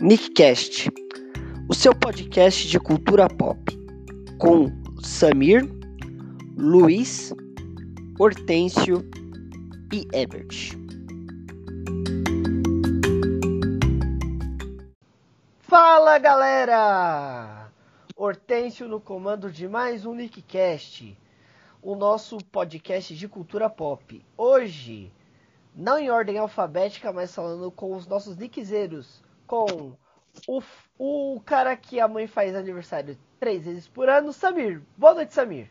[0.00, 0.88] Nickcast,
[1.68, 3.58] o seu podcast de cultura pop,
[4.38, 4.70] com
[5.02, 5.68] Samir,
[6.56, 7.34] Luiz,
[8.16, 9.04] Hortêncio
[9.92, 10.78] e Ebert.
[15.58, 17.68] Fala galera!
[18.14, 21.18] Hortêncio no comando de mais um Nickcast,
[21.82, 24.24] o nosso podcast de cultura pop.
[24.36, 25.12] Hoje,
[25.74, 29.96] não em ordem alfabética, mas falando com os nossos nickzeiros, com
[30.46, 30.62] o,
[30.98, 34.80] o cara que a mãe faz aniversário três vezes por ano, Samir.
[34.96, 35.68] Boa noite, Samir.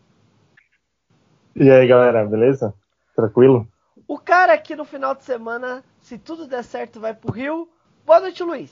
[1.55, 2.73] E aí, galera, beleza?
[3.16, 3.68] Tranquilo?
[4.08, 7.70] O cara que no final de semana, se tudo der certo, vai pro Rio.
[8.05, 8.71] Boa noite, Luiz.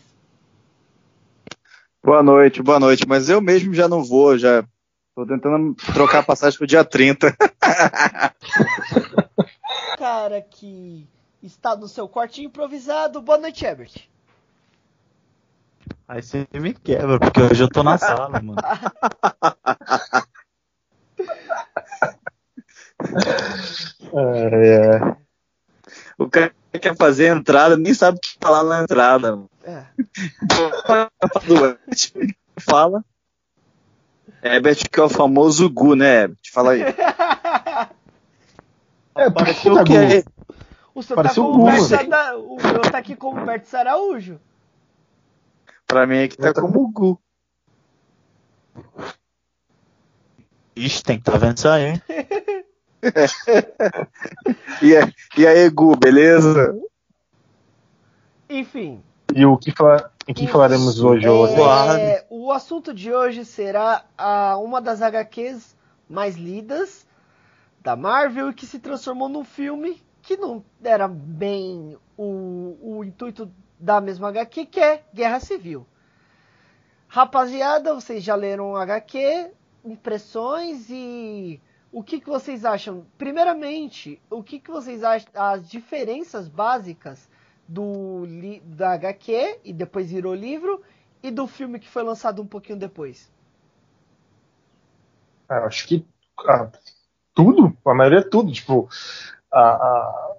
[2.04, 3.08] Boa noite, boa noite.
[3.08, 4.64] Mas eu mesmo já não vou, já
[5.16, 7.36] tô tentando trocar a passagem pro dia 30.
[9.98, 11.08] cara que
[11.42, 13.22] está no seu quartinho improvisado.
[13.22, 14.08] Boa noite, Ebert.
[16.08, 18.56] Aí você me quebra, porque hoje eu tô na sala, mano.
[24.14, 25.16] é, é.
[26.18, 29.36] O cara quer fazer a entrada, nem sabe o que falar na entrada.
[29.36, 29.50] Mano.
[29.64, 29.84] É.
[32.60, 33.04] Fala.
[34.44, 36.38] Herbert que é o famoso Gu, né, Herbert?
[36.54, 36.82] Fala aí.
[39.18, 40.26] É, Pareceu o que
[40.94, 42.38] O senhor tá, o, Sada...
[42.38, 44.40] o meu tá aqui como Berto Araújo.
[45.86, 47.20] Pra mim é que tá como o Gu.
[50.76, 52.02] Ixi, tem que tá vendo isso aí, hein?
[54.82, 56.76] e, e aí, Gu, beleza?
[58.50, 59.02] Enfim.
[59.34, 60.12] E o que, fala...
[60.28, 65.76] em que falaremos hoje, é, O assunto de hoje será a, uma das HQs
[66.10, 67.08] mais lidas
[67.82, 73.50] da Marvel e que se transformou num filme que não era bem o, o intuito
[73.80, 75.86] da mesma HQ, que é Guerra Civil.
[77.08, 79.52] Rapaziada, vocês já leram HQ,
[79.86, 83.06] impressões e o que, que vocês acham?
[83.18, 87.30] Primeiramente, o que, que vocês acham as diferenças básicas
[87.68, 88.24] do
[88.64, 90.82] da HQ e depois virou livro
[91.24, 93.32] e do filme que foi lançado um pouquinho depois?
[95.48, 96.06] Ah, acho que
[96.48, 96.70] ah,
[97.34, 98.52] tudo, a maioria é tudo.
[98.52, 98.90] Tipo,
[99.52, 100.36] a, a,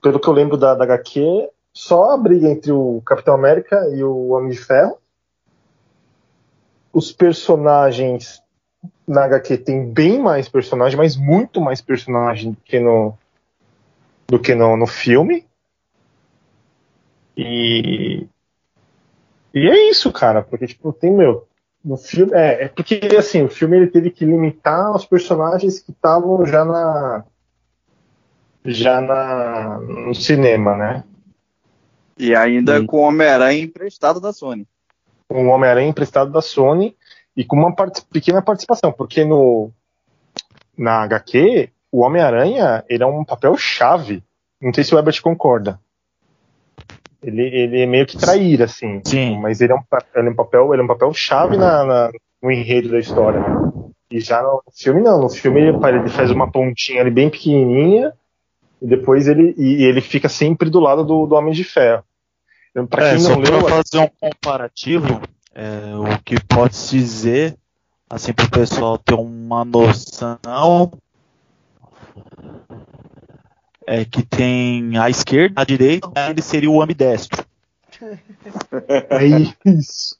[0.00, 4.02] pelo que eu lembro da, da HQ, só a briga entre o Capitão América e
[4.02, 4.98] o Homem de Ferro.
[6.92, 8.42] Os personagens
[9.06, 13.14] na HQ tem bem mais personagens, mas muito mais personagens do que no
[14.26, 15.46] do que no, no filme.
[17.36, 18.26] E
[19.52, 21.46] e é isso, cara, porque tipo tem meu
[21.84, 25.92] no filme é, é porque assim o filme ele teve que limitar os personagens que
[25.92, 27.24] estavam já na
[28.64, 31.04] já na no cinema, né?
[32.20, 34.66] E ainda com o Homem-Aranha emprestado da Sony.
[35.28, 36.94] Com o Homem-Aranha emprestado da Sony
[37.36, 39.70] e com uma part pequena participação, porque no
[40.76, 44.22] na HQ o Homem-Aranha ele é um papel chave.
[44.60, 45.80] Não sei se o Ebert concorda.
[47.22, 49.00] Ele, ele é meio que trair, assim.
[49.04, 49.38] Sim.
[49.40, 49.82] Mas ele é um,
[50.14, 52.10] ele é um papel, ele é um papel chave na, na
[52.42, 53.42] no enredo da história.
[54.10, 55.20] E já no filme não.
[55.20, 58.12] No filme ele, ele faz uma pontinha ali bem pequenininha
[58.80, 62.02] e depois ele e ele fica sempre do lado do, do Homem de Ferro.
[62.88, 65.20] Pra é, quem não leu, fazer um comparativo,
[65.54, 67.56] é, o que pode se dizer,
[68.08, 70.92] assim, para o pessoal ter uma noção,
[73.86, 77.44] é que tem a esquerda, a direita, ele seria o ambidestro.
[79.10, 79.26] É
[79.66, 80.16] isso.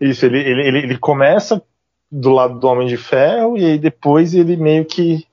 [0.00, 1.62] Isso, ele, ele, ele, ele começa
[2.10, 5.26] do lado do Homem de Ferro e aí depois ele meio que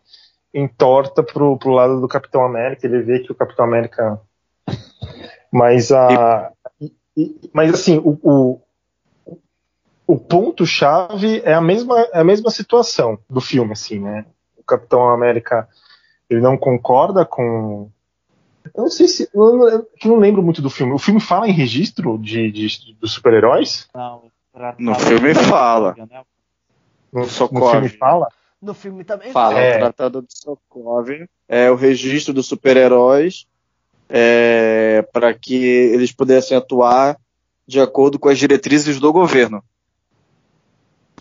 [0.54, 4.20] entorta pro, pro lado do Capitão América, ele vê que o Capitão América.
[5.52, 6.52] Mas a.
[7.54, 8.62] Mas assim, o, o,
[10.08, 14.26] o ponto-chave é a mesma, é a mesma situação do filme, assim, né?
[14.58, 15.68] O Capitão América
[16.30, 17.90] ele não concorda com.
[18.74, 19.30] Eu não sei se.
[19.34, 20.94] Eu não, eu não lembro muito do filme.
[20.94, 23.90] O filme fala em registro de, de dos super-heróis?
[23.94, 24.24] Não,
[24.80, 25.96] no filme fala.
[27.12, 28.28] No, no filme fala?
[28.62, 29.60] No filme também fala.
[29.60, 29.76] É.
[29.76, 33.46] O Tratado de Sokovia é o registro dos super-heróis
[34.14, 37.18] é, para que eles pudessem atuar
[37.66, 39.64] de acordo com as diretrizes do governo.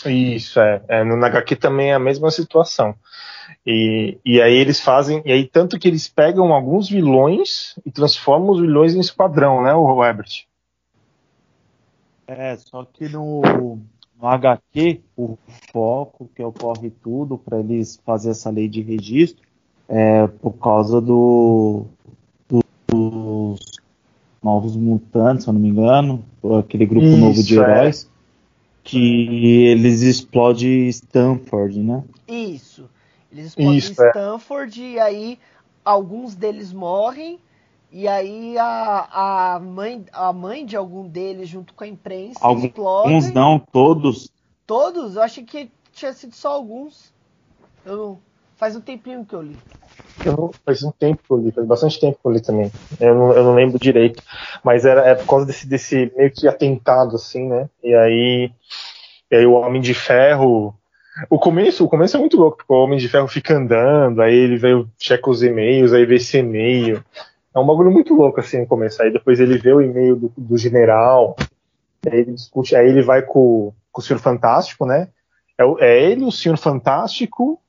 [0.04, 0.82] Isso, é.
[0.88, 2.94] é no HQ também é a mesma situação.
[3.64, 8.50] E, e aí eles fazem, e aí tanto que eles pegam alguns vilões e transformam
[8.50, 10.46] os vilões em esquadrão, né, o Herbert?
[12.26, 13.42] É, só que no,
[14.20, 15.36] no HQ, o
[15.72, 19.44] foco que ocorre tudo para eles fazer essa lei de registro
[19.88, 21.86] é por causa do,
[22.90, 23.60] dos
[24.42, 26.24] Novos Mutantes, se eu não me engano,
[26.58, 28.08] aquele grupo Isso, novo de heróis, é.
[28.82, 32.02] que eles explodem Stanford, né?
[32.26, 32.88] Isso.
[33.30, 34.08] Eles explodem Isso, é.
[34.08, 34.88] Stanford é.
[34.88, 35.38] e aí
[35.84, 37.38] alguns deles morrem
[37.92, 42.64] e aí a, a, mãe, a mãe de algum deles, junto com a imprensa, alguns,
[42.64, 43.16] explodem.
[43.16, 44.30] Alguns não, todos.
[44.64, 45.16] Todos?
[45.16, 47.12] Eu achei que tinha sido só alguns.
[47.84, 48.18] Eu não...
[48.54, 49.56] Faz um tempinho que eu li.
[50.24, 52.70] Eu, faz um tempo que eu li, faz bastante tempo que eu li também.
[53.00, 54.22] Eu não, eu não lembro direito.
[54.62, 57.68] Mas era é por causa desse, desse meio que atentado, assim, né?
[57.82, 58.52] E aí,
[59.30, 60.74] e aí o Homem de Ferro.
[61.28, 64.34] O começo, o começo é muito louco, porque o Homem de Ferro fica andando, aí
[64.34, 67.04] ele veio, checa os e-mails, aí vê esse e-mail.
[67.54, 69.02] É um bagulho muito louco, assim, no começo.
[69.02, 71.36] Aí depois ele vê o e-mail do, do general,
[72.06, 75.08] aí ele discute, aí ele vai com, com o Senhor Fantástico, né?
[75.58, 77.60] É, é ele, o Senhor Fantástico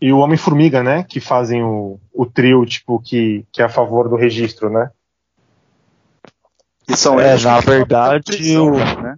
[0.00, 1.02] e o Homem-Formiga, né?
[1.02, 4.90] Que fazem o, o trio, tipo, que, que é a favor do registro, né?
[6.88, 8.70] E são é, na verdade, o...
[9.02, 9.16] né?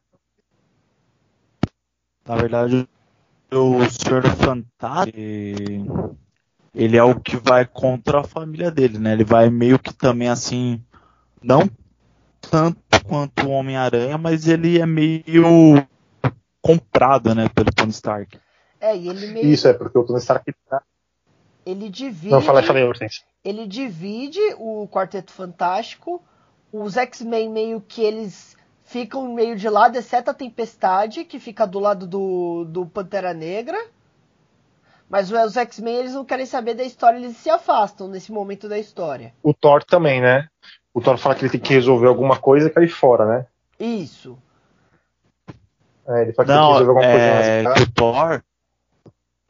[2.27, 2.89] Na verdade,
[3.53, 5.19] o Senhor Fantástico,
[6.75, 9.13] ele é o que vai contra a família dele, né?
[9.13, 10.83] Ele vai meio que também assim,
[11.43, 11.69] não
[12.41, 15.25] tanto quanto o Homem-Aranha, mas ele é meio
[16.61, 18.39] comprado, né, pelo Tony Stark.
[18.81, 19.47] É, e ele meio...
[19.47, 20.83] Isso, é porque o Tony Stark tá...
[21.67, 22.31] Ele divide...
[22.31, 23.23] Não, fala aí, Hortense.
[23.45, 26.23] Ele divide o Quarteto Fantástico,
[26.73, 31.79] os X-Men meio que eles ficam meio de lado, exceto a Tempestade, que fica do
[31.79, 33.79] lado do, do Pantera Negra.
[35.11, 38.79] Mas os X-Men eles não querem saber da história, eles se afastam nesse momento da
[38.79, 39.35] história.
[39.43, 40.49] O Thor também, né?
[40.93, 43.47] O Thor fala que ele tem que resolver alguma coisa e cair fora, né?
[43.79, 44.39] Isso.
[46.07, 47.83] É, ele fala que não, tem que resolver alguma é, coisa.
[47.83, 48.43] o Thor,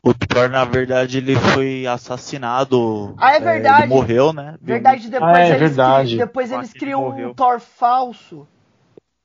[0.09, 3.15] o Thor, na verdade, ele foi assassinado.
[3.19, 3.83] Ah, é verdade.
[3.83, 4.57] É, ele morreu, né?
[4.61, 6.09] Verdade, depois ah, é eles, verdade.
[6.11, 8.49] Criam, depois eles criam um Thor falso.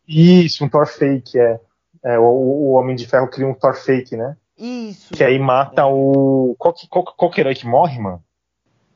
[0.07, 1.59] Isso, um Thor fake, é.
[2.03, 4.35] é o, o, Homem de Ferro cria um Thor fake, né?
[4.57, 5.13] Isso.
[5.13, 6.55] Que aí mata o.
[6.59, 8.23] Qual, qual, qual que herói que morre, mano?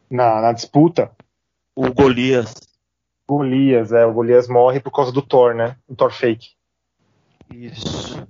[0.09, 1.11] Na, na disputa?
[1.75, 2.53] O Golias.
[3.27, 4.05] Golias, é.
[4.05, 5.77] O Golias morre por causa do Thor, né?
[5.87, 6.49] Um Thor fake.
[7.53, 8.27] Isso.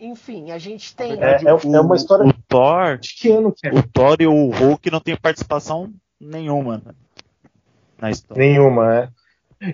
[0.00, 1.12] Enfim, a gente tem.
[1.22, 2.26] É, é, é uma história.
[2.26, 2.98] O Thor.
[2.98, 3.70] De que ano que é?
[3.72, 6.94] O Thor e o Hulk não tem participação nenhuma né?
[8.00, 8.42] na história.
[8.42, 9.08] Nenhuma, é.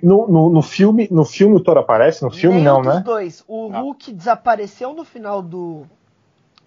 [0.03, 2.25] No, no, no, filme, no filme o Thor aparece?
[2.25, 2.97] No filme Nenhum não, né?
[2.99, 3.45] Os dois.
[3.47, 3.81] O ah.
[3.81, 5.87] Hulk desapareceu no final do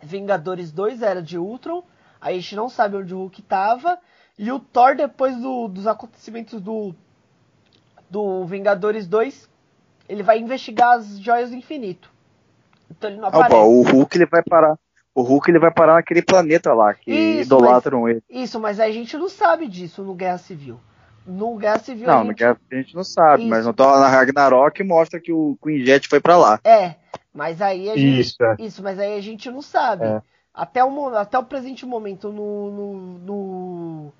[0.02, 1.84] Vingadores 2, era de Ultron.
[2.22, 4.00] A gente não sabe onde o Hulk estava.
[4.38, 6.96] E o Thor, depois do, dos acontecimentos do,
[8.10, 9.50] do Vingadores 2,
[10.08, 12.10] ele vai investigar as joias do infinito.
[12.90, 13.56] Então ele não aparece.
[13.56, 14.78] Opa, o Hulk ele vai parar.
[15.14, 18.24] O Hulk ele vai parar naquele planeta lá que isso, idolatram mas, ele.
[18.30, 20.80] Isso, mas a gente não sabe disso no Guerra Civil.
[21.26, 22.08] No Guerra Civil.
[22.08, 22.28] Não, a gente...
[22.28, 23.50] no Guerra Civil a gente não sabe, isso.
[23.50, 26.60] mas no na Ragnarok mostra que o Queen Jet foi para lá.
[26.64, 26.96] É,
[27.34, 28.20] mas aí a gente.
[28.20, 28.56] Isso, é.
[28.60, 30.06] isso mas aí a gente não sabe.
[30.06, 30.22] É.
[30.54, 34.14] Até, o, até o presente momento no, no, no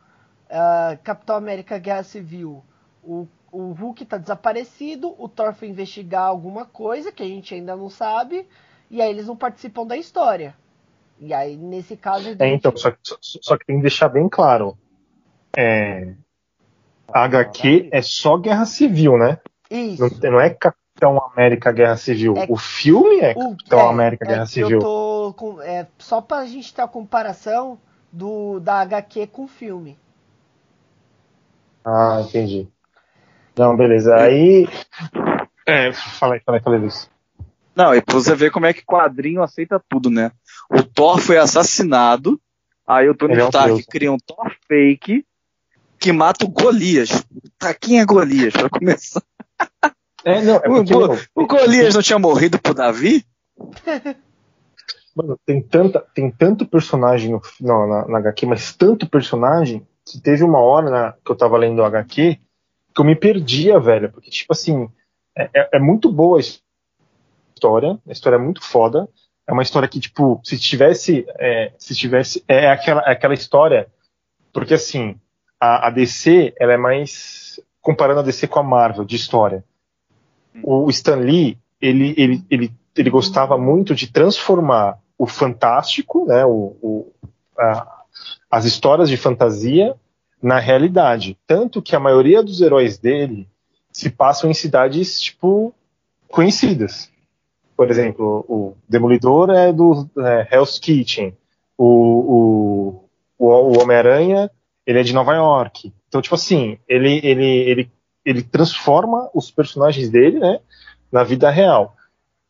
[0.50, 2.64] uh, Capitão América Guerra Civil,
[3.04, 7.76] o o Hulk tá desaparecido, o Thor foi investigar alguma coisa que a gente ainda
[7.76, 8.48] não sabe,
[8.90, 10.56] e aí eles não participam da história.
[11.20, 12.36] E aí, nesse caso.
[12.40, 14.78] É, então, só, só, só, que tem que deixar bem claro.
[15.56, 16.14] É,
[17.14, 19.38] a HQ é só Guerra Civil, né?
[19.70, 20.02] Isso.
[20.02, 22.36] Não, não é Capitão América Guerra Civil.
[22.38, 24.78] É, o filme é o, Capitão é, América Guerra é Civil.
[24.78, 27.78] Eu tô com, é, só pra gente ter a comparação
[28.12, 29.98] do, da HQ com o filme.
[31.84, 32.68] Ah, entendi.
[33.60, 34.16] Não, beleza.
[34.16, 34.70] Aí.
[35.68, 37.12] É, fala aí, fala aí, fala aí, Luiz.
[37.76, 40.32] Não, e pra você ver como é que quadrinho aceita tudo, né?
[40.72, 42.40] O Thor foi assassinado,
[42.88, 45.26] aí o Tony Ele Stark é cria um Thor fake
[46.00, 47.10] que mata o Golias.
[47.58, 49.22] Tá, quem é Golias, pra começar?
[50.24, 53.26] É, não, é porque, o, o, Golias não tinha morrido pro Davi?
[55.14, 60.22] Mano, tem, tanta, tem tanto personagem no, não, na, na HQ, mas tanto personagem que
[60.22, 62.40] teve uma hora na, que eu tava lendo o HQ
[62.94, 64.90] que eu me perdia, velho, porque, tipo assim,
[65.38, 69.08] é, é, é muito boa a história, a história é muito foda,
[69.48, 73.88] é uma história que, tipo, se tivesse, é, se tivesse, é aquela, é aquela história,
[74.54, 75.16] porque, assim,
[75.60, 79.64] a, a, DC, ela é mais, comparando a DC com a Marvel, de história,
[80.64, 86.76] o Stan Lee, ele, ele, ele, ele gostava muito de transformar o fantástico, né, o,
[86.82, 87.14] o
[87.58, 88.04] a,
[88.50, 89.96] as histórias de fantasia
[90.42, 91.38] na realidade.
[91.46, 93.48] Tanto que a maioria dos heróis dele
[93.92, 95.74] se passam em cidades, tipo,
[96.30, 97.12] conhecidas.
[97.76, 101.36] Por exemplo, o Demolidor é do é, Hell's Kitchen.
[101.78, 103.04] O,
[103.38, 104.52] o, o Homem-Aranha,
[104.86, 105.94] ele é de Nova York.
[106.08, 107.92] Então, tipo assim, ele, ele, ele,
[108.26, 110.60] ele transforma os personagens dele, né,
[111.12, 111.96] na vida real.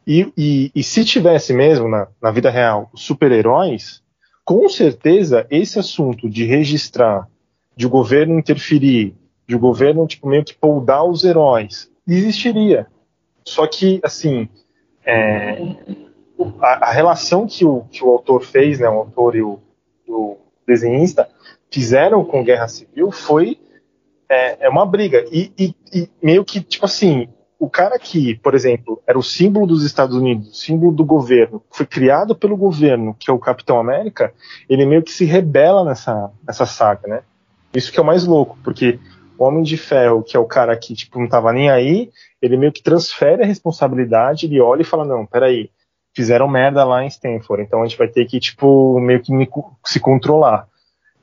[0.07, 4.01] E, e, e se tivesse mesmo na, na vida real super-heróis,
[4.43, 7.27] com certeza esse assunto de registrar,
[7.79, 9.15] de o governo interferir,
[9.47, 12.87] de o governo tipo, meio que poldar os heróis, existiria.
[13.45, 14.49] Só que, assim,
[15.05, 15.61] é,
[16.59, 19.61] a, a, relação que o, que o autor fez, né, o autor e o,
[20.09, 20.35] o
[20.67, 21.29] desenhista,
[21.71, 23.57] fizeram com Guerra Civil foi
[24.27, 25.23] é, é uma briga.
[25.31, 29.65] E, e, e, meio que, tipo assim, o cara que, por exemplo, era o símbolo
[29.65, 34.33] dos Estados Unidos, símbolo do governo, foi criado pelo governo, que é o Capitão América,
[34.67, 37.21] ele meio que se rebela nessa, nessa saga, né?
[37.73, 38.99] Isso que é o mais louco, porque
[39.37, 42.11] o Homem de Ferro, que é o cara que, tipo, não tava nem aí,
[42.41, 45.69] ele meio que transfere a responsabilidade, ele olha e fala, não, peraí,
[46.13, 49.31] fizeram merda lá em Stanford, então a gente vai ter que, tipo, meio que
[49.85, 50.67] se controlar.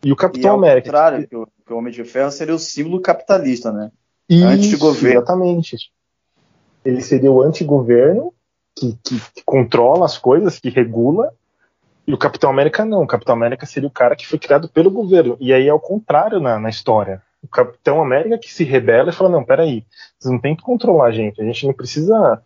[0.04, 0.86] E o Capitão e ao América...
[0.86, 3.90] contrário, que o, que o Homem de Ferro seria o símbolo capitalista, né?
[4.30, 5.18] Anti-governo.
[5.18, 5.76] Exatamente
[6.86, 8.32] ele seria o antigoverno,
[8.74, 11.32] que, que, que controla as coisas, que regula,
[12.06, 13.02] e o Capitão América não.
[13.02, 15.36] O Capitão América seria o cara que foi criado pelo governo.
[15.40, 17.20] E aí é o contrário na, na história.
[17.42, 19.84] O Capitão América que se rebela e fala: não, peraí,
[20.18, 21.40] vocês não tem que controlar a gente.
[21.40, 22.40] A gente não precisa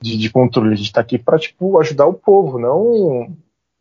[0.00, 0.74] de, de controle.
[0.74, 3.34] A gente tá aqui pra, tipo, ajudar o povo, não,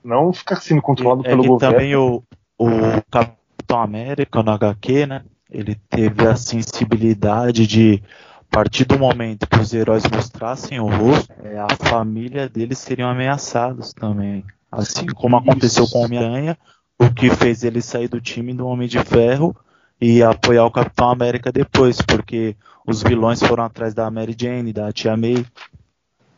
[0.04, 1.74] não ficar sendo controlado é, pelo governo.
[1.74, 2.24] também o,
[2.58, 2.70] o
[3.12, 5.24] Capitão América no HQ, né?
[5.50, 8.02] Ele teve a sensibilidade de
[8.40, 13.10] a partir do momento que os heróis mostrassem o rosto, é, a família deles seriam
[13.10, 14.46] ameaçados também.
[14.76, 16.58] Assim como aconteceu com o Homem-Aranha,
[17.00, 19.56] o que fez ele sair do time do Homem de Ferro
[20.00, 22.56] e apoiar o Capitão América depois, porque
[22.86, 25.46] os vilões foram atrás da Mary Jane, da Tia May.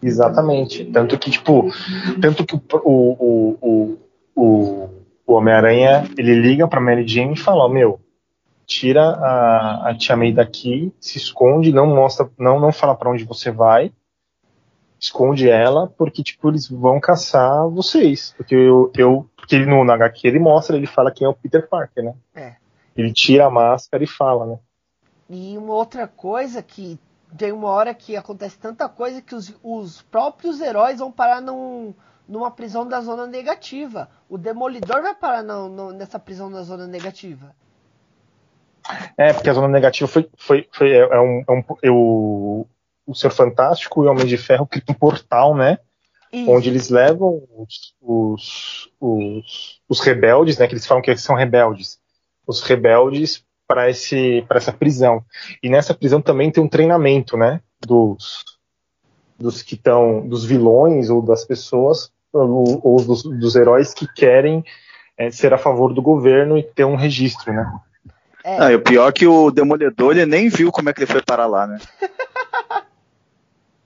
[0.02, 0.86] Exatamente.
[0.86, 1.72] Tanto que, tipo,
[2.22, 3.58] tanto que o, o,
[4.36, 4.90] o,
[5.26, 8.00] o, Homem-Aranha ele liga pra Mary Jane e fala: Meu,
[8.66, 13.24] tira a, a Tia May daqui, se esconde, não mostra, não, não fala para onde
[13.24, 13.92] você vai,
[15.00, 19.92] esconde ela, porque tipo eles vão caçar vocês, porque eu, eu porque ele no, no
[19.92, 22.16] HQ ele mostra, ele fala quem é o Peter Parker, né?
[22.36, 22.56] É.
[22.96, 24.60] Ele tira a máscara e fala, né?
[25.30, 27.00] E uma outra coisa que
[27.38, 31.94] tem uma hora que acontece tanta coisa que os, os próprios heróis vão parar num,
[32.28, 34.10] numa prisão da zona negativa.
[34.30, 37.56] O Demolidor vai parar não, não, nessa prisão da zona negativa.
[39.18, 40.30] É, porque a zona negativa foi.
[40.38, 42.68] foi, foi é, é um, é um, eu,
[43.08, 45.80] o Senhor Fantástico e o Homem de Ferro criam um portal, né?
[46.32, 46.52] Isso.
[46.52, 50.68] Onde eles levam os, os, os, os, rebeldes, né?
[50.68, 52.00] Que eles falam que são rebeldes.
[52.46, 55.24] Os rebeldes para esse para essa prisão.
[55.64, 57.62] E nessa prisão também tem um treinamento, né?
[57.80, 58.44] Dos,
[59.40, 60.28] dos que estão.
[60.28, 64.66] dos vilões ou das pessoas, ou, ou dos, dos heróis que querem
[65.18, 67.72] é, ser a favor do governo e ter um registro, né?
[68.44, 68.58] É.
[68.60, 71.12] Ah, e o pior é que o Demolidor ele nem viu como é que ele
[71.12, 71.80] foi parar lá, né?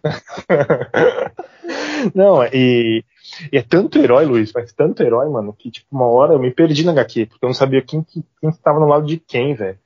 [2.16, 3.04] Não, e,
[3.52, 6.52] e, é tanto herói, Luiz, mas tanto herói, mano, que tipo, uma hora eu me
[6.52, 9.54] perdi na HQ, porque eu não sabia quem, quem, quem estava no lado de quem,
[9.54, 9.78] velho.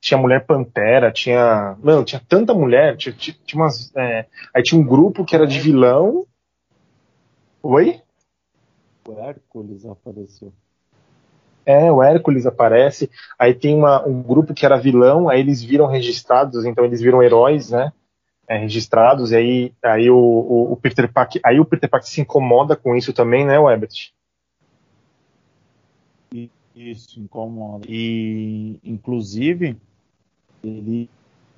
[0.00, 1.76] Tinha mulher pantera, tinha.
[1.82, 3.90] Mano, tinha tanta mulher, tinha, tinha, tinha umas.
[3.96, 6.26] É, aí tinha um grupo que era de vilão.
[7.62, 8.02] Oi?
[9.08, 10.52] O Hércules apareceu.
[11.66, 15.86] É, o Hércules aparece, aí tem uma, um grupo que era vilão, aí eles viram
[15.86, 17.90] registrados, então eles viram heróis, né?
[18.46, 22.20] É, registrados, e aí, aí o, o, o, Peter Parker, aí o Peter Parker se
[22.20, 24.12] incomoda com isso também, né, Webert?
[26.74, 27.86] Isso, incomoda.
[27.88, 29.76] E, inclusive,
[30.62, 31.08] ele,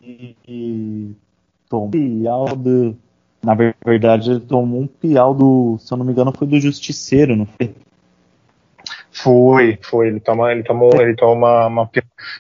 [0.03, 1.17] ele
[1.69, 2.97] tomou um pial do.
[3.43, 5.79] Na verdade, ele tomou um pial do.
[5.79, 7.75] Se eu não me engano, foi do Justiceiro, não foi?
[9.11, 10.09] Foi, foi.
[10.09, 11.91] Ele toma, ele toma, ele toma uma,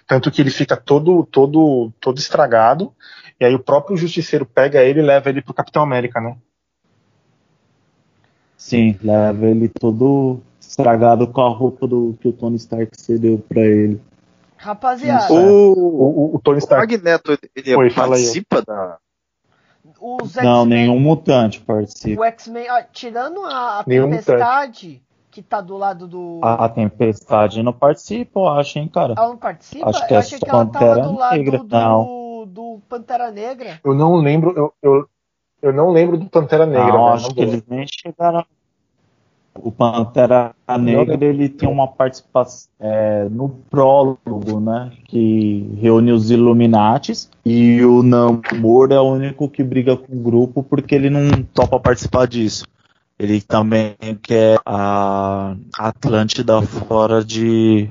[0.07, 2.93] tanto que ele fica todo, todo, todo estragado.
[3.39, 6.37] E aí o próprio justiceiro pega ele e leva ele pro Capitão América, né?
[8.57, 13.61] Sim, leva ele todo estragado com a roupa do que o Tony Stark cedeu para
[13.61, 14.01] ele.
[14.57, 16.83] Rapaziada, o, o, o, Tony Stark.
[16.83, 18.99] O Magneto, ele Foi, participa da.
[20.43, 22.21] Não, nenhum mutante participa.
[22.21, 26.41] O X-Men, tirando a, a Tempestade, mutante que tá do lado do.
[26.43, 29.15] A, a Tempestade não participa, eu acho, hein, cara.
[29.17, 29.91] Ela não participa?
[29.91, 31.59] Acho que eu é achei que ela tava do lado Negra.
[31.59, 32.26] do, não.
[32.57, 33.79] Do Pantera Negra.
[33.85, 35.09] Eu não lembro, eu, eu,
[35.61, 36.89] eu não lembro do Pantera Negra.
[36.89, 38.45] Não, acho que eles nem chegaram.
[39.59, 44.91] O Pantera Negra ele tem uma participação é, no prólogo, né?
[45.05, 50.63] Que reúne os Illuminates e o Namor é o único que briga com o grupo
[50.63, 52.67] porque ele não topa participar disso.
[53.19, 57.89] Ele também quer a Atlântida fora de.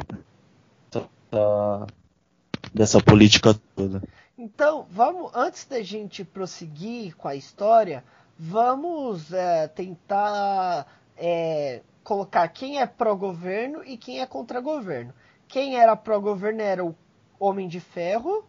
[2.73, 4.03] dessa política toda.
[4.37, 8.03] Então, vamos, antes da gente prosseguir com a história,
[8.37, 10.87] vamos é, tentar
[11.17, 15.13] é, colocar quem é pró-governo e quem é contra-governo.
[15.47, 16.93] Quem era pró-governo era o
[17.39, 18.45] Homem de Ferro,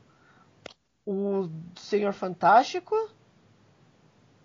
[1.07, 2.95] o Senhor Fantástico.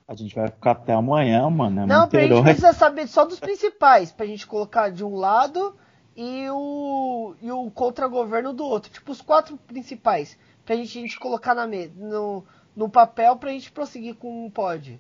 [0.08, 1.82] A gente vai ficar até amanhã, mano.
[1.82, 5.76] É Não, pra gente precisa saber só dos principais, pra gente colocar de um lado
[6.16, 8.92] e o, e o contra-governo do outro.
[8.92, 10.38] Tipo, os quatro principais.
[10.66, 12.44] Pra gente, a gente colocar na mesa, no,
[12.76, 15.00] no papel pra gente prosseguir com o pod.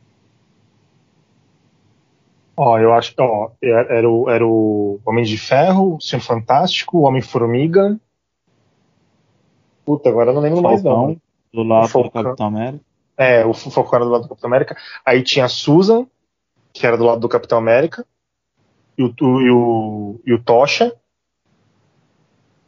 [2.55, 6.97] Ó, eu acho que ó, era, o, era o Homem de Ferro, o Senhor Fantástico,
[6.97, 7.99] o Homem-Formiga.
[9.85, 11.19] Puta, agora eu não lembro mais não.
[11.53, 12.85] Do lado do Capitão América.
[13.17, 14.77] É, o Falcão era do lado do Capitão América.
[15.05, 16.07] Aí tinha a Susan,
[16.73, 18.05] que era do lado do Capitão América.
[18.97, 20.95] E o, e o, e o Tocha.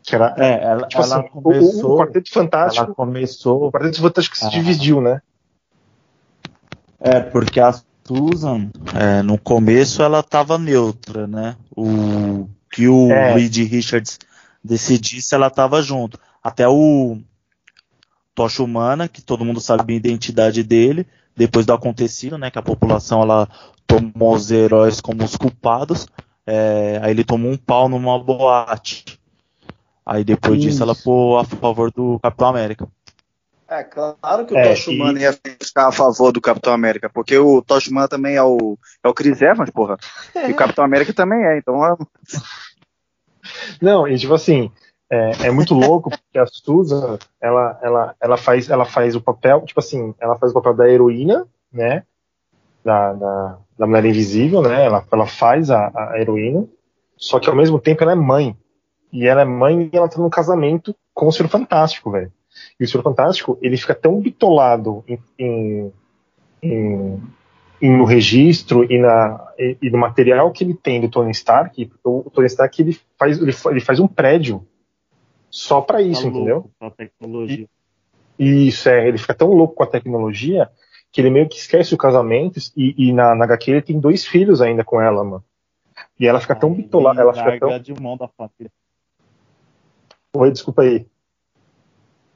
[0.06, 2.86] Que era, é, ela, tipo ela assim, começou, o, o, Quarteto Fantástico.
[2.86, 3.68] Ela começou.
[3.68, 4.50] O Quarteto Fantástico se ah.
[4.50, 5.22] dividiu, né?
[7.00, 7.74] É, porque a
[8.06, 11.56] Susan, é, no começo ela estava neutra, né?
[11.76, 13.34] O que o é.
[13.34, 14.20] Reed Richards
[14.64, 16.20] decidisse, ela estava junto.
[16.44, 17.18] Até o
[18.36, 21.06] Tocha Humana, que todo mundo sabe a identidade dele,
[21.36, 22.50] depois do acontecido, né?
[22.52, 23.48] Que a população ela
[23.86, 26.08] tomou os heróis como os culpados.
[26.46, 29.20] É, aí ele tomou um pau numa boate.
[30.06, 30.70] Aí depois Isso.
[30.70, 32.88] disso ela foi a favor do Capitão América.
[33.68, 35.22] É, claro que o é, Tosh Humana e...
[35.24, 39.08] ia ficar a favor do Capitão América, porque o Tosh Humana também é o, é
[39.08, 39.98] o Chris Evans, porra.
[40.36, 41.84] E o Capitão América também é, então.
[41.84, 41.96] É...
[43.82, 44.72] Não, e tipo assim,
[45.10, 49.62] é, é, muito louco porque a Susan, ela, ela, ela, faz, ela faz o papel,
[49.62, 52.04] tipo assim, ela faz o papel da heroína, né?
[52.84, 54.86] Da, da, da Mulher Invisível, né?
[54.86, 56.66] Ela, ela faz a, a heroína,
[57.18, 58.58] só que ao mesmo tempo ela é mãe.
[59.14, 62.34] E ela é mãe e ela tá num casamento com o Senhor Fantástico, velho.
[62.80, 65.92] E o Senhor Fantástico, ele fica tão bitolado em, em,
[67.80, 71.92] em, no registro e, na, e, e, no material que ele tem do Tony Stark,
[72.04, 74.66] o, o Tony Stark ele faz, ele, ele faz um prédio
[75.48, 76.72] só para isso, tá entendeu?
[76.80, 77.68] Com a tecnologia.
[78.40, 80.70] E, isso, é, ele fica tão louco com a tecnologia
[81.12, 84.26] que ele meio que esquece o casamento e, e na, na HQ ele tem dois
[84.26, 85.44] filhos ainda com ela, mano.
[86.20, 87.80] E ela fica tão bitolada, ela fica tão...
[87.80, 88.72] de mão da família.
[90.36, 91.06] Oi, desculpa aí.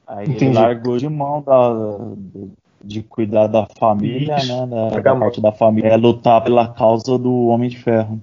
[0.06, 0.44] Aí Entendi.
[0.46, 4.66] ele largou de mão da, de cuidar da família, Isso.
[4.66, 4.66] né?
[4.66, 5.88] Da, da parte da família.
[5.88, 8.20] É lutar pela causa do Homem de Ferro.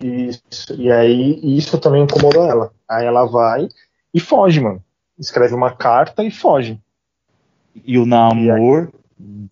[0.00, 0.74] Isso.
[0.78, 2.72] E aí isso também incomodou ela.
[2.88, 3.68] Aí ela vai
[4.14, 4.82] e foge, mano.
[5.18, 6.80] Escreve uma carta e foge.
[7.84, 8.90] E o namor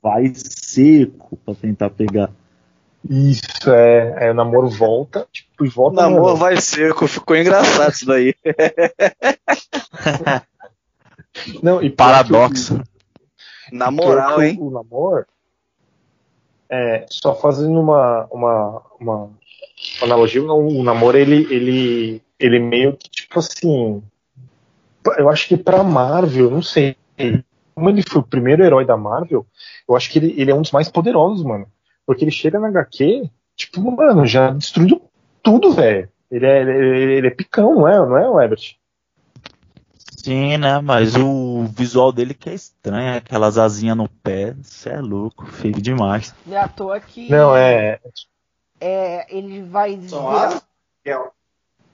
[0.00, 2.30] vai seco pra tentar pegar.
[3.08, 4.26] Isso, é.
[4.26, 6.00] é o namoro volta, tipo, e volta.
[6.00, 8.34] O namoro vai seco, ficou engraçado isso daí.
[11.62, 12.82] Não, e paradoxo.
[13.72, 14.56] Na moral, hein?
[14.60, 15.26] O, namoro,
[16.68, 19.30] é, só fazendo uma, uma, uma
[20.02, 24.02] analogia, o namoro ele, ele, ele meio que tipo assim,
[25.16, 26.96] eu acho que pra Marvel, não sei,
[27.74, 29.46] como ele foi o primeiro herói da Marvel,
[29.88, 31.66] eu acho que ele, ele é um dos mais poderosos, mano.
[32.08, 35.02] Porque ele chega na HQ, tipo, mano, já destruiu
[35.42, 36.08] tudo, velho.
[36.30, 38.78] Ele é, ele, ele é picão, não é, não é, Herbert?
[40.16, 40.80] Sim, né?
[40.80, 45.82] Mas o visual dele que é estranho, aquelas asinhas no pé, isso é louco, feio
[45.82, 46.34] demais.
[46.46, 47.30] Não é à toa que.
[47.30, 48.00] Não, é.
[48.80, 50.62] É, ele vai virar.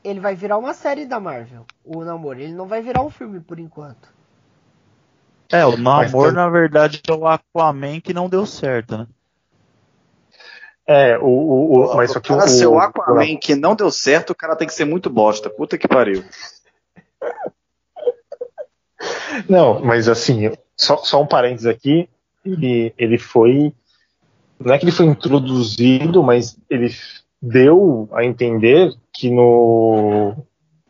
[0.04, 2.38] Ele vai virar uma série da Marvel, o namoro.
[2.38, 4.14] Ele não vai virar um filme por enquanto.
[5.50, 9.08] É, o namoro, na verdade, é o Aquaman que não deu certo, né?
[10.86, 12.36] É, o, o, o mas só que o.
[12.36, 15.48] Cara, o Aquaman que não deu certo, o cara tem que ser muito bosta.
[15.48, 16.22] Puta que pariu.
[19.48, 22.08] Não, mas assim, só, só um parênteses aqui,
[22.44, 23.72] ele, ele foi.
[24.58, 26.94] Não é que ele foi introduzido, mas ele
[27.40, 30.34] deu a entender que no,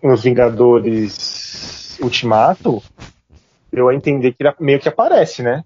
[0.03, 2.83] nos Vingadores Ultimato
[3.73, 5.65] deu a entender que ele meio que aparece, né?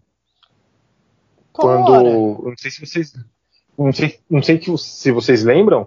[1.52, 2.42] Quando.
[2.44, 3.12] Não sei se vocês.
[3.78, 5.86] Não sei, não sei que, se vocês lembram.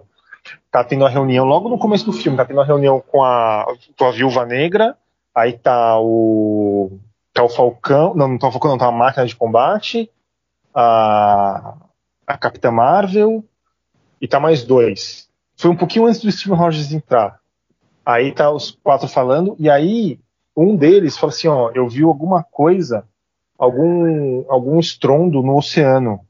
[0.70, 3.66] Tá tendo uma reunião logo no começo do filme, tá tendo uma reunião com a,
[3.96, 4.96] com a Viúva Negra
[5.34, 6.98] Aí tá o.
[7.32, 8.14] Tá o Falcão.
[8.14, 10.10] Não, não tá o Falcão, não, tá a máquina de combate.
[10.74, 11.76] A.
[12.26, 13.44] A Capitã Marvel.
[14.20, 15.28] E tá mais dois.
[15.56, 17.40] Foi um pouquinho antes do Steve Rogers entrar.
[18.04, 20.18] Aí tá os quatro falando, e aí
[20.56, 23.04] um deles fala assim, ó, eu vi alguma coisa,
[23.56, 26.20] algum, algum estrondo no oceano.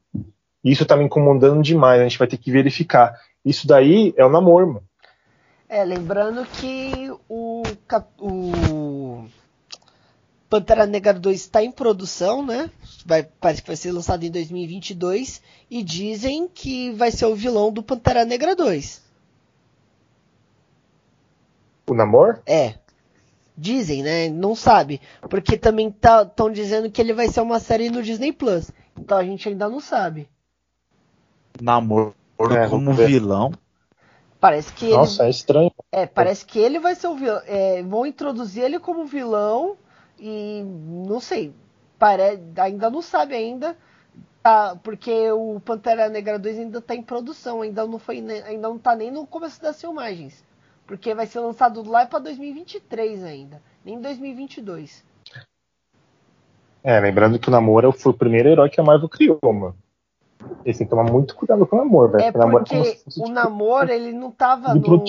[0.63, 3.19] Isso tá me incomodando demais, a gente vai ter que verificar.
[3.43, 4.83] Isso daí é o namoro, mano.
[5.67, 7.63] É, lembrando que o,
[8.19, 9.25] o
[10.47, 12.69] Pantera Negra 2 está em produção, né?
[13.05, 17.73] Vai, parece que vai ser lançado em 2022 e dizem que vai ser o vilão
[17.73, 19.01] do Pantera Negra 2.
[21.89, 22.39] O Namor?
[22.45, 22.75] É.
[23.57, 24.29] Dizem, né?
[24.29, 25.01] Não sabe.
[25.21, 28.71] Porque também estão tá, dizendo que ele vai ser uma série no Disney Plus.
[28.95, 30.29] Então a gente ainda não sabe.
[31.61, 32.13] Namor
[32.51, 33.51] é, como vilão.
[34.39, 35.27] Parece que Nossa, ele...
[35.27, 35.71] é estranho.
[35.91, 37.41] É, parece que ele vai ser o vilão.
[37.45, 39.77] É, vão introduzir ele como vilão
[40.19, 41.53] e não sei.
[41.97, 42.39] Pare...
[42.57, 43.77] Ainda não sabe ainda.
[44.41, 48.77] Tá, porque o Pantera Negra 2 ainda está em produção, ainda não foi, ainda não
[48.77, 50.43] tá nem no começo das filmagens.
[50.85, 55.05] Porque vai ser lançado lá para 2023 ainda, nem 2022.
[56.83, 59.77] É, lembrando que o Namor foi o primeiro herói que a Marvel criou, mano.
[60.65, 62.23] Eles têm que tomar muito cuidado com o Namor, velho.
[62.23, 65.03] É porque o, fosse, o tipo, Namor, ele não tava no...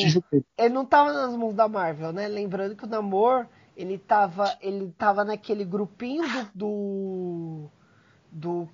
[0.59, 2.27] Ele não tava nas mãos da Marvel, né?
[2.27, 7.68] Lembrando que o Namor, ele tava, ele tava naquele grupinho do...
[8.31, 8.68] do,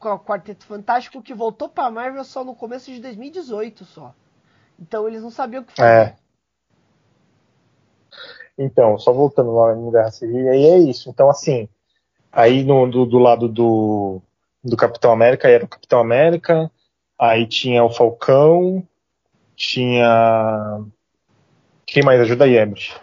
[0.00, 4.14] do Quarteto Fantástico que voltou pra Marvel só no começo de 2018 só.
[4.78, 5.88] Então eles não sabiam o que fazer.
[5.88, 6.16] É.
[8.58, 11.10] Então, só voltando lá no Guerra Civil, aí é isso.
[11.10, 11.68] Então, assim,
[12.30, 14.20] aí no, do, do lado do,
[14.64, 16.70] do Capitão América era o Capitão América,
[17.18, 18.86] aí tinha o Falcão,
[19.54, 20.80] tinha.
[21.86, 22.98] Quem mais ajuda aí, Ebert?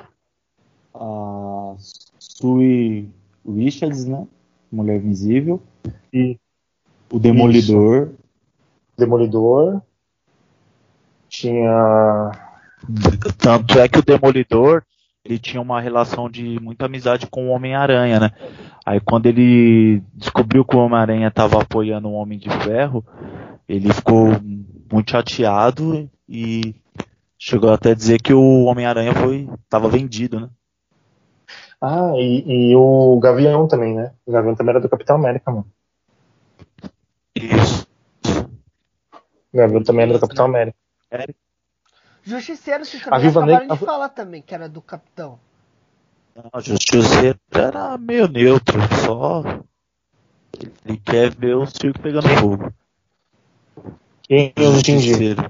[0.93, 1.75] A
[2.19, 3.09] Sue
[3.47, 4.27] Richards, né?
[4.71, 5.61] Mulher Invisível.
[6.11, 6.37] E
[7.11, 8.07] o Demolidor.
[8.07, 8.17] Isso.
[8.97, 9.81] Demolidor.
[11.29, 12.31] Tinha.
[13.37, 14.83] Tanto é que o Demolidor
[15.23, 18.31] ele tinha uma relação de muita amizade com o Homem-Aranha, né?
[18.85, 23.05] Aí quando ele descobriu que o Homem-Aranha estava apoiando o Homem de Ferro,
[23.69, 24.27] ele ficou
[24.91, 26.75] muito chateado e
[27.37, 30.49] chegou até a dizer que o Homem-Aranha foi estava vendido, né?
[31.79, 34.13] Ah, e, e, o Gavião também, né?
[34.23, 35.65] O Gavião também era do Capitão América, mano.
[37.35, 37.87] Isso.
[39.51, 40.77] O Gavião também era do Capitão América.
[42.23, 43.77] Justiceiro, vocês também a Viva acabaram Negra...
[43.77, 45.39] de falar também, que era do Capitão.
[46.35, 49.43] Não, Justiceiro era meio neutro, só.
[50.85, 52.73] Ele quer ver o circo pegando fogo.
[54.23, 55.49] Quem é o Justiceiro?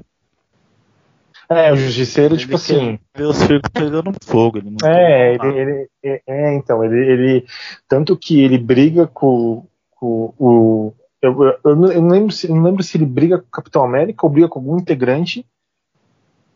[1.49, 2.97] É, o Justiceiro, ele tipo assim.
[3.13, 4.57] Ver o circo pegando fogo.
[4.57, 7.45] Ele não é, ele, ele, é, é, então, ele, ele.
[7.89, 10.93] Tanto que ele briga com, com o.
[11.21, 14.25] Eu, eu, eu, não lembro se, não lembro se ele briga com o Capitão América
[14.25, 15.45] ou briga com algum integrante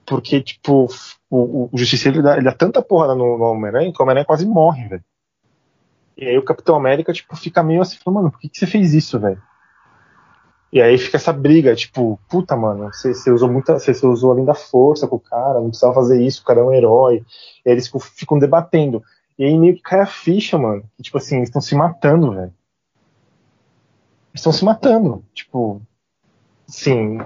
[0.05, 0.87] porque, tipo,
[1.29, 4.25] o, o Justiceiro ele dá, ele dá tanta porrada no, no Homem-Aranha que o Homem-Aranha
[4.25, 5.03] quase morre, velho.
[6.17, 8.67] E aí o Capitão América, tipo, fica meio assim, falando, mano, por que, que você
[8.67, 9.41] fez isso, velho?
[10.71, 13.79] E aí fica essa briga, tipo, puta, mano, você, você usou muita.
[13.79, 16.59] Você, você, usou além da força com o cara, não precisava fazer isso, o cara
[16.59, 17.23] é um herói.
[17.65, 19.01] E aí eles ficam, ficam debatendo.
[19.37, 20.83] E aí meio que cai a ficha, mano.
[20.97, 22.53] Que, tipo assim, eles estão se matando, velho.
[24.31, 25.23] Eles estão se matando.
[25.33, 25.81] Tipo.
[26.67, 27.19] Sim,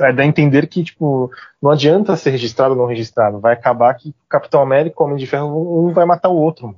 [0.00, 3.40] é, dá a entender que, tipo, não adianta ser registrado ou não registrado.
[3.40, 6.74] Vai acabar que Capitão América e Homem de Ferro um vai matar o outro.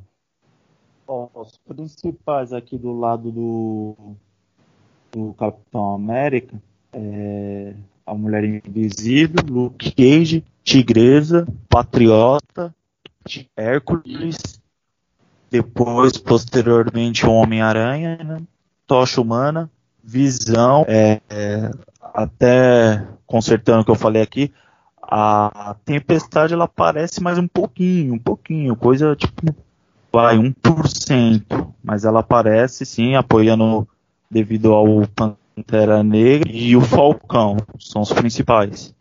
[1.07, 3.94] Os principais aqui do lado do,
[5.12, 6.57] do Capitão América
[6.92, 7.74] é
[8.07, 12.74] a Mulher Invisível, Luke Cage, Tigresa, Patriota,
[13.57, 14.61] Hércules,
[15.50, 18.42] depois, posteriormente, o Homem-Aranha, né?
[18.87, 19.70] Tocha Humana,
[20.03, 21.70] Visão, é, é,
[22.14, 24.53] até consertando o que eu falei aqui,
[25.03, 29.55] a tempestade ela aparece mais um pouquinho, um pouquinho, coisa tipo,
[30.12, 33.87] vai, 1%, mas ela aparece sim, apoiando
[34.31, 38.94] devido ao Pantera Negra e o Falcão, são os principais.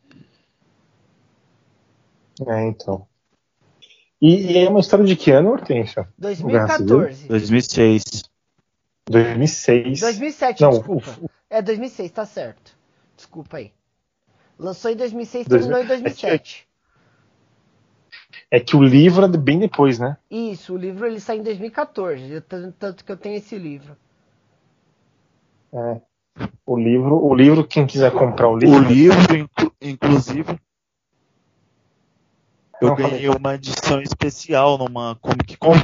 [2.47, 3.06] É, então.
[4.19, 6.08] E, e é uma história de que ano, Hortência?
[6.17, 7.28] 2014.
[7.28, 8.23] 2006.
[9.10, 9.99] 2006.
[9.99, 11.17] 2007, Não, desculpa.
[11.21, 11.30] O...
[11.49, 12.83] É 2006, tá certo.
[13.24, 13.72] Desculpa aí.
[14.60, 16.68] Lançou em 2006 e terminou em 2007.
[18.52, 20.18] É que o livro é bem depois, né?
[20.30, 22.42] Isso, o livro ele sai em 2014,
[22.78, 23.96] tanto que eu tenho esse livro.
[25.72, 26.02] É.
[26.66, 28.76] O livro, o livro, quem quiser comprar o livro.
[28.76, 30.60] O livro, inclu inclusive,
[32.82, 33.30] eu Não, ganhei falei.
[33.30, 35.76] uma edição especial numa Comic Con.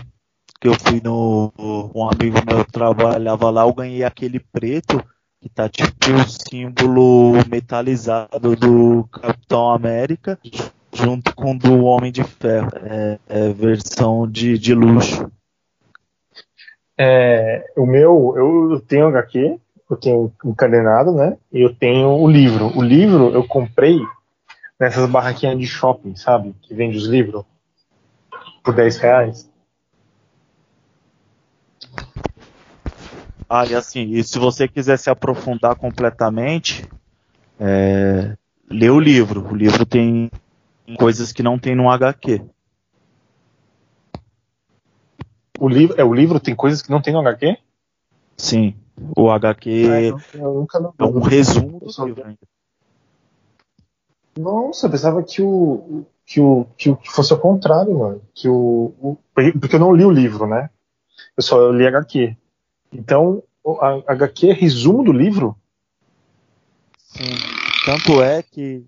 [0.60, 1.54] Que eu fui no.
[1.95, 5.02] Um amigo meu trabalhava lá, eu ganhei aquele preto
[5.41, 10.38] que tá tipo o símbolo metalizado do Capitão América
[10.93, 12.69] junto com o do Homem de Ferro.
[12.75, 15.32] É, é versão de, de luxo.
[16.97, 19.58] É, o meu, eu tenho HQ,
[19.89, 21.38] eu tenho encadenado, né?
[21.52, 22.78] E eu tenho o livro.
[22.78, 23.97] O livro eu comprei
[24.80, 26.54] nessas barraquinhas de shopping, sabe?
[26.62, 27.45] Que vende os livros
[28.63, 29.48] por 10 reais.
[33.49, 36.88] Ah, e assim, e se você quiser se aprofundar completamente,
[37.59, 38.38] é,
[38.69, 39.47] lê o livro.
[39.51, 40.29] O livro tem
[40.97, 42.41] coisas que não tem no HQ.
[45.59, 47.57] O livro, é, o livro tem coisas que não tem no HQ?
[48.38, 48.75] Sim.
[49.17, 50.47] O HQ é, é
[51.05, 52.39] um resumo do livro ainda.
[54.38, 58.21] Nossa, eu pensava que o, que o que, que fosse ao contrário, mano.
[58.33, 59.17] Que o, o,
[59.59, 60.69] porque eu não li o livro, né?
[61.35, 62.38] Eu só li HQ.
[62.91, 63.43] Então,
[63.82, 65.56] a HQ é resumo do livro?
[66.97, 67.36] Sim.
[67.86, 68.86] Tanto é que,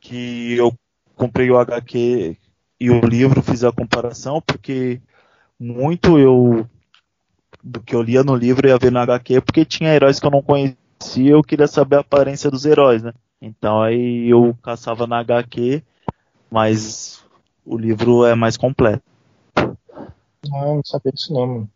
[0.00, 0.72] que eu
[1.14, 2.36] comprei o HQ
[2.80, 5.00] e o livro, fiz a comparação, porque
[5.58, 6.68] muito eu
[7.62, 10.30] do que eu lia no livro ia ver no HQ, porque tinha heróis que eu
[10.30, 10.78] não conhecia
[11.16, 13.12] eu queria saber a aparência dos heróis, né?
[13.40, 15.82] Então aí eu caçava na HQ,
[16.50, 17.24] mas
[17.64, 19.02] o livro é mais completo.
[20.48, 21.70] Não, não sabia disso não, mano.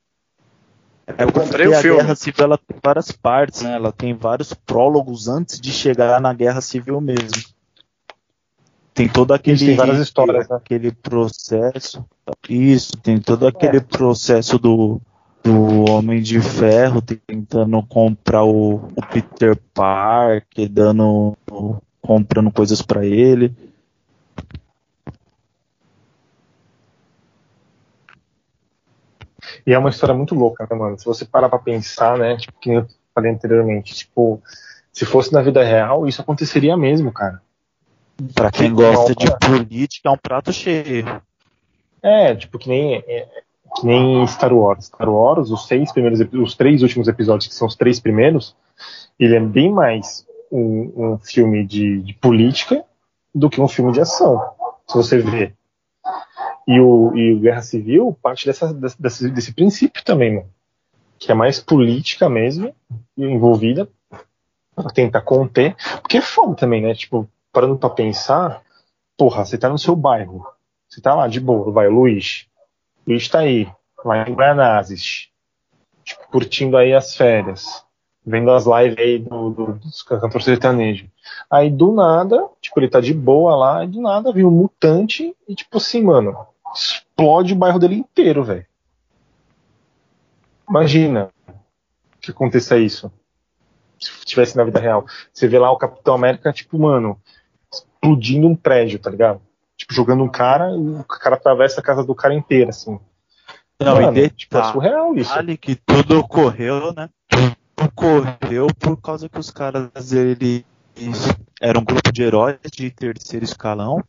[1.07, 2.01] É, eu comprei o a filme.
[2.01, 3.75] Guerra Civil ela tem várias partes, né?
[3.75, 7.43] Ela tem vários prólogos antes de chegar na Guerra Civil mesmo.
[8.95, 10.57] Tem todo aquele tem várias histórias, né?
[10.57, 12.05] aquele processo.
[12.49, 13.81] Isso, tem todo aquele é.
[13.81, 15.01] processo do,
[15.43, 21.37] do Homem de Ferro tentando comprar o, o Peter Parker, dando
[22.03, 23.55] comprando coisas para ele.
[29.67, 30.99] E é uma história muito louca, né, mano?
[30.99, 32.37] Se você parar pra pensar, né?
[32.37, 34.43] Tipo, que eu falei anteriormente, tipo,
[34.93, 37.41] se fosse na vida real, isso aconteceria mesmo, cara.
[38.35, 41.23] Pra quem gosta de política, é um prato cheio.
[42.03, 43.29] É, tipo, que nem, é,
[43.77, 44.87] que nem Star Wars.
[44.87, 48.57] Star Wars, os seis primeiros, os três últimos episódios, que são os três primeiros,
[49.19, 52.85] ele é bem mais um, um filme de, de política
[53.35, 54.41] do que um filme de ação.
[54.87, 55.53] Se você vê.
[56.67, 60.51] E o, e o Guerra Civil parte dessa, desse, desse princípio também, mano.
[61.19, 62.75] Que é mais política mesmo,
[63.17, 63.89] envolvida,
[64.75, 65.77] pra tentar conter.
[66.01, 66.95] Porque é foda também, né?
[66.95, 68.63] Tipo, parando pra pensar,
[69.17, 70.47] porra, você tá no seu bairro.
[70.89, 72.47] Você tá lá de boa, vai, Luiz.
[73.07, 73.69] Luiz tá aí,
[74.05, 75.29] lá em Guanazes.
[76.05, 77.85] Tipo, curtindo aí as férias.
[78.25, 81.09] Vendo as lives aí do, do, dos cantores sertanejos.
[81.51, 85.37] Aí do nada, tipo, ele tá de boa lá, e do nada viu um mutante
[85.49, 86.37] e tipo assim, mano,
[86.75, 88.67] explode o bairro dele inteiro, velho.
[90.69, 91.29] Imagina
[92.21, 93.13] que aconteça isso.
[94.01, 95.05] Se tivesse na vida real.
[95.33, 97.21] Você vê lá o Capitão América, tipo, mano,
[97.73, 99.41] explodindo um prédio, tá ligado?
[99.77, 102.99] Tipo, jogando um cara e o cara atravessa a casa do cara inteira, assim.
[103.81, 105.35] Não, mano, e tipo, é surreal isso.
[105.35, 107.09] Vale que tudo ocorreu, né?
[107.29, 110.65] Tudo ocorreu por causa que os caras, eles
[111.61, 114.03] eram um grupo de heróis de terceiro escalão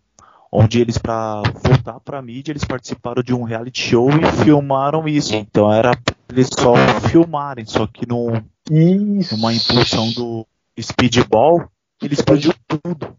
[0.55, 5.33] onde eles para voltar para mídia eles participaram de um reality show e filmaram isso.
[5.33, 6.75] Então era pra eles só
[7.09, 8.31] filmarem, só que no,
[8.69, 9.35] isso.
[9.35, 10.45] numa impulsão do
[10.79, 11.67] speedball
[12.01, 13.17] ele explodiu tudo.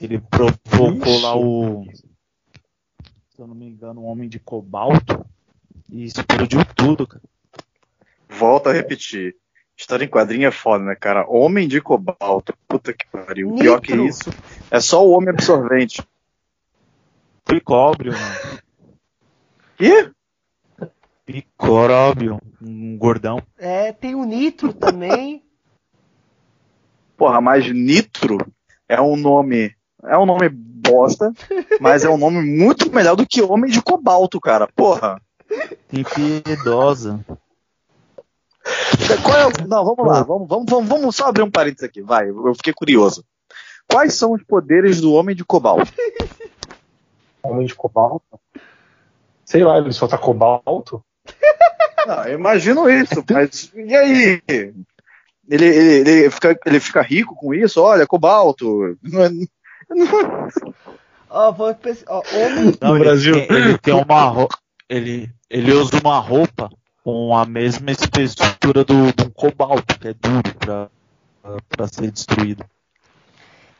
[0.00, 1.22] Ele provocou isso.
[1.22, 1.86] lá o
[3.36, 5.26] se eu não me engano, um homem de cobalto
[5.90, 7.22] e explodiu tudo, cara.
[8.30, 9.36] Volto a repetir.
[9.76, 11.26] História em quadrinho é foda, né, cara?
[11.28, 12.54] Homem de cobalto.
[12.66, 13.50] Puta que pariu.
[13.50, 13.62] Nitro.
[13.62, 14.30] Pior que isso.
[14.70, 16.02] É só o homem absorvente.
[17.44, 18.60] Picóbrio, mano.
[19.76, 20.10] Quê?
[21.26, 22.40] Picóbrio.
[22.60, 23.42] Um gordão.
[23.58, 25.44] É, tem o Nitro também.
[27.16, 28.38] Porra, mas Nitro
[28.88, 29.74] é um nome.
[30.02, 31.32] É um nome bosta,
[31.80, 34.68] mas é um nome muito melhor do que Homem de Cobalto, cara.
[34.68, 35.20] Porra.
[35.92, 37.24] Impiedosa.
[39.22, 39.68] Qual é o...
[39.68, 42.72] Não, vamos lá, vamos, vamos, vamos, vamos só abrir um parênteses aqui, vai, eu fiquei
[42.72, 43.24] curioso.
[43.88, 45.92] Quais são os poderes do Homem de Cobalto?
[47.42, 48.40] Homem de Cobalto?
[49.44, 51.04] Sei lá, ele solta cobalto?
[52.06, 54.42] Não, eu imagino isso, mas e aí?
[54.48, 57.80] Ele, ele, ele, fica, ele fica rico com isso?
[57.80, 58.96] Olha, cobalto.
[59.02, 59.46] Não é, não...
[61.30, 62.76] Oh, vou pensar, oh, homem...
[62.80, 63.36] Não, no ele, Brasil.
[63.36, 64.48] Ele tem uma
[64.88, 66.70] ele, ele usa uma roupa
[67.06, 70.90] com a mesma espessura do, do cobalto, que é duro
[71.68, 72.64] para ser destruído.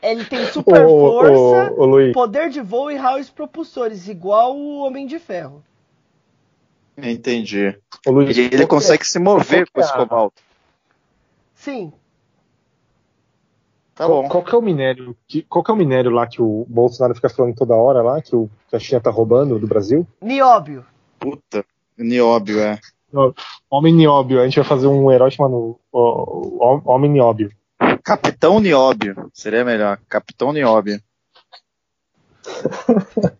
[0.00, 1.74] Ele tem super força,
[2.14, 5.64] poder de voo e raios propulsores, igual o Homem de Ferro.
[6.96, 7.76] Entendi.
[8.06, 10.40] Luiz, e ele consegue é, se mover com esse é cobalto.
[11.52, 11.92] Sim.
[13.96, 14.28] Tá qual, bom.
[14.28, 15.16] Qual que é o minério?
[15.26, 18.22] Que, qual que é o minério lá que o Bolsonaro fica falando toda hora lá,
[18.22, 20.06] que, o, que a China tá roubando do Brasil?
[20.22, 20.86] Nióbio.
[21.18, 21.64] Puta,
[21.98, 22.78] nióbio, é.
[23.70, 24.40] Homem Nióbio.
[24.40, 27.50] A gente vai fazer um herói chamado Homem Nióbio.
[28.02, 29.30] Capitão Nióbio.
[29.32, 29.98] Seria melhor.
[30.08, 31.00] Capitão Nióbio.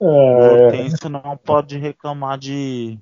[0.00, 1.08] é...
[1.08, 2.98] Não pode reclamar de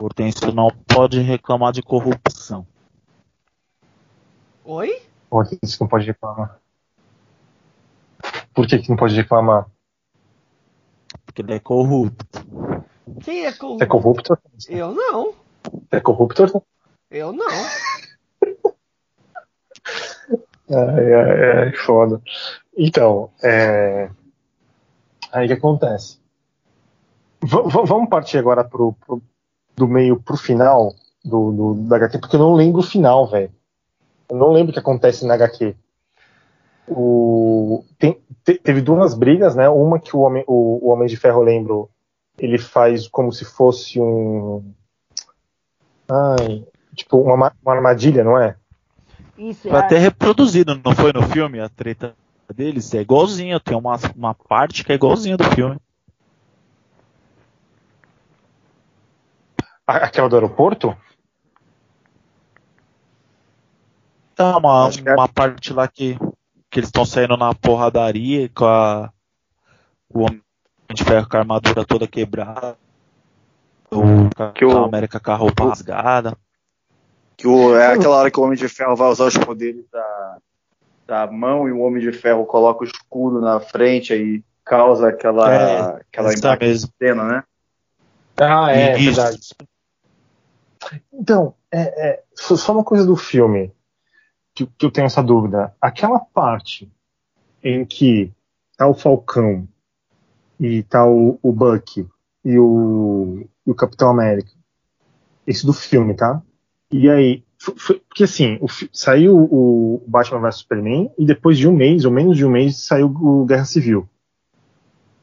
[0.00, 2.66] Hortêncio não pode reclamar de corrupção.
[4.64, 5.02] Oi?
[5.28, 6.58] Hortêncio não pode reclamar.
[8.54, 9.66] Por que, que não pode reclamar?
[11.26, 12.40] Porque ele é corrupto.
[13.22, 13.82] Quem é corrupto?
[13.82, 14.38] É corrupto?
[14.68, 15.34] Eu não.
[15.90, 16.64] É corrupto?
[17.10, 17.46] Eu não.
[20.70, 22.22] É, é, é foda.
[22.76, 24.08] Então, é...
[25.32, 26.18] aí o que acontece?
[27.42, 29.20] V vamos partir agora pro, pro,
[29.74, 30.94] do meio pro final
[31.24, 33.50] do, do, da HQ, porque eu não lembro o final, velho.
[34.28, 35.74] Eu não lembro o que acontece na HQ.
[36.86, 39.68] O, tem, te, teve duas brigas, né?
[39.68, 41.90] Uma que o Homem, o, o Homem de Ferro, lembro,
[42.40, 44.72] ele faz como se fosse um.
[46.10, 46.64] Ai,
[46.96, 48.56] tipo, uma, uma armadilha, não é?
[49.36, 49.80] Isso Foi é.
[49.80, 51.60] até reproduzido, não foi no filme?
[51.60, 52.16] A treta
[52.54, 55.76] deles é igualzinha, tem uma, uma parte que é igualzinha do filme.
[59.86, 60.96] Aquela do aeroporto?
[64.34, 66.16] Tá, uma, é- uma parte lá que,
[66.70, 69.12] que eles estão saindo na porradaria com a,
[70.08, 70.42] o Homem
[70.94, 72.76] de Ferro com a armadura toda quebrada.
[73.90, 76.36] O Que o- América com a roupa rasgada.
[77.36, 80.38] Que o, é aquela hora que o Homem de Ferro vai usar os poderes da,
[81.06, 85.52] da mão e o Homem de Ferro coloca o escudo na frente aí causa aquela,
[85.52, 86.28] É, aquela
[86.98, 87.44] cena, né?
[88.36, 89.16] Ah, é, Isso.
[89.16, 89.40] verdade.
[91.12, 93.72] Então, é, é, só só uma coisa do filme
[94.54, 95.74] que, que eu tenho essa dúvida.
[95.80, 96.90] Aquela parte
[97.62, 98.32] em que
[98.76, 99.66] tá o Falcão
[100.60, 102.06] e tá o, o Buck
[102.44, 104.50] e o, o Capitão América.
[105.46, 106.42] Esse do filme, tá?
[106.92, 111.66] E aí, foi- foi- porque assim, o saiu o Batman vs Superman e depois de
[111.66, 114.06] um mês, ou menos de um mês, saiu o Guerra Civil.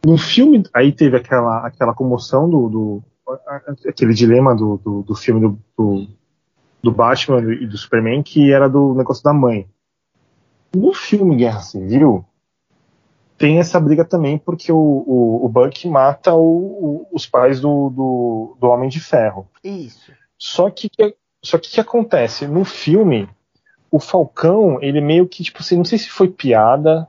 [0.04, 3.04] No filme, aí teve aquela, aquela comoção do, do
[3.86, 6.08] aquele dilema do, do, do filme do, do,
[6.82, 9.67] do Batman e do Superman, que era do negócio da mãe.
[10.76, 12.26] No filme Guerra Civil,
[13.38, 18.58] tem essa briga também, porque o, o, o Buck mata o, os pais do, do,
[18.60, 19.47] do Homem de Ferro.
[19.63, 20.12] Isso.
[20.38, 20.89] Só que
[21.43, 22.47] só que o que acontece?
[22.47, 23.30] No filme,
[23.91, 27.08] o Falcão, ele meio que, tipo assim, não sei se foi piada,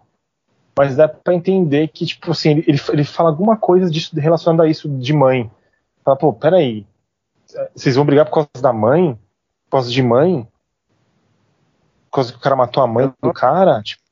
[0.76, 4.62] mas dá pra entender que, tipo assim, ele, ele, ele fala alguma coisa disso relacionado
[4.62, 5.50] a isso de mãe.
[6.04, 6.86] Fala, pô, peraí,
[7.74, 9.14] vocês vão brigar por causa da mãe?
[9.64, 10.46] Por causa de mãe?
[12.10, 13.82] Por causa que o cara matou a mãe do cara?
[13.82, 14.02] Tipo,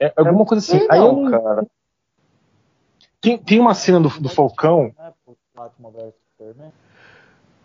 [0.00, 0.78] é alguma coisa assim.
[0.78, 1.66] Sei Aí eu não, não- cara.
[3.20, 4.92] tem, tem uma cena do, do Falcão.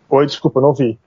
[0.08, 0.98] Oi, desculpa, eu não vi.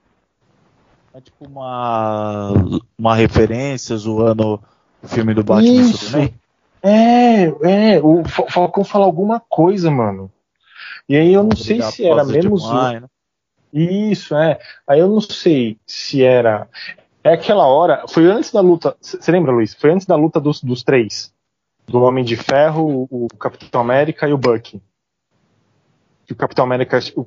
[1.14, 2.52] É tipo uma,
[2.98, 4.60] uma referência zoando
[5.02, 6.04] o filme do Batman Isso.
[6.06, 6.34] Superman.
[6.82, 10.30] É, é, o Fa- Falcão fala alguma coisa, mano.
[11.08, 13.08] E aí eu não sei se era mesmo mãe, né?
[13.72, 14.58] Isso, é.
[14.86, 16.68] Aí eu não sei se era.
[17.26, 18.04] É aquela hora.
[18.06, 18.96] Foi antes da luta.
[19.00, 19.74] Você lembra, Luiz?
[19.74, 21.34] Foi antes da luta dos, dos três:
[21.84, 24.80] do Homem de Ferro, o Capitão América e o Bucky.
[26.24, 27.26] Que o Capitão América tipo,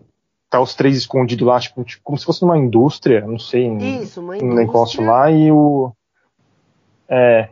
[0.50, 3.78] tá os três escondidos lá, tipo, tipo, como se fosse numa indústria, não sei, um,
[3.78, 5.92] Isso, uma um negócio lá e o.
[7.10, 7.50] É.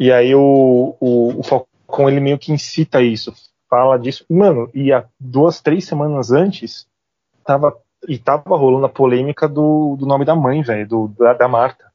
[0.00, 3.34] E aí o, o, o Falcão ele meio que incita isso,
[3.68, 4.24] fala disso.
[4.30, 6.86] Mano, e há duas, três semanas antes,
[7.44, 7.76] tava,
[8.08, 11.92] e tava rolando a polêmica do, do nome da mãe, velho, do- da, da Marta.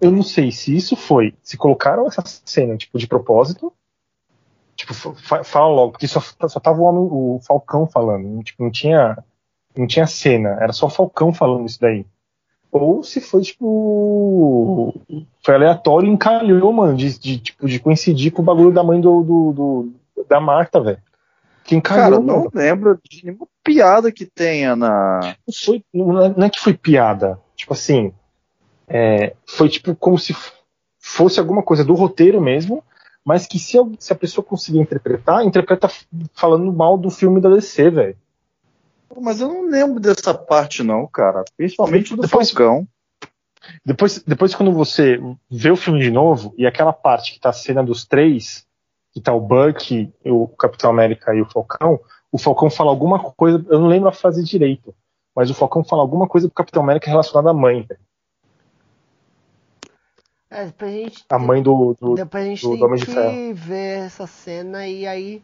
[0.00, 3.72] Eu não sei se isso foi, se colocaram essa cena, tipo, de propósito.
[4.76, 8.62] Tipo, fa- fala logo, porque só, só tava o, homem, o Falcão falando, não, tipo,
[8.62, 9.18] não tinha
[9.76, 12.04] não tinha cena, era só o Falcão falando isso daí.
[12.70, 14.94] Ou se foi, tipo.
[15.44, 19.00] Foi aleatório e encalhou, mano, de, de, tipo, de coincidir com o bagulho da mãe
[19.00, 19.52] do, do,
[20.14, 20.98] do- da Marta, velho.
[21.64, 22.50] Que encalhou, Cara, mano.
[22.52, 25.20] não lembro de nenhuma piada que tenha na.
[25.46, 27.38] Não foi- não é- não é que foi piada.
[27.56, 28.12] Tipo assim.
[28.90, 30.34] é, foi tipo como se
[30.98, 32.82] fosse alguma coisa do roteiro mesmo,
[33.22, 35.90] mas que se, a- se a pessoa conseguir interpretar, interpreta
[36.32, 38.16] falando mal do filme da DC, velho.
[39.20, 41.44] Mas eu não lembro dessa parte, não, cara.
[41.56, 42.88] Principalmente do Depois- Falcão.
[43.84, 47.52] Depois, depois quando você vê o filme de novo, e aquela parte que tá a
[47.52, 48.64] cena dos três,
[49.12, 52.00] que tá o Buck, o Capitão América e o Falcão,
[52.30, 54.94] o Falcão fala alguma coisa, eu não lembro a frase direito,
[55.34, 58.00] mas o Falcão fala alguma coisa do Capitão América relacionada à mãe, velho.
[60.50, 61.94] É, depois a gente, A mãe do.
[62.00, 63.54] do- depois a gente do- do tem Homem de que Ferro.
[63.54, 65.42] ver essa cena e aí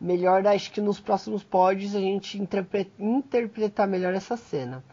[0.00, 4.84] melhor acho que nos próximos pods a gente interpre- interpretar melhor essa cena.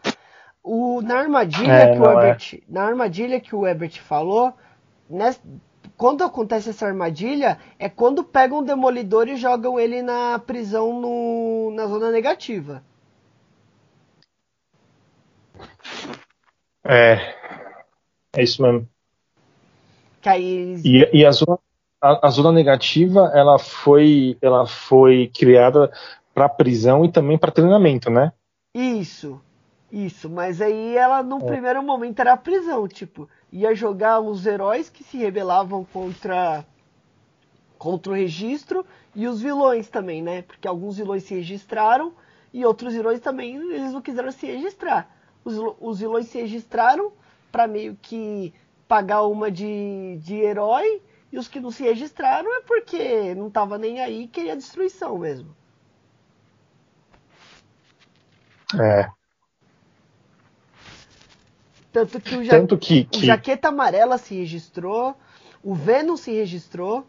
[0.64, 2.12] O, na armadilha É, que o é.
[2.12, 4.52] Ebert, na armadilha que o Ebert falou,
[5.08, 5.40] nes-
[5.96, 11.72] quando acontece essa armadilha, é quando pegam o demolidor e jogam ele na prisão no,
[11.74, 12.82] na zona negativa.
[16.84, 17.34] É.
[18.34, 18.88] É isso mesmo.
[20.24, 20.80] Aí...
[20.84, 21.58] E, e a, zona,
[22.00, 25.92] a, a, zona, negativa, ela foi, ela foi criada
[26.32, 28.32] para prisão e também para treinamento, né?
[28.74, 29.40] Isso
[29.92, 30.30] isso.
[30.30, 31.44] Mas aí ela, no é.
[31.44, 32.88] primeiro momento, era a prisão.
[32.88, 36.64] Tipo, ia jogar os heróis que se rebelavam contra,
[37.78, 38.84] contra o registro
[39.14, 40.42] e os vilões também, né?
[40.42, 42.14] Porque alguns vilões se registraram
[42.52, 45.08] e outros vilões também eles não quiseram se registrar.
[45.44, 47.12] Os, os vilões se registraram
[47.50, 48.54] para meio que
[48.88, 53.78] pagar uma de, de herói e os que não se registraram é porque não tava
[53.78, 55.54] nem aí queria destruição mesmo.
[58.78, 59.21] É.
[61.92, 63.18] Tanto que o, ja Tanto que, que...
[63.18, 65.14] o Jaqueta Amarela se registrou,
[65.62, 67.06] o Venom se registrou.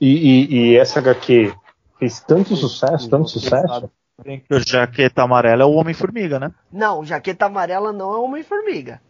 [0.00, 1.54] E, e, e essa HQ
[1.98, 3.90] fez tanto sucesso, tanto sucesso.
[4.22, 6.52] que o Jaqueta Amarela é o Homem-Formiga, né?
[6.70, 9.00] Não, Jaqueta Amarela não é o Homem-Formiga.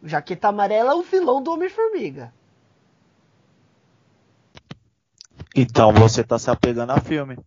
[0.00, 2.32] O Jaqueta Amarela é o vilão do Homem-Formiga.
[5.56, 7.38] Então você tá se apegando a filme.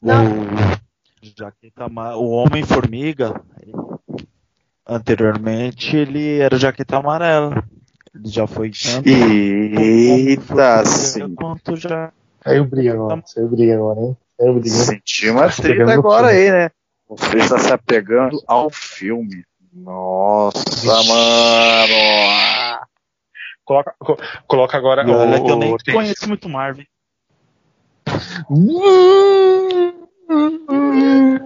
[0.00, 0.24] Não.
[0.24, 3.40] O, Jaqueta, o Homem-Formiga,
[4.86, 7.62] anteriormente, ele era Jaqueta Amarela.
[8.14, 9.08] Ele já foi tanto.
[9.08, 11.34] Eita, sim.
[11.34, 12.12] Quanto já
[12.42, 13.22] Saiu briga agora.
[13.26, 14.16] Saiu briga agora, hein?
[14.38, 14.70] Saiu briga.
[14.70, 16.70] Senti uma treta agora aí, né?
[17.08, 19.44] Você está se apegando ao filme.
[19.72, 22.80] Nossa, mano!
[23.64, 23.94] Coloca,
[24.46, 25.12] coloca agora o.
[25.12, 26.84] Olha que eu nem conheço muito Marvel.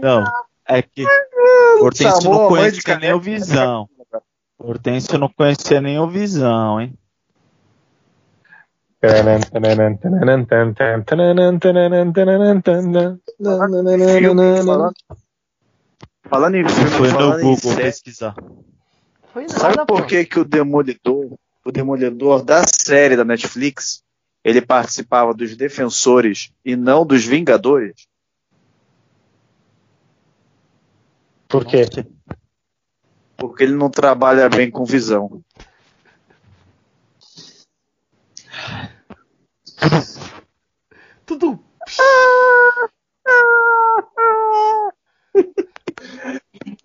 [0.01, 0.25] Não,
[0.69, 1.05] é que
[1.81, 3.89] Hortêncio não conhecia nem o Visão.
[4.59, 6.97] Hortêncio não conhecia nem o Visão, hein?
[16.27, 18.35] Falando em filme, foi no Google pesquisar.
[19.49, 24.03] Sabe por que, que o Demolidor, o Demolidor da série da Netflix,
[24.43, 28.07] ele participava dos Defensores e não dos Vingadores?
[31.55, 31.85] Por quê?
[33.37, 35.41] Porque ele não trabalha bem com visão.
[41.25, 41.65] Tudo.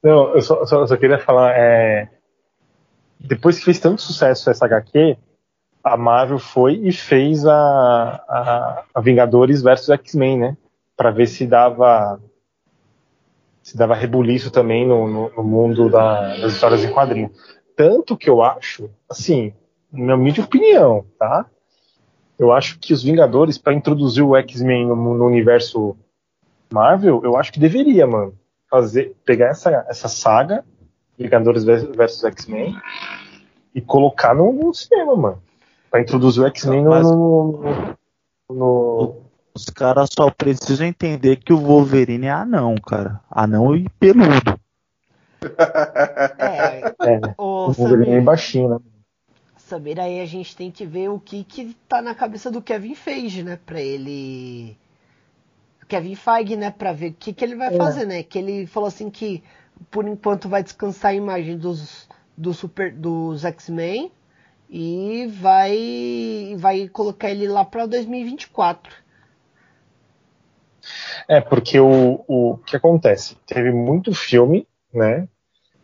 [0.04, 1.58] Não, eu só, só, só queria falar.
[1.58, 2.08] É...
[3.20, 5.18] Depois que fez tanto sucesso essa HQ,
[5.84, 10.58] a Marvel foi e fez a, a, a Vingadores versus X-Men, né?
[10.96, 12.22] Pra ver se dava
[13.70, 17.30] se dava rebuliço também no, no, no mundo da, das histórias em quadrinho.
[17.76, 19.54] Tanto que eu acho, assim,
[19.92, 21.46] minha humilde opinião, tá?
[22.38, 25.96] Eu acho que os Vingadores, para introduzir o X-Men no, no, universo
[26.74, 28.34] Marvel, eu acho que deveria, mano,
[28.68, 30.66] fazer, pegar essa, essa saga,
[31.16, 32.76] Vingadores versus X-Men,
[33.76, 35.44] e colocar no, no, cinema, mano.
[35.92, 37.98] Pra introduzir o X-Men no, no,
[38.50, 39.16] no,
[39.54, 43.20] Os caras só precisam entender que o Wolverine é anão, cara.
[43.30, 44.60] Anão e peludo.
[46.38, 46.80] É,
[47.14, 48.80] é o Wolverine é baixinho, né?
[49.70, 52.96] saber, aí a gente tem que ver o que que tá na cabeça do Kevin
[52.96, 54.76] Feige, né, para ele
[55.88, 57.78] Kevin Feige, né, para ver o que que ele vai é.
[57.78, 58.24] fazer, né?
[58.24, 59.44] Que ele falou assim que
[59.90, 64.12] por enquanto vai descansar a imagem dos do super dos X-Men
[64.70, 68.94] e vai vai colocar ele lá para 2024.
[71.28, 73.36] É, porque o, o que acontece?
[73.46, 75.28] Teve muito filme, né?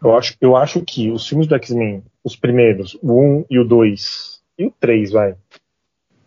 [0.03, 3.63] Eu acho, eu acho que os filmes do X-Men os primeiros, o 1 e o
[3.63, 5.35] 2 e o 3, vai,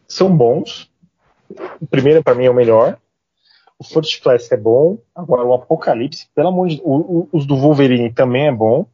[0.07, 0.89] são bons.
[1.81, 2.99] O primeiro, para mim, é o melhor.
[3.77, 4.99] O First Class é bom.
[5.15, 8.87] Agora, o Apocalipse, pelo amor de Deus, o, os do Wolverine também é bom.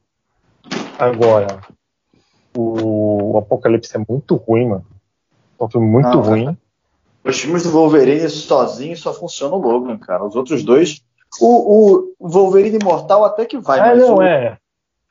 [0.98, 1.60] Agora,
[2.56, 4.86] o, o Apocalipse é muito ruim, mano.
[5.60, 6.58] É um filme muito Não, ruim.
[7.24, 10.24] Os filmes do Wolverine sozinho só funcionam o Logan, cara.
[10.24, 11.02] Os outros dois.
[11.40, 14.58] O, o Wolverine Imortal até que vai, ah, mas não, o, é.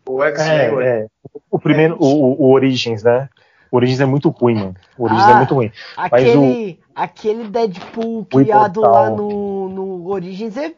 [0.07, 0.55] o X-Men.
[0.55, 1.07] É, é.
[1.49, 3.27] O primeiro, o, o Origins, né?
[3.71, 4.75] O Origins é muito ruim, mano.
[4.97, 5.71] O Origins é ah, é muito ruim.
[5.97, 10.73] Aquele, o, aquele Deadpool criado lá no, no Origins é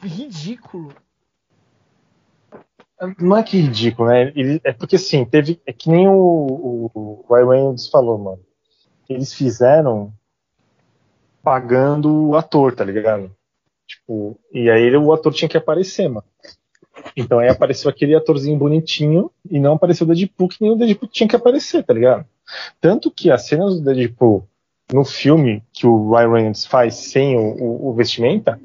[0.00, 0.92] ridículo.
[3.18, 4.32] Não é que ridículo, né?
[4.34, 5.60] Ele, é porque assim, teve.
[5.66, 8.40] É que nem o, o, o Ryan Reynolds falou, mano.
[9.08, 10.12] Eles fizeram
[11.46, 13.30] pagando o ator, tá ligado?
[13.86, 16.26] Tipo, e aí o ator tinha que aparecer, mano.
[17.16, 21.08] Então aí apareceu aquele atorzinho bonitinho e não apareceu o Deadpool que nem o Deadpool
[21.08, 22.26] tinha que aparecer, tá ligado?
[22.80, 24.42] Tanto que as cenas do Deadpool
[24.92, 28.60] no filme que o Ryan Reynolds faz sem o, o, o vestimenta,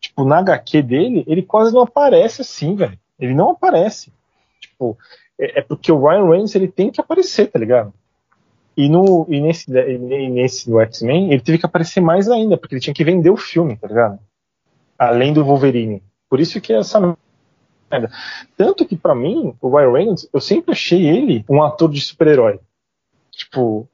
[0.00, 2.98] tipo, na HQ dele, ele quase não aparece assim, velho.
[3.18, 4.12] Ele não aparece.
[4.60, 4.96] Tipo,
[5.36, 7.92] é, é porque o Ryan Reynolds ele tem que aparecer, tá ligado?
[8.80, 12.74] E, no, e nesse, e nesse do X-Men, ele teve que aparecer mais ainda, porque
[12.74, 14.18] ele tinha que vender o filme, tá ligado?
[14.98, 16.02] Além do Wolverine.
[16.30, 18.10] Por isso que é essa merda.
[18.56, 22.58] Tanto que, para mim, o Ryan Reynolds, eu sempre achei ele um ator de super-herói.
[23.30, 23.86] Tipo,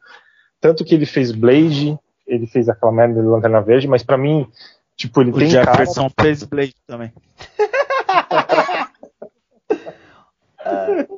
[0.60, 4.46] tanto que ele fez Blade, ele fez aquela merda de Lanterna Verde, mas para mim,
[4.94, 6.14] tipo, ele o tem Jefferson cara...
[6.20, 7.12] fez Blade também.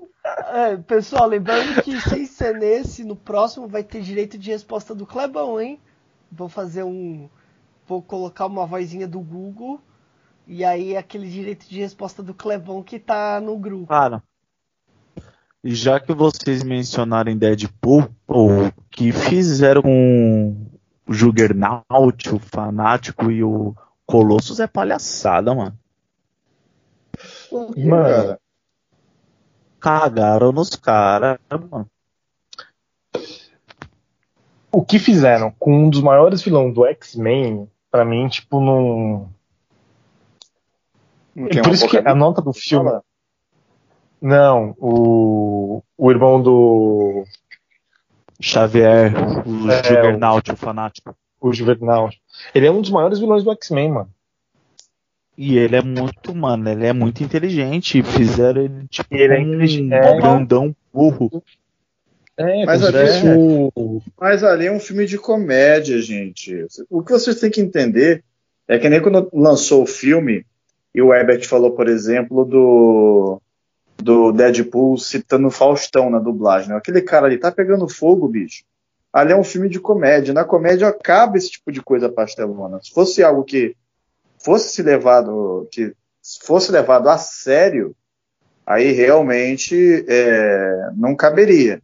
[0.51, 5.07] É, pessoal, lembrando que sem ser nesse, no próximo vai ter direito de resposta do
[5.07, 5.81] Clebão, hein?
[6.31, 7.29] Vou fazer um.
[7.87, 9.81] Vou colocar uma vozinha do Google.
[10.47, 13.87] E aí aquele direito de resposta do Clebão que tá no grupo.
[13.87, 14.23] Cara.
[15.63, 20.57] E já que vocês mencionaram Deadpool, o que fizeram com
[21.07, 23.75] o Juggernaut, o Fanático e o
[24.07, 25.79] Colossus é palhaçada, mano.
[27.77, 28.39] Mano,
[29.81, 31.89] cagaram nos caras, mano.
[34.71, 39.31] O que fizeram com um dos maiores vilões do X-Men, pra mim, tipo, não.
[41.35, 42.91] não é por isso que a nota do filme.
[42.91, 43.03] Fala.
[44.21, 47.25] Não, o, o irmão do.
[48.41, 49.13] Xavier,
[49.47, 51.15] o é, Juggernaut, o fanático.
[51.41, 52.21] O Juggernaut.
[52.55, 54.11] Ele é um dos maiores vilões do X-Men, mano.
[55.39, 58.03] E ele é muito, mano, ele é muito inteligente.
[58.03, 61.45] Fizeram ele, tipo, ele é um é, grandão burro.
[62.37, 63.37] É, mas, ali, é.
[63.37, 64.03] O...
[64.21, 66.67] mas ali é um filme de comédia, gente.
[66.91, 68.25] O que vocês têm que entender
[68.67, 70.45] é que nem quando lançou o filme,
[70.93, 73.41] e o Herbert falou, por exemplo, do,
[73.97, 76.71] do Deadpool citando o Faustão na dublagem.
[76.71, 76.77] Né?
[76.77, 78.65] Aquele cara ali tá pegando fogo, bicho.
[79.13, 80.35] Ali é um filme de comédia.
[80.35, 82.81] Na comédia acaba esse tipo de coisa pastelona.
[82.83, 83.77] Se fosse algo que
[84.39, 85.95] fosse levado que
[86.43, 87.95] fosse levado a sério,
[88.67, 91.81] aí realmente é, não caberia.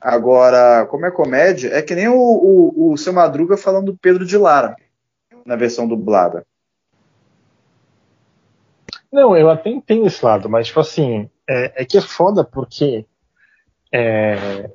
[0.00, 4.26] Agora, como é comédia, é que nem o, o, o seu Madruga falando do Pedro
[4.26, 4.76] de Lara
[5.46, 6.44] na versão dublada.
[9.12, 13.04] Não, eu até entendo esse lado, mas tipo assim, é, é que é foda porque
[13.92, 14.70] é,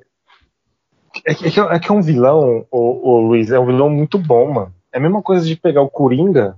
[1.26, 4.52] é, que, é que é um vilão, o, o Luiz, é um vilão muito bom,
[4.52, 4.74] mano.
[4.92, 6.56] É a mesma coisa de pegar o Coringa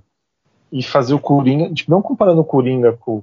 [0.73, 3.23] e fazer o Coringa, tipo, não comparando o Coringa com,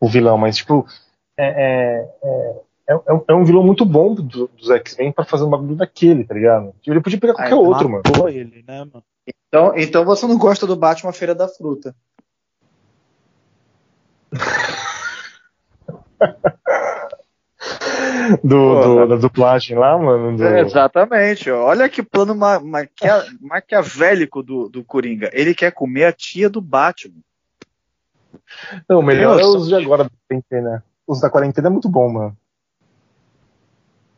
[0.00, 0.86] o vilão, mas tipo,
[1.36, 2.08] é, é,
[2.88, 6.34] é, é, um vilão muito bom do, dos X-Men pra fazer um bagulho daquele, tá
[6.34, 6.74] ligado?
[6.86, 8.02] Ele podia pegar qualquer outro, mano.
[8.28, 9.02] Ele, né, mano.
[9.26, 11.94] Então, então você não gosta do Batman Feira da Fruta.
[18.42, 20.36] do, do, da dublagem lá, mano.
[20.36, 20.44] Do...
[20.44, 21.50] É, exatamente.
[21.50, 25.30] Olha que plano ma maquia maquiavélico do, do Coringa.
[25.32, 27.20] Ele quer comer a tia do Batman.
[28.88, 30.84] Não, o melhor é os de agora da quarentena.
[31.06, 32.36] Os da quarentena é muito bom, mano.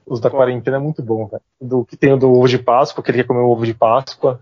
[0.07, 1.43] Os da quarentena é muito bom, velho.
[1.61, 3.75] Do que tem o do ovo de Páscoa, que ele quer comer o ovo de
[3.75, 4.41] Páscoa.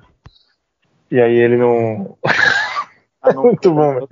[1.10, 2.18] E aí ele não.
[3.22, 4.08] Ah, não é muito bom, velho.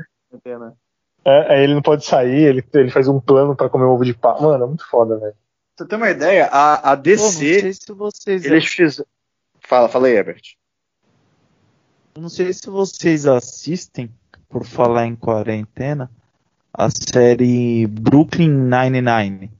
[1.24, 4.04] É, aí ele não pode sair, ele, ele faz um plano para comer o ovo
[4.04, 4.52] de Páscoa.
[4.52, 5.34] Mano, é muito foda, velho.
[5.76, 6.46] Você tem uma ideia?
[6.46, 7.72] A, a DC.
[7.86, 8.44] Pô, vocês...
[8.44, 9.08] Eles fizeram.
[9.60, 10.42] Fala, fala aí, Herbert.
[12.18, 14.10] Não sei se vocês assistem,
[14.48, 16.10] por falar em quarentena,
[16.74, 19.50] a série Brooklyn Nine-Nine.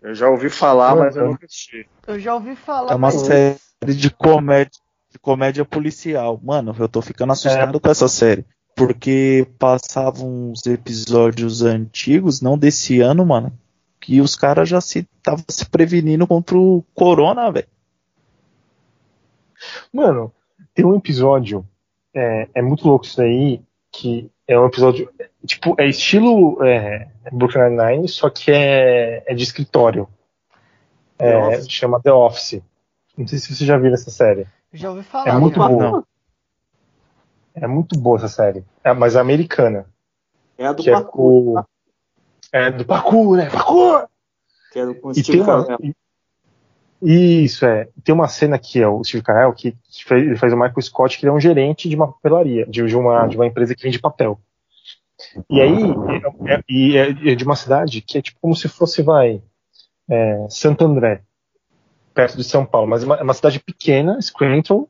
[0.00, 1.86] Eu já ouvi falar, mas eu nunca assisti.
[2.06, 2.92] Eu já ouvi falar.
[2.92, 3.20] É uma mas...
[3.20, 3.58] série
[3.94, 4.80] de comédia,
[5.10, 6.40] de comédia policial.
[6.42, 7.80] Mano, eu tô ficando assustado é.
[7.80, 8.46] com essa série.
[8.78, 13.52] Porque passavam uns episódios antigos, não desse ano, mano,
[14.00, 17.66] que os caras já se estavam se prevenindo contra o corona, velho.
[19.92, 20.32] Mano,
[20.72, 21.66] tem um episódio,
[22.14, 23.60] é, é, muito louco isso aí,
[23.90, 25.10] que é um episódio,
[25.44, 30.08] tipo, é estilo é, Brooklyn Nine-Nine, só que é, é de escritório.
[31.18, 32.62] É, chama The Office.
[33.16, 34.46] Não sei se você já viu essa série.
[34.72, 35.28] Já ouvi falar.
[35.28, 36.04] É muito já.
[37.62, 38.64] É muito boa essa série.
[38.82, 39.86] É, mas é americana.
[40.56, 41.58] É a do Pacu.
[41.58, 41.62] É
[42.52, 43.50] é, do parkour, né?
[43.50, 44.06] Parkour!
[44.72, 45.78] Que é com o Steve uma...
[47.00, 47.88] Isso, é.
[48.02, 49.76] Tem uma cena que é o Steve Carell, que
[50.10, 53.26] ele faz o Michael Scott, que ele é um gerente de uma papelaria, de, uma,
[53.26, 54.40] de uma empresa que vende papel.
[55.48, 55.74] E aí,
[56.46, 59.42] é, é, é, de uma cidade que é tipo como se fosse, vai,
[60.08, 61.22] é, Santo André,
[62.14, 64.88] perto de São Paulo, mas é uma, é uma cidade pequena, Scranton,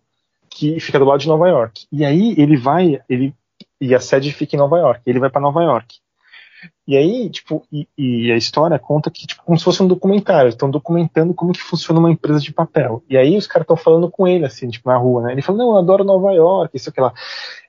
[0.58, 1.86] que fica do lado de Nova York.
[1.92, 3.32] E aí ele vai, ele
[3.80, 5.02] e a sede fica em Nova York.
[5.06, 5.98] Ele vai para Nova York.
[6.84, 10.48] E aí, tipo, e, e, a história conta que, tipo, como se fosse um documentário,
[10.48, 13.04] estão documentando como que funciona uma empresa de papel.
[13.08, 15.32] E aí os caras estão falando com ele, assim, tipo, na rua, né?
[15.32, 17.12] Ele fala, não, eu adoro Nova York, isso, aquilo lá.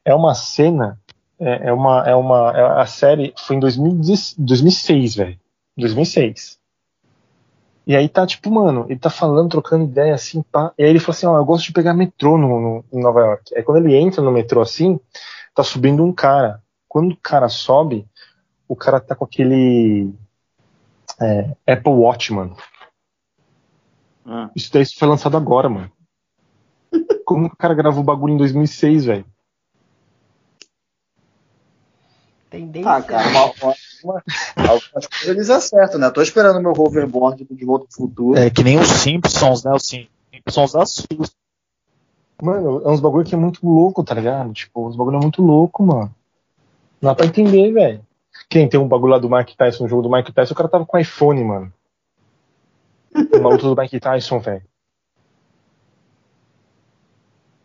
[0.04, 0.98] É uma cena
[1.40, 2.04] É, é uma.
[2.10, 5.40] É uma é a série foi em 2006, velho.
[5.78, 6.59] 2006.
[7.90, 10.72] E aí tá, tipo, mano, ele tá falando, trocando ideia, assim, pá.
[10.78, 13.20] E aí ele falou assim, ó, eu gosto de pegar metrô no, no, em Nova
[13.22, 13.58] York.
[13.58, 15.00] Aí quando ele entra no metrô assim,
[15.56, 16.62] tá subindo um cara.
[16.88, 18.08] Quando o cara sobe,
[18.68, 20.14] o cara tá com aquele
[21.20, 22.56] é, Apple Watch, mano.
[24.24, 24.52] Ah.
[24.56, 25.92] Isso daí foi lançado agora, mano.
[27.26, 29.26] Como o cara gravou o bagulho em 2006, velho?
[32.52, 32.92] Tendência.
[32.92, 33.74] Ah, cara, uma,
[34.04, 34.24] uma,
[34.56, 36.10] algumas coisas eles acertam, né?
[36.10, 38.38] Tô esperando meu hoverboard de volta pro futuro.
[38.38, 39.74] É que nem os Simpsons, né?
[39.74, 41.40] Os Simpsons assustam.
[42.42, 44.54] Mano, é uns bagulho que é muito louco, tá ligado?
[44.54, 46.14] Tipo, uns bagulho é muito louco, mano.
[47.02, 48.02] Não dá pra entender, velho.
[48.50, 50.70] Quem tem um bagulho lá do Mike Tyson, um jogo do Mike Tyson, o cara
[50.70, 51.74] tava com iPhone, mano.
[53.34, 54.64] Uma luta do Mike Tyson, velho.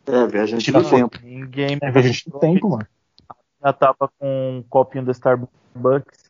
[0.07, 1.19] É, viajante do tempo.
[1.23, 2.87] Ninguém é, viajante do tempo, mano.
[3.63, 6.24] Já tava com um copinho da Starbucks.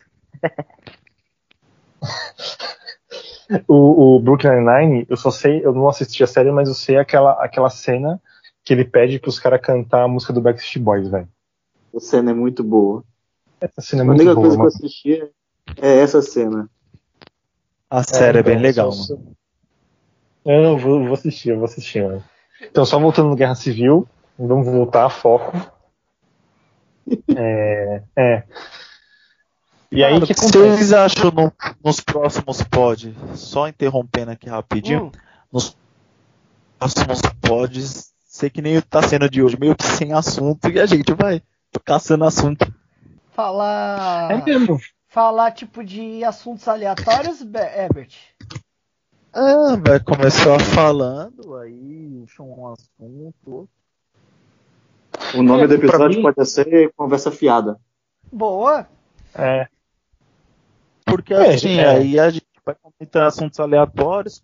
[3.68, 6.97] O, o Brooklyn Nine, eu só sei, eu não assisti a série, mas eu sei
[6.97, 8.20] aquela, aquela cena
[8.64, 11.28] que ele pede pros caras cantar a música do Backstreet Boys, velho.
[11.95, 13.05] A cena é muito boa.
[13.61, 14.30] Essa cena é muito boa.
[14.30, 14.70] A única coisa mano.
[14.70, 15.30] que eu assisti
[15.80, 16.68] é essa cena.
[17.89, 19.37] A série é, é bem legal, só, mano.
[20.45, 22.22] Eu não vou, vou assistir, eu vou assistir, mano.
[22.62, 24.09] Então, só voltando no Guerra Civil,
[24.39, 25.53] vamos voltar a foco.
[27.37, 28.03] É.
[28.16, 28.45] é.
[29.95, 31.53] E aí, o que vocês acham no,
[31.84, 33.14] nos próximos pods?
[33.36, 35.05] Só interrompendo aqui rapidinho.
[35.05, 35.12] Hum.
[35.53, 35.76] Nos
[36.76, 40.86] próximos pods, sei que nem tá sendo de hoje, meio que sem assunto, e a
[40.86, 41.40] gente vai
[41.84, 42.66] caçando assunto.
[43.30, 44.32] Falar.
[44.32, 44.80] É mesmo.
[45.07, 48.16] Falar tipo de assuntos aleatórios, Herbert?
[49.32, 53.68] Ah, vai começar falando, aí um assunto.
[55.36, 56.22] O nome é, do episódio mim...
[56.22, 57.78] pode ser Conversa Fiada.
[58.32, 58.88] Boa.
[59.36, 59.68] É.
[61.14, 61.88] Porque é, assim, é.
[61.88, 64.42] aí a gente vai comentar assuntos aleatórios,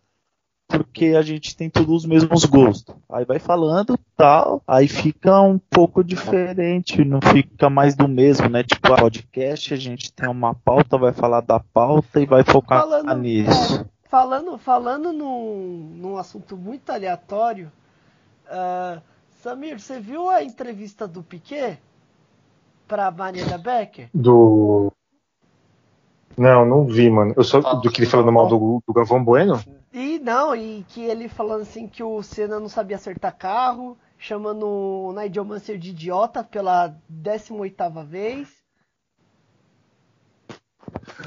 [0.69, 2.95] porque a gente tem todos os mesmos gostos.
[3.11, 8.63] Aí vai falando tal, aí fica um pouco diferente, não fica mais do mesmo, né?
[8.63, 13.17] Tipo, podcast, a gente tem uma pauta, vai falar da pauta e vai focar falando,
[13.17, 13.81] nisso.
[13.81, 17.73] É, falando falando num, num assunto muito aleatório,
[18.47, 19.03] uh,
[19.43, 21.81] Samir, você viu a entrevista do Piquet
[22.87, 24.09] pra Marina Becker?
[24.15, 24.93] Do.
[26.41, 27.35] Não, não vi, mano.
[27.37, 29.63] Eu só ah, do que ele falando mal do, do Galvão Bueno?
[29.93, 34.67] E não, e que ele falando assim que o Senna não sabia acertar carro, chamando
[34.67, 38.49] o Nigel Mansell de idiota pela 18ª vez.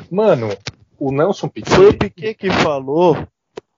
[0.10, 0.50] Mano,
[0.98, 1.76] o Nelson Piquet.
[1.76, 3.16] Foi o Piquet que falou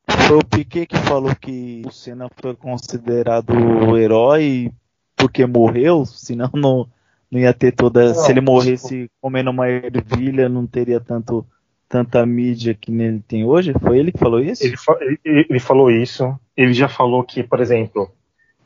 [0.07, 4.71] foi o Piquet que falou que o Senna foi considerado o herói
[5.17, 6.87] porque morreu, senão não,
[7.31, 8.07] não ia ter toda.
[8.07, 11.45] Não, se ele morresse comendo uma ervilha, não teria tanto
[11.87, 13.73] tanta mídia que ele tem hoje?
[13.79, 14.63] Foi ele que falou isso?
[14.63, 14.75] Ele,
[15.23, 16.37] ele, ele falou isso.
[16.57, 18.11] Ele já falou que, por exemplo,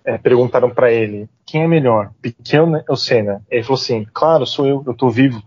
[0.05, 3.43] é, perguntaram para ele quem é melhor, Piquet ou Senna?
[3.49, 5.41] Ele falou assim: Claro, sou eu, eu tô vivo.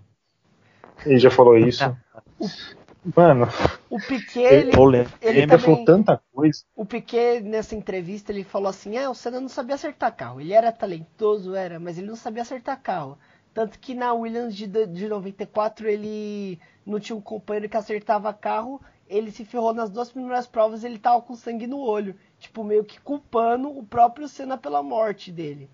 [1.07, 1.97] Ele já falou isso.
[3.05, 3.48] Mano.
[3.90, 6.62] O Piquet, ele, ele, ele também, falou tanta coisa.
[6.74, 10.40] O Piquet, nessa entrevista, ele falou assim: ah, o Senna não sabia acertar carro.
[10.40, 13.18] Ele era talentoso, era, mas ele não sabia acertar carro.
[13.53, 18.80] Tanto que na Williams de, de 94 ele não tinha um companheiro que acertava carro.
[19.09, 22.14] Ele se ferrou nas duas primeiras provas ele tava com sangue no olho.
[22.38, 25.68] Tipo, meio que culpando o próprio Senna pela morte dele.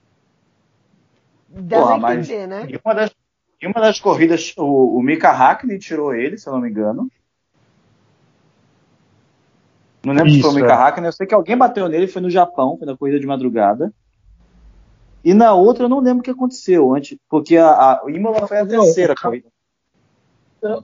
[1.48, 2.66] Deve entender, né?
[2.68, 3.14] E uma das,
[3.62, 7.08] em uma das corridas, o, o Mika Hakkinen tirou ele, se eu não me engano.
[10.04, 10.76] Não lembro Isso, se foi o Mika é.
[10.76, 13.92] Hakkinen, eu sei que alguém bateu nele, foi no Japão, foi na corrida de madrugada.
[15.24, 18.58] E na outra eu não lembro o que aconteceu antes, porque a, a Imola foi
[18.58, 19.48] a terceira corrida.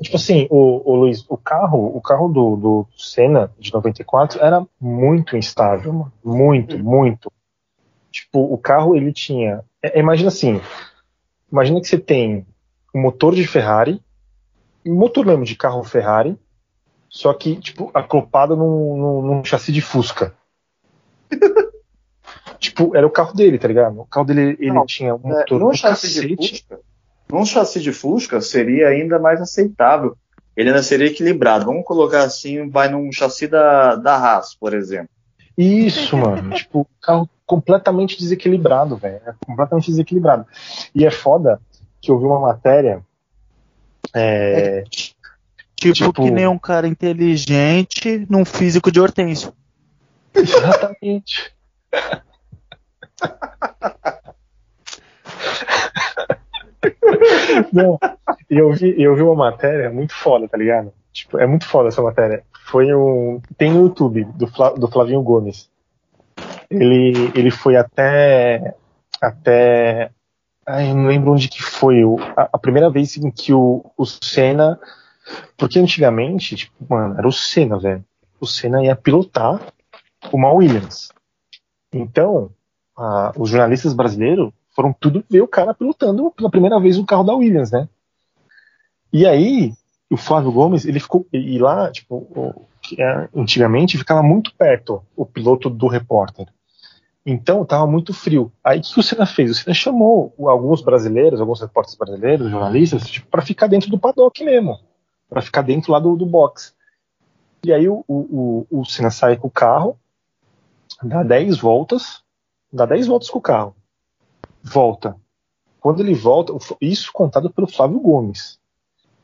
[0.01, 4.65] Tipo assim, o, o, Luiz, o carro, o carro do, do Senna de 94 era
[4.81, 6.13] muito instável, mano.
[6.25, 6.83] muito, hum.
[6.83, 7.33] muito.
[8.11, 10.61] Tipo, o carro ele tinha, é, imagina assim,
[11.51, 12.47] imagina que você tem
[12.95, 14.01] um motor de Ferrari,
[14.87, 16.39] um motor mesmo de carro Ferrari,
[17.15, 20.35] só que, tipo, acoplado num, num, num chassi de Fusca.
[22.59, 24.01] tipo, era o carro dele, tá ligado?
[24.01, 26.35] O carro dele ele Não, tinha um motor é, num chassi cacete.
[26.35, 26.81] de Fusca.
[27.31, 30.17] Num chassi de Fusca seria ainda mais aceitável.
[30.57, 31.67] Ele ainda seria equilibrado.
[31.67, 35.11] Vamos colocar assim, vai num chassi da, da Haas, por exemplo.
[35.57, 36.51] Isso, mano.
[36.59, 39.21] tipo, carro completamente desequilibrado, velho.
[39.25, 40.45] É completamente desequilibrado.
[40.93, 41.61] E é foda
[42.01, 43.05] que eu vi uma matéria.
[44.13, 44.85] É, é
[45.93, 49.53] Tipo, tipo, que nem um cara inteligente num físico de hortêncio.
[50.35, 51.55] Exatamente.
[57.73, 57.99] Não,
[58.51, 60.93] e eu vi, eu vi uma matéria muito foda, tá ligado?
[61.13, 62.43] Tipo, é muito foda essa matéria.
[62.67, 63.41] Foi um.
[63.57, 65.71] Tem no YouTube, do, Fla, do Flavinho Gomes.
[66.69, 68.75] Ele, ele foi até.
[69.21, 70.11] Até.
[70.67, 72.03] Ai, eu não lembro onde que foi.
[72.37, 74.79] A, a primeira vez em que o, o Senna.
[75.57, 78.05] Porque antigamente, tipo, mano, era o Senna, velho.
[78.41, 79.61] O Senna ia pilotar
[80.33, 81.09] uma Williams.
[81.93, 82.51] Então,
[82.97, 87.25] a, os jornalistas brasileiros foram tudo ver o cara pilotando pela primeira vez o carro
[87.25, 87.89] da Williams, né?
[89.13, 89.73] E aí,
[90.11, 91.27] o Flávio Gomes, ele ficou.
[91.33, 92.67] E lá, tipo, o,
[92.99, 96.47] é, antigamente ficava muito perto o piloto do repórter.
[97.25, 98.53] Então estava muito frio.
[98.63, 99.51] Aí o que o Senna fez?
[99.51, 104.45] O Senna chamou alguns brasileiros, alguns repórteres brasileiros, jornalistas, tipo, para ficar dentro do paddock
[104.45, 104.79] mesmo,
[105.29, 106.75] para ficar dentro lá do, do box.
[107.65, 109.99] E aí o, o, o Senna sai com o carro,
[111.03, 112.23] dá 10 voltas,
[112.73, 113.75] dá 10 voltas com o carro,
[114.63, 115.17] volta.
[115.81, 118.59] Quando ele volta, isso contado pelo Flávio Gomes.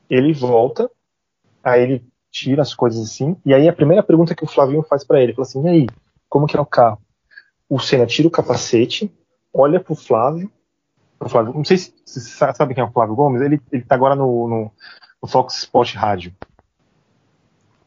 [0.09, 0.91] Ele volta,
[1.63, 5.05] aí ele tira as coisas assim, e aí a primeira pergunta que o Flavinho faz
[5.05, 5.87] para ele, fala assim, e aí,
[6.29, 7.01] como que é o carro?
[7.69, 9.13] O Senna tira o capacete,
[9.53, 10.51] olha pro Flávio,
[11.19, 13.95] pro Flávio não sei se vocês sabem quem é o Flávio Gomes, ele, ele tá
[13.95, 14.73] agora no, no,
[15.23, 16.33] no Fox Sport Rádio.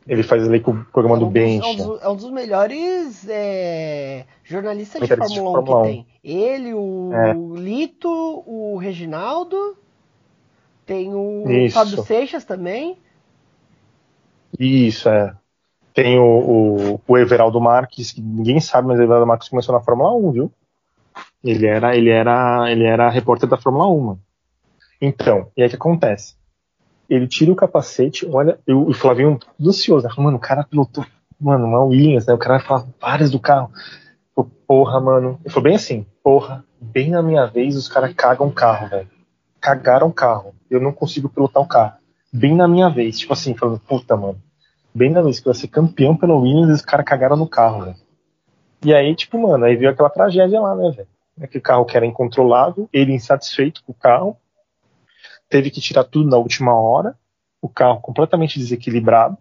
[0.05, 1.65] Ele faz ali com o programa é um do Bench.
[1.65, 5.89] É um dos, é um dos melhores é, jornalistas de Fórmula, de Fórmula 1 que
[5.89, 6.07] tem.
[6.23, 7.33] Ele, o é.
[7.59, 8.09] Lito,
[8.45, 9.77] o Reginaldo,
[10.85, 11.73] tem o Isso.
[11.73, 12.97] Fábio Seixas também.
[14.59, 15.33] Isso, é.
[15.93, 19.81] Tem o, o, o, Everaldo Marques, que ninguém sabe, mas o Everaldo Marques começou na
[19.81, 20.51] Fórmula 1, viu?
[21.43, 23.99] Ele era, ele era, ele era repórter da Fórmula 1.
[24.01, 24.19] Mano.
[24.99, 26.35] Então, e aí o que acontece?
[27.13, 30.13] Ele tira o capacete, olha, eu, o Flavinho ansioso, né?
[30.17, 31.05] Mano, o cara pilotou,
[31.39, 32.33] mano, uma Williams, né?
[32.33, 33.71] O cara vai falar várias do carro.
[34.67, 35.39] porra, mano.
[35.43, 39.09] Ele falou bem assim, porra, bem na minha vez os caras cagam o carro, velho.
[39.61, 40.53] Cagaram o carro.
[40.69, 41.93] Eu não consigo pilotar o carro
[42.33, 43.19] bem na minha vez.
[43.19, 44.41] Tipo assim, falando, puta, mano,
[44.93, 47.85] bem na vez que eu ia ser campeão pelo Williams os caras cagaram no carro,
[47.85, 47.95] velho.
[48.83, 51.47] E aí, tipo, mano, aí veio aquela tragédia lá, né, velho?
[51.49, 54.35] Que o carro que era incontrolável, ele insatisfeito com o carro,
[55.53, 57.15] teve que tirar tudo na última hora,
[57.61, 59.37] o carro completamente desequilibrado,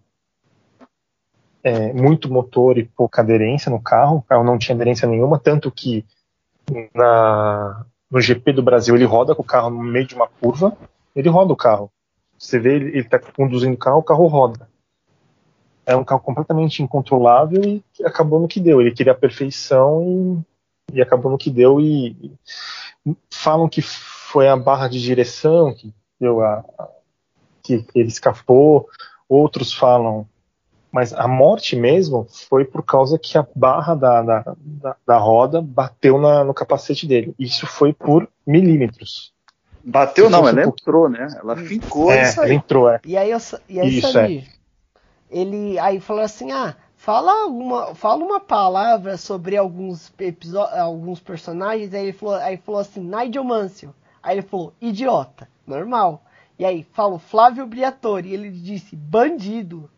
[1.63, 5.71] é, muito motor e pouca aderência no carro, o carro não tinha aderência nenhuma, tanto
[5.71, 6.05] que
[6.93, 10.77] na, no GP do Brasil ele roda com o carro no meio de uma curva,
[11.15, 11.91] ele roda o carro.
[12.37, 14.69] Você vê ele, ele tá conduzindo o carro, o carro roda.
[15.83, 18.79] É um carro completamente incontrolável e acabou no que deu.
[18.79, 20.43] Ele queria a perfeição
[20.91, 21.81] e, e acabou no que deu.
[21.81, 22.35] E,
[23.05, 25.93] e, falam que foi a barra de direção que
[26.23, 26.89] deu a, a
[27.61, 28.89] que ele escapou.
[29.29, 30.27] Outros falam
[30.93, 35.59] mas a morte mesmo foi por causa que a barra da, da, da, da roda
[35.59, 37.33] bateu na, no capacete dele.
[37.39, 39.33] Isso foi por milímetros.
[39.83, 41.27] Bateu não, ela entrou, né?
[41.41, 42.53] Ela ficou é, e saiu.
[42.53, 43.01] entrou, é.
[43.03, 44.43] E aí, eu, e aí Isso, é.
[45.31, 51.91] ele aí falou assim, ah, fala uma, fala uma palavra sobre alguns episódios, alguns personagens,
[51.91, 53.95] aí ele falou, aí falou assim, Nigel Mansell.
[54.23, 56.23] Aí ele falou, idiota, normal.
[56.57, 59.89] E aí, fala Flávio Briatore, e ele disse, bandido.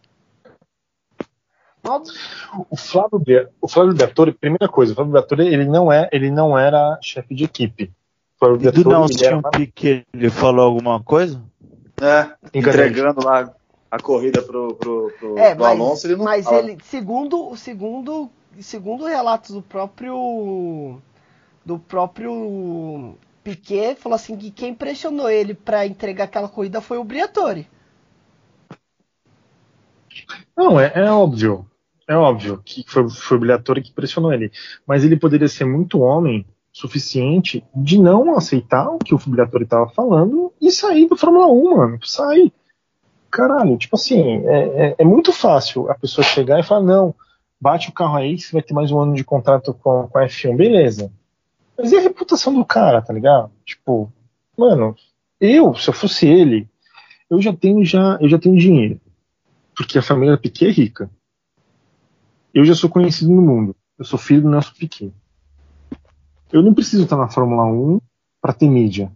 [2.67, 3.23] O Flávio,
[3.61, 7.35] o Flávio Briatore, primeira coisa, o Flávio Briatore, ele não é, ele não era chefe
[7.35, 7.91] de equipe.
[8.59, 11.41] E do Nelson Piquet, ele falou alguma coisa?
[12.01, 13.53] É, entregando lá
[13.89, 16.57] a corrida pro, pro, pro, é, pro mas, Alonso, ele não Mas fala.
[16.57, 20.99] ele, segundo, segundo, segundo relatos do próprio
[21.63, 23.15] do próprio
[23.45, 27.67] Piquet, falou assim que quem pressionou ele para entregar aquela corrida foi o Briatore.
[30.57, 31.63] Não, é, é óbvio.
[32.07, 34.51] É óbvio que foi, foi o Briatore que pressionou ele.
[34.87, 36.43] Mas ele poderia ser muito homem
[36.73, 41.77] suficiente de não aceitar o que o Briatore estava falando e sair da Fórmula 1,
[41.77, 41.99] mano.
[42.03, 42.51] Sai.
[43.29, 47.13] Caralho, tipo assim, é, é, é, muito fácil a pessoa chegar e falar, não,
[47.61, 50.25] bate o carro aí, você vai ter mais um ano de contrato com, com a
[50.25, 51.11] F1, beleza.
[51.77, 53.51] Mas e a reputação do cara, tá ligado?
[53.65, 54.11] Tipo,
[54.57, 54.95] mano,
[55.39, 56.69] eu, se eu fosse ele,
[57.29, 58.99] eu já tenho já, eu já tenho dinheiro.
[59.75, 61.09] Porque a família Piquet é rica.
[62.53, 63.75] Eu já sou conhecido no mundo.
[63.99, 65.13] Eu sou filho do Nelson Piquet.
[66.51, 67.99] Eu não preciso estar na Fórmula 1
[68.41, 69.11] para ter mídia.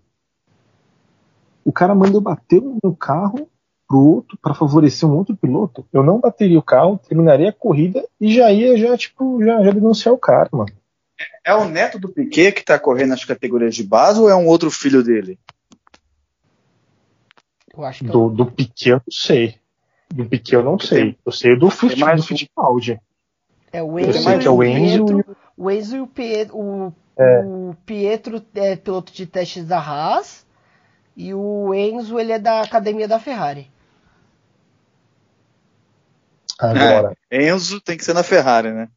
[1.63, 3.49] O cara manda eu bater o meu carro
[3.87, 5.85] pro outro para favorecer um outro piloto.
[5.93, 9.71] Eu não bateria o carro, terminaria a corrida e já ia já tipo já, já
[9.71, 10.71] denunciar o cara, mano.
[11.43, 14.47] É o neto do Piquet que tá correndo nas categorias de base ou é um
[14.47, 15.37] outro filho dele?
[17.75, 18.29] Eu acho que é do, eu...
[18.29, 19.55] do Piquet eu não sei.
[20.09, 21.17] Do Piquet eu não sei.
[21.25, 22.99] Eu sei do, do Fittipaldi.
[23.71, 27.43] É o Enzo, é o Enzo, o Enzo e o Pietro, o é.
[27.43, 30.47] O Pietro é piloto de testes da Haas.
[31.17, 33.69] E o Enzo ele é da academia da Ferrari.
[36.57, 37.17] Agora.
[37.29, 38.87] É, Enzo tem que ser na Ferrari, né?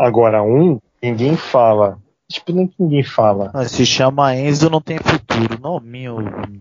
[0.00, 1.98] Agora, um, ninguém fala.
[2.30, 3.50] Tipo, nem ninguém fala.
[3.52, 5.58] Ah, se chama Enzo, não tem futuro.
[5.60, 6.18] Não, meu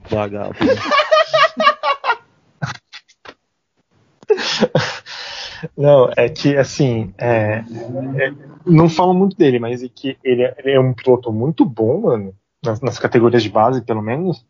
[0.10, 0.58] vagabundo.
[5.78, 7.64] Não, é que assim, é,
[8.18, 8.34] é,
[8.66, 12.02] não falo muito dele, mas é que ele é, ele é um piloto muito bom,
[12.02, 14.46] mano, nas, nas, categorias de base, pelo menos.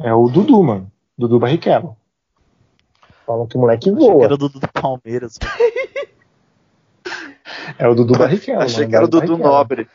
[0.00, 0.90] É o Dudu, mano.
[1.16, 1.96] Dudu Barrichello.
[3.24, 4.00] Falam que o moleque voa.
[4.00, 5.38] Achei que era o Dudu do Palmeiras.
[7.78, 8.62] é o Dudu Barrichello.
[8.62, 9.52] Achei mano, que era o Dudu Barrichello.
[9.52, 9.88] Nobre.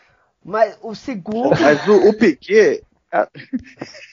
[0.44, 1.52] Mas o segundo.
[1.60, 2.84] Mas o, o Piquet.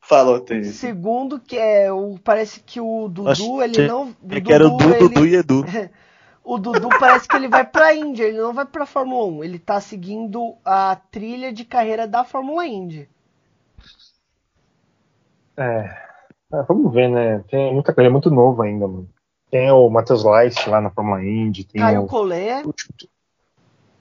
[0.00, 0.76] Falou, Tênis.
[0.76, 2.18] Segundo, que é o.
[2.24, 4.16] Parece que o Dudu, Acho ele não.
[4.30, 5.64] É que era o Dudu, ele, Dudu e Edu.
[6.42, 9.44] o Dudu parece que ele vai pra Índia, ele não vai pra Fórmula 1.
[9.44, 13.06] Ele tá seguindo a trilha de carreira da Fórmula Indy.
[15.58, 15.94] É.
[16.54, 17.44] é vamos ver, né?
[17.50, 19.10] Tem muita coisa, é muito novo ainda, mano.
[19.50, 21.64] Tem o Matheus Leist lá na Fórmula Indy.
[21.64, 22.06] Tem Caio o...
[22.06, 22.68] Collet.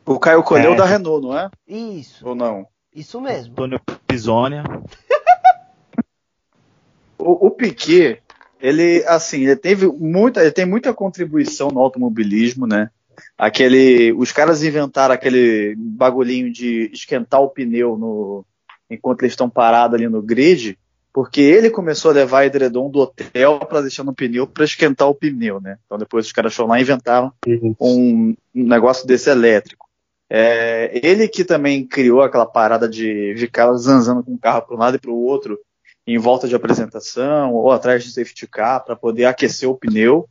[0.05, 0.75] O Caio Collet é.
[0.75, 1.49] da Renault, não é?
[1.67, 2.27] Isso.
[2.27, 2.67] Ou não?
[2.93, 3.53] Isso mesmo.
[3.53, 4.63] Antônio Pisonia.
[7.17, 8.21] o, o Piquet,
[8.59, 12.89] ele, assim, ele teve muita, ele tem muita contribuição no automobilismo, né?
[13.37, 18.45] Aquele, os caras inventaram aquele bagulhinho de esquentar o pneu no,
[18.89, 20.77] enquanto eles estão parados ali no grid,
[21.17, 25.15] porque ele começou a levar edredom do hotel para deixar no pneu para esquentar o
[25.15, 25.79] pneu, né?
[25.83, 27.33] Então depois os caras foram lá e inventaram
[27.81, 29.87] um, um negócio desse elétrico.
[30.29, 34.79] É, ele que também criou aquela parada de ficar zanzando com o carro para um
[34.79, 35.57] lado e para o outro
[36.05, 40.29] em volta de apresentação ou atrás de safety car para poder aquecer o pneu.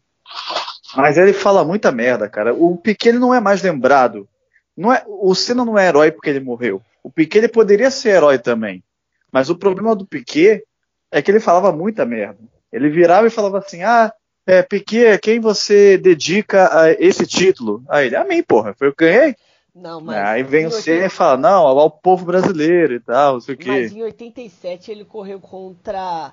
[0.97, 2.55] Mas ele fala muita merda, cara.
[2.55, 4.29] O Piquet não é mais lembrado.
[4.77, 6.81] Não é, o Senna não é herói porque ele morreu.
[7.03, 8.85] O Piquet ele poderia ser herói também.
[9.33, 10.63] Mas o problema do Piquet
[11.11, 12.39] é que ele falava muita merda.
[12.73, 14.13] Ele virava e falava assim: Ah,
[14.47, 17.83] é, Piquet, quem você dedica a esse título?
[17.89, 19.35] Aí ele, a mim, porra, foi eu que ganhei.
[19.75, 23.41] Não, mas Aí vem o Senna e fala, não, ao povo brasileiro e tal, não
[23.41, 23.69] sei o quê.
[23.69, 26.33] Mas em 87 ele correu contra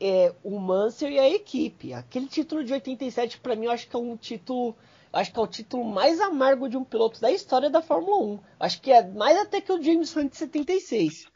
[0.00, 1.92] é, o Mansell e a equipe.
[1.92, 4.74] Aquele título de 87, para mim, eu acho que é um título.
[5.12, 8.40] Acho que é o título mais amargo de um piloto da história da Fórmula 1.
[8.58, 11.26] Acho que é mais até que o James Hunt de 76.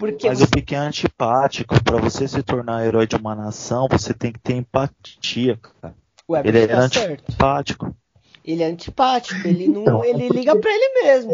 [0.00, 0.44] Porque Mas você...
[0.46, 1.84] o Piquet é antipático.
[1.84, 5.94] Para você se tornar herói de uma nação, você tem que ter empatia, cara.
[6.26, 7.84] Ué, ele é tá antipático.
[7.84, 8.00] Certo.
[8.42, 11.32] Ele é antipático, ele não, então, ele liga para ele mesmo.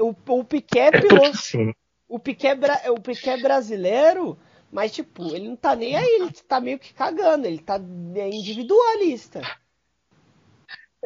[0.00, 1.30] O, o Piquet é piloto.
[1.30, 1.74] Assim,
[2.08, 2.56] o Piquet,
[2.90, 4.38] o Piquet brasileiro,
[4.70, 7.80] mas tipo, ele não tá nem aí, ele tá meio que cagando, ele tá
[8.14, 9.40] é individualista.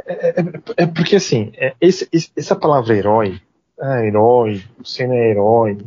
[0.06, 0.34] É, é,
[0.76, 3.40] é porque assim, é, esse, essa palavra herói,
[3.80, 5.78] ah, herói, você não é herói.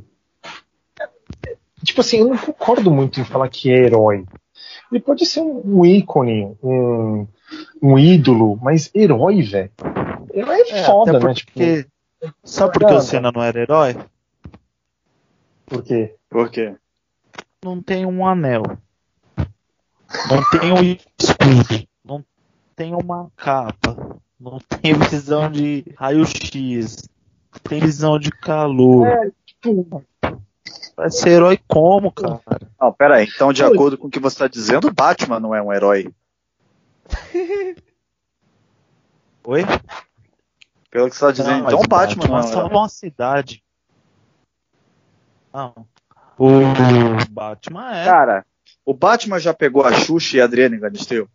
[1.86, 4.26] Tipo assim, eu não concordo muito em falar que é herói.
[4.92, 7.28] Ele pode ser um, um ícone, um,
[7.82, 9.72] um ídolo, mas herói, velho.
[10.34, 11.34] Herói é, é foda, né?
[11.34, 11.60] Tipo,
[12.44, 13.96] sabe por que o Senna não era herói?
[15.66, 16.16] Por quê?
[16.30, 16.76] Por quê?
[17.64, 18.64] Não tem um anel.
[20.30, 21.88] Não tem um escudo.
[22.04, 22.24] Não
[22.76, 24.20] tem uma capa.
[24.40, 27.10] Não tem visão de raio-x.
[27.64, 29.08] Tem visão de calor.
[29.08, 30.04] É, tipo,
[30.96, 32.42] Vai ser herói como, cara?
[32.80, 33.28] Não, pera aí.
[33.34, 36.14] Então, de acordo com o que você está dizendo, Batman não é um herói.
[39.44, 39.64] Oi?
[40.90, 42.70] Pelo que você está dizendo, não, então o Batman, Batman não é um herói.
[42.70, 43.64] uma cidade.
[45.54, 45.86] Não.
[46.38, 46.50] O
[47.30, 48.06] Batman é.
[48.06, 48.46] Cara,
[48.86, 51.28] o Batman já pegou a Xuxa e a Adriana Galisteu?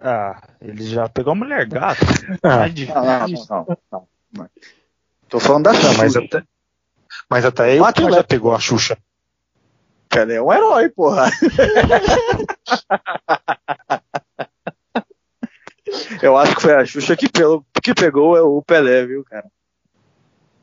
[0.00, 2.00] Ah, ele já pegou a mulher gato.
[2.42, 4.50] Ah, não, não, não, não, não.
[5.28, 5.98] Tô falando da Xuxa.
[5.98, 6.42] Mas até,
[7.28, 8.96] mas até aí o Pelé já pegou a Xuxa.
[10.08, 11.30] Pelé é um herói, porra.
[16.22, 19.46] Eu acho que foi a Xuxa que, pelo, que pegou o Pelé, viu, cara?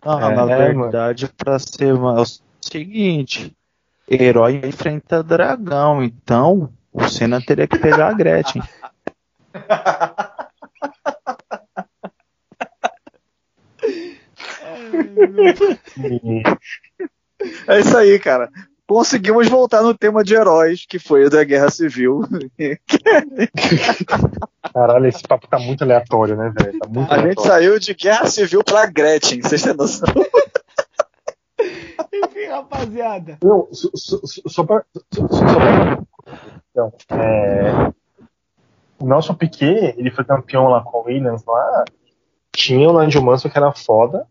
[0.06, 1.34] Não, é, na verdade, mano.
[1.38, 2.26] pra ser mano, é o
[2.62, 3.54] seguinte:
[4.10, 8.62] herói enfrenta dragão, então o Senna teria que pegar a Gretchen.
[17.68, 18.50] é isso aí, cara.
[18.88, 22.22] Conseguimos voltar no tema de heróis, que foi o da Guerra Civil.
[24.74, 26.80] Caralho, esse papo tá muito aleatório, né, velho?
[26.80, 27.28] Tá a aleatório.
[27.28, 30.08] gente saiu de Guerra Civil pra Gretchen, vocês têm noção?
[32.14, 33.38] Enfim, rapaziada.
[33.44, 34.86] Não, só, pra...
[36.72, 37.92] Então, é...
[39.00, 41.84] O Nelson Piquet, ele foi campeão lá com o Williams lá.
[42.52, 44.26] Tinha o Nigel Mansell que era foda.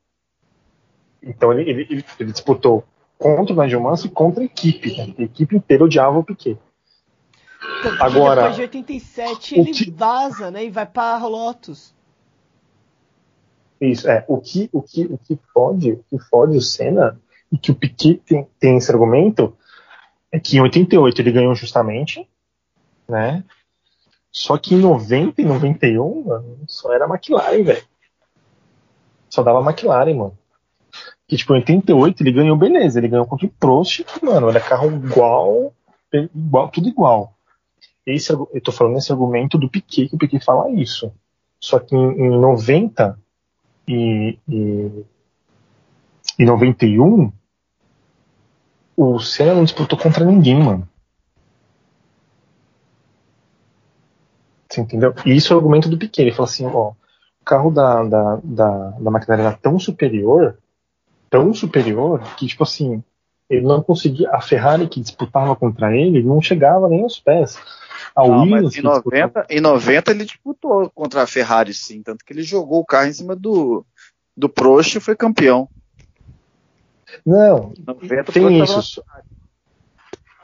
[1.26, 2.84] Então ele, ele, ele, disputou
[3.18, 4.96] contra o Nigel Mansell e contra a equipe.
[4.96, 5.14] Né?
[5.18, 6.56] A equipe inteira odiava o Piquet.
[7.82, 9.90] Tanto Agora, depois de 87 ele que...
[9.90, 10.64] vaza, né?
[10.64, 11.94] E vai para Lotus.
[13.80, 14.24] Isso, é.
[14.28, 17.20] O que, o que, o que fode, o que fode o Senna,
[17.52, 19.56] e que o Piquet tem, tem esse argumento,
[20.30, 22.26] é que em 88 ele ganhou justamente,
[23.08, 23.44] né?
[24.30, 27.84] Só que em 90 e 91, mano, só era McLaren, velho.
[29.28, 30.38] Só dava McLaren, mano.
[31.28, 32.98] Que, tipo, em 88 ele ganhou, beleza.
[32.98, 35.74] Ele ganhou contra o Prost, mano, era carro igual,
[36.12, 37.34] igual, tudo igual.
[38.06, 41.12] Esse, eu tô falando nesse argumento do Piquet, que o Piquet fala isso.
[41.60, 43.18] Só que em, em 90
[43.88, 45.04] e, e,
[46.38, 47.32] e 91,
[48.96, 50.88] o Senna não disputou contra ninguém, mano.
[54.68, 55.14] Você entendeu?
[55.24, 56.22] E isso é o argumento do Piquet.
[56.22, 60.58] Ele falou assim, ó, o carro da, da, da, da McLaren era tão superior,
[61.28, 63.02] tão superior, que, tipo assim,
[63.48, 67.58] ele não conseguia, a Ferrari que disputava contra ele não chegava nem aos pés.
[68.14, 72.32] A não, Williams, em, 90, em 90 ele disputou contra a Ferrari, sim, tanto que
[72.32, 73.84] ele jogou o carro em cima do,
[74.36, 75.68] do Prost e foi campeão.
[77.24, 77.72] Não,
[78.32, 79.02] tem isso.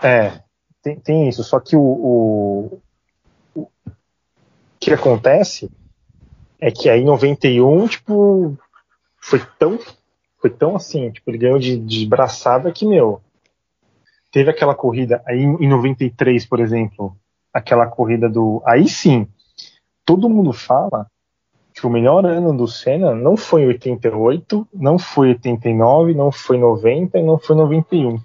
[0.02, 0.40] É,
[0.82, 2.80] tem, tem, isso, só que o, o,
[3.54, 3.68] o
[4.80, 5.70] que acontece
[6.60, 8.58] é que aí em 91, tipo,
[9.20, 9.78] foi tão,
[10.42, 13.22] foi tão assim, tipo, ele ganhou de, de braçada que, meu,
[14.32, 17.16] teve aquela corrida aí em 93, por exemplo,
[17.54, 19.28] aquela corrida do, aí sim,
[20.04, 21.06] todo mundo fala
[21.72, 27.18] que o melhor ano do Senna não foi 88, não foi 89, não foi 90
[27.18, 28.18] e não foi 91.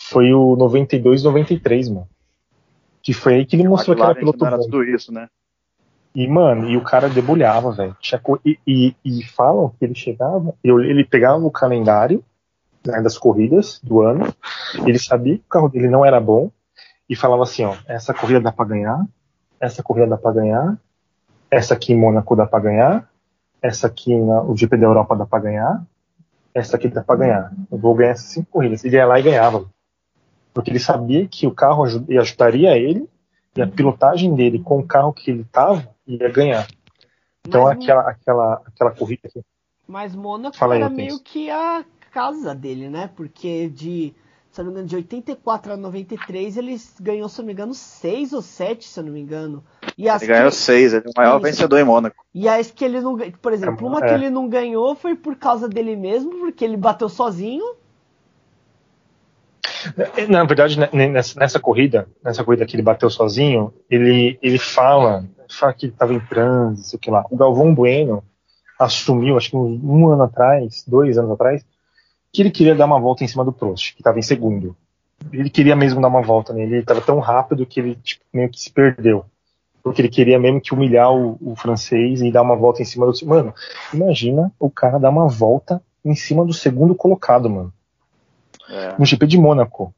[0.00, 2.08] Foi o 92 93, mano.
[3.02, 4.58] Que foi aí que ele mostrou que era piloto bom.
[4.60, 5.28] tudo isso, né?
[6.14, 7.96] E, mano, e o cara debulhava, velho.
[8.44, 12.24] E, e, e, falam que ele chegava, ele pegava o calendário
[12.84, 14.26] né, das corridas do ano,
[14.86, 16.50] ele sabia que o carro dele não era bom,
[17.08, 19.04] e falava assim, ó, essa corrida dá pra ganhar,
[19.60, 20.78] essa corrida dá pra ganhar,
[21.50, 23.08] essa aqui em Mônaco dá pra ganhar,
[23.62, 25.84] essa aqui na, o GP da Europa dá pra ganhar,
[26.54, 27.52] essa aqui dá pra ganhar.
[27.70, 28.84] Eu vou ganhar essas cinco corridas.
[28.84, 29.64] Ele ia lá e ganhava.
[30.52, 33.08] Porque ele sabia que o carro ajudaria ele
[33.56, 36.66] e a pilotagem dele com o carro que ele tava ia ganhar.
[37.46, 39.40] Então Mas, aquela, aquela, aquela corrida aqui.
[39.86, 43.10] Mas Mônaco Fala era meio que a casa dele, né?
[43.16, 44.14] Porque de,
[44.52, 48.32] se não me engano, de 84 a 93 ele ganhou, se não me engano, 6
[48.32, 49.64] ou 7, se não me engano.
[49.98, 51.46] E ele ganhou 6, ele é o maior Isso.
[51.46, 52.24] vencedor em Mônaco.
[52.32, 54.08] E as que ele não por exemplo, uma é.
[54.08, 57.79] que ele não ganhou foi por causa dele mesmo, porque ele bateu sozinho.
[60.28, 65.24] Na verdade, né, nessa, corrida, nessa corrida que ele bateu sozinho, ele, ele fala
[65.54, 67.24] fala que estava em transe, sei o lá.
[67.30, 68.22] O Galvão Bueno
[68.78, 71.64] assumiu, acho que um, um, ano atrás, dois anos atrás,
[72.32, 74.76] que ele queria dar uma volta em cima do Prost, que estava em segundo.
[75.32, 78.48] Ele queria mesmo dar uma volta nele, ele estava tão rápido que ele tipo, meio
[78.48, 79.24] que se perdeu.
[79.82, 83.06] Porque ele queria mesmo que humilhar o, o, francês e dar uma volta em cima
[83.06, 83.26] do.
[83.26, 83.54] Mano,
[83.92, 87.72] imagina o cara dar uma volta em cima do segundo colocado, mano.
[88.70, 88.94] É.
[88.98, 89.92] No GP de Mônaco.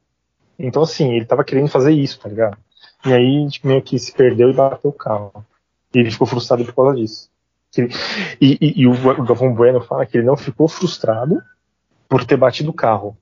[0.57, 2.57] Então, assim, ele tava querendo fazer isso, tá ligado?
[3.05, 5.45] E aí, tipo, meio que se perdeu e bateu o carro.
[5.93, 7.29] E ele ficou frustrado por causa disso.
[8.39, 11.41] E, e, e, o Galvão Bueno fala que ele não ficou frustrado
[12.07, 13.17] por ter batido o carro.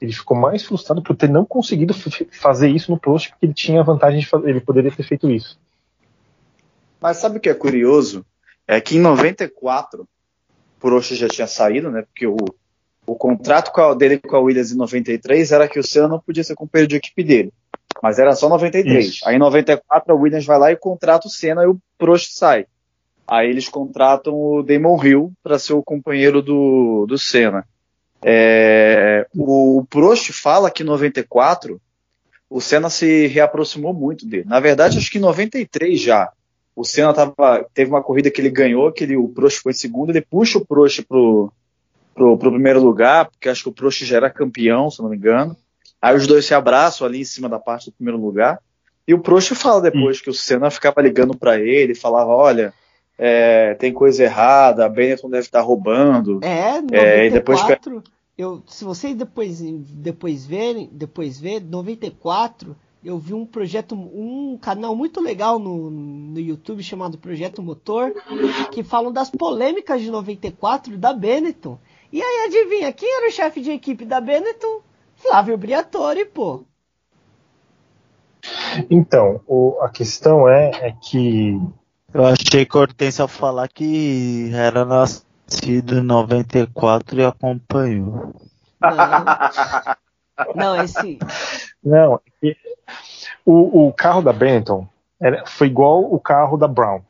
[0.00, 1.92] Ele ficou mais frustrado por ter não conseguido
[2.30, 5.28] fazer isso no Prost, porque ele tinha a vantagem de fazer, ele poderia ter feito
[5.28, 5.58] isso.
[7.00, 8.24] Mas sabe o que é curioso?
[8.66, 10.08] É que em 94, o
[10.80, 12.02] Prost já tinha saído, né?
[12.02, 12.36] Porque o,
[13.08, 16.54] o contrato dele com a Williams em 93 era que o Senna não podia ser
[16.54, 17.50] companheiro de equipe dele.
[18.02, 19.06] Mas era só 93.
[19.06, 19.28] Isso.
[19.28, 22.66] Aí em 94 a Williams vai lá e contrata o Senna e o Prost sai.
[23.26, 27.66] Aí eles contratam o Damon Hill para ser o companheiro do, do Senna.
[28.22, 31.80] É, o, o Prost fala que em 94
[32.50, 34.44] o Senna se reaproximou muito dele.
[34.46, 36.30] Na verdade, acho que em 93 já.
[36.76, 39.76] O Senna tava, teve uma corrida que ele ganhou, que ele, o Prost foi em
[39.76, 41.50] segundo, ele puxa o Prost pro,
[42.18, 45.16] pro, pro primeiro lugar, porque acho que o Prost já era campeão, se não me
[45.16, 45.56] engano.
[46.02, 48.58] Aí os dois se abraçam ali em cima da parte do primeiro lugar.
[49.06, 50.20] E o Prost fala depois hum.
[50.24, 52.74] que o Senna ficava ligando para ele, falava, olha,
[53.16, 56.40] é, tem coisa errada, a Benetton deve estar tá roubando.
[56.42, 57.60] É, 94, é, e depois
[58.36, 64.94] eu, se vocês depois, depois verem, depois ver, 94, eu vi um projeto, um canal
[64.94, 68.12] muito legal no, no YouTube chamado Projeto Motor,
[68.70, 71.78] que falam das polêmicas de 94 da Benetton.
[72.12, 74.80] E aí adivinha, quem era o chefe de equipe da Benetton?
[75.16, 76.64] Flávio Briatore, pô.
[78.88, 81.60] Então, o, a questão é, é que.
[82.14, 88.34] Eu achei que a Hortência falar que era nascido em 94 e acompanhou.
[88.80, 91.18] Não, não esse.
[91.82, 92.20] Não,
[93.44, 94.86] o, o carro da Benetton
[95.20, 97.02] era, foi igual o carro da Brown.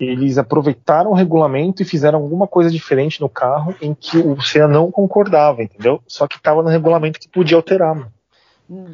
[0.00, 4.66] Eles aproveitaram o regulamento e fizeram alguma coisa diferente no carro em que o Senna
[4.66, 6.02] não concordava, entendeu?
[6.08, 7.94] Só que estava no regulamento que podia alterar.
[7.94, 8.10] Mano.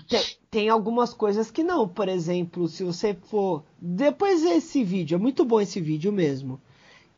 [0.08, 1.86] Tem, tem, algumas coisas que não.
[1.86, 3.62] Por exemplo, se você for.
[3.78, 6.58] Depois esse vídeo, é muito bom esse vídeo mesmo.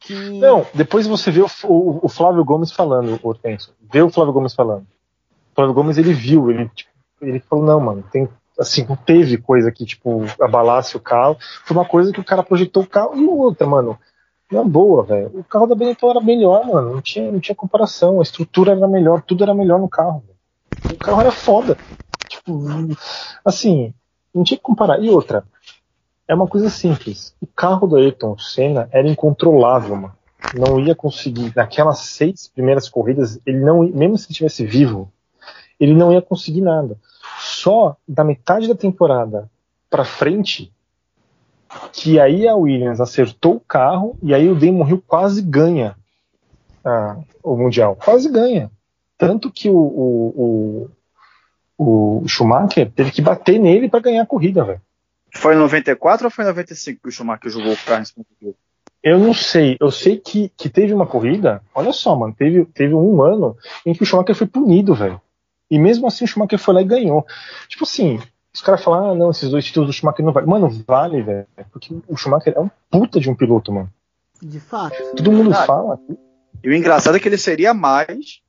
[0.01, 0.39] Que...
[0.39, 3.73] Não, depois você vê o, o, o Flávio Gomes falando, Hortenso.
[3.93, 4.83] Vê o Flávio Gomes falando.
[4.83, 8.29] O Flávio Gomes ele viu, ele, tipo, ele falou, não, mano, tem.
[8.59, 11.37] Assim, não teve coisa que, tipo, abalasse o carro.
[11.65, 13.99] Foi uma coisa que o cara projetou o carro e outra, mano.
[14.51, 15.31] Na boa, velho.
[15.35, 16.95] O carro da Benetton era melhor, mano.
[16.95, 18.19] Não tinha, não tinha comparação.
[18.19, 20.25] A estrutura era melhor, tudo era melhor no carro.
[20.27, 20.97] Véio.
[20.97, 21.77] O carro era foda.
[22.29, 22.59] Tipo,
[23.45, 23.95] assim,
[24.35, 25.01] não tinha que comparar.
[25.03, 25.45] E outra,
[26.27, 27.35] é uma coisa simples.
[27.41, 30.15] O carro do Ayrton Senna era incontrolável, mano.
[30.55, 31.53] Não ia conseguir.
[31.55, 35.13] Naquelas seis primeiras corridas, ele não, mesmo se estivesse vivo,
[35.79, 36.97] ele não ia conseguir nada.
[37.39, 39.51] Só da metade da temporada
[39.89, 40.73] para frente,
[41.93, 45.97] que aí a Williams acertou o carro e aí o Damon Hill quase ganha
[46.85, 48.71] ah, o mundial, quase ganha.
[49.17, 50.91] Tanto que o, o,
[51.77, 54.81] o Schumacher teve que bater nele para ganhar a corrida, velho.
[55.35, 58.25] Foi em 94 ou foi em 95 que o Schumacher jogou o carro em cima
[58.41, 58.55] do
[59.03, 59.77] Eu não sei.
[59.81, 61.63] Eu sei que, que teve uma corrida.
[61.75, 62.35] Olha só, mano.
[62.37, 65.21] Teve, teve um ano em que o Schumacher foi punido, velho.
[65.71, 67.27] E mesmo assim o Schumacher foi lá e ganhou.
[67.69, 68.21] Tipo assim,
[68.55, 70.49] os caras falam, ah, não, esses dois títulos do Schumacher não valem.
[70.49, 71.47] Mano, vale, velho.
[71.71, 73.91] Porque o Schumacher é um puta de um piloto, mano.
[74.43, 74.97] De fato.
[75.17, 76.01] Todo mundo ah, fala.
[76.63, 78.41] E o engraçado é que ele seria mais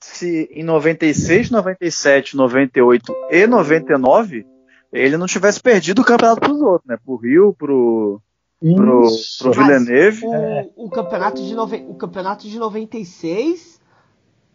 [0.00, 4.46] se em 96, 97, 98 e 99
[4.92, 6.96] ele não tivesse perdido o campeonato para os outros, né?
[7.04, 8.20] Pro Rio, pro,
[8.60, 9.08] pro,
[9.40, 10.24] pro Villeneuve.
[10.24, 10.68] O, é.
[10.76, 13.73] o, campeonato de nove, o campeonato de 96,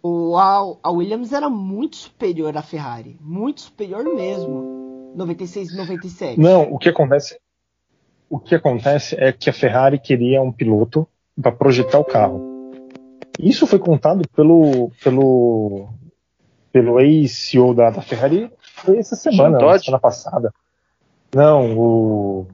[0.01, 3.17] o, a, a Williams era muito superior à Ferrari.
[3.19, 5.13] Muito superior mesmo.
[5.15, 6.39] 96 e 97.
[6.39, 7.39] Não, o que acontece.
[8.29, 11.07] O que acontece é que a Ferrari queria um piloto
[11.41, 12.71] para projetar o carro.
[13.39, 15.87] Isso foi contado pelo, pelo,
[16.71, 20.53] pelo ex-CEO da, da, Ferrari foi essa semana, semana passada.
[21.33, 22.47] Não, o.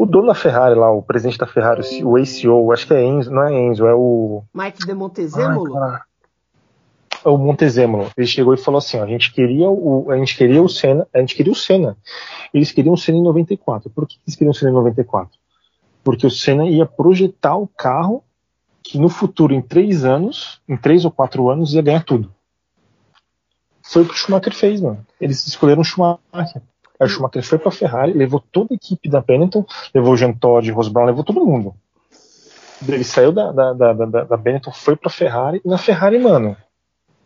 [0.00, 3.30] O dono da Ferrari lá, o presidente da Ferrari, o ex-CEO, acho que é Enzo,
[3.30, 4.42] não é Enzo, é o.
[4.54, 5.76] Mike de Montezemolo?
[5.76, 6.00] Ai,
[7.22, 8.10] é o Montezemolo.
[8.16, 11.06] Ele chegou e falou assim: ó, a gente queria o, a gente queria o Senna,
[11.12, 11.98] a gente queria o Senna.
[12.54, 13.90] Eles queriam o Senna em 94.
[13.90, 15.38] Por que eles queriam o Senna em 94?
[16.02, 18.24] Porque o Senna ia projetar o carro
[18.82, 22.32] que no futuro, em três anos, em três ou quatro anos, ia ganhar tudo.
[23.82, 25.06] Foi o que o Schumacher fez, mano.
[25.20, 26.62] Eles escolheram o Schumacher.
[27.00, 30.34] Aí o Schumacher foi pra Ferrari, levou toda a equipe da Benetton, levou o Jean
[30.34, 31.74] Todt, Ross Brown, levou todo mundo.
[32.86, 36.56] Ele saiu da, da, da, da, da Benetton, foi pra Ferrari, e na Ferrari, mano,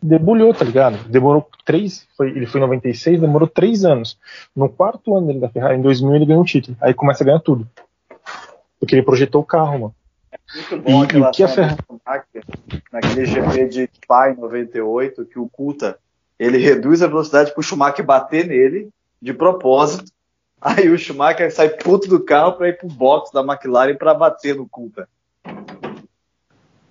[0.01, 0.97] debulhou, tá ligado?
[1.09, 4.17] Demorou três, foi, ele foi em 96, demorou três anos.
[4.55, 6.77] No quarto ano dele da Ferrari, em 2000, ele ganhou um título.
[6.79, 7.67] Aí começa a ganhar tudo.
[8.79, 9.95] Porque ele projetou o carro, mano.
[10.53, 11.77] Muito bom e, aquela que cena
[12.91, 15.97] naquele GP de Pai 98, que o Kuta
[16.37, 18.89] ele reduz a velocidade para o Schumacher bater nele,
[19.21, 20.11] de propósito.
[20.61, 24.55] Aí o Schumacher sai puto do carro para ir pro box da McLaren para bater
[24.55, 25.07] no Kuta.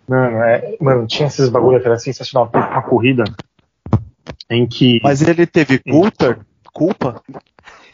[0.07, 2.51] Mano, é, mano, tinha esses bagulho que era sensacional.
[2.53, 3.25] Uma corrida
[4.51, 5.01] em que.
[5.03, 6.39] Mas ele teve culpa?
[6.73, 7.23] Culpa?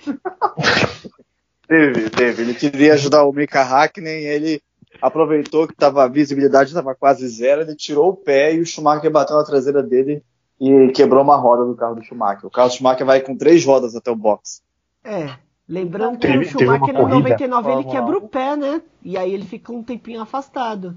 [1.69, 2.43] teve, teve.
[2.43, 4.63] Ele queria ajudar o Mika Hakkinen e ele
[5.01, 9.11] aproveitou que tava, a visibilidade estava quase zero, ele tirou o pé e o Schumacher
[9.11, 10.23] bateu na traseira dele
[10.61, 12.47] e quebrou uma roda do carro do Schumacher.
[12.47, 14.63] O carro do Schumacher vai com três rodas até o box.
[15.03, 15.31] É,
[15.67, 18.83] lembrando que teve, o Schumacher em 99 ele quebra o pé, né?
[19.03, 20.97] E aí ele fica um tempinho afastado.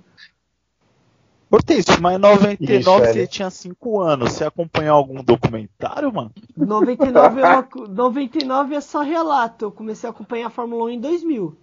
[1.50, 4.34] Hortêncio, mas em 99 Isso, você tinha 5 anos.
[4.34, 6.32] Você acompanhou algum documentário, mano?
[6.58, 9.66] 99, eu, 99 é só relato.
[9.66, 11.56] Eu comecei a acompanhar a Fórmula 1 em 2000.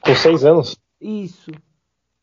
[0.00, 0.78] Com seis anos?
[1.00, 1.50] Isso.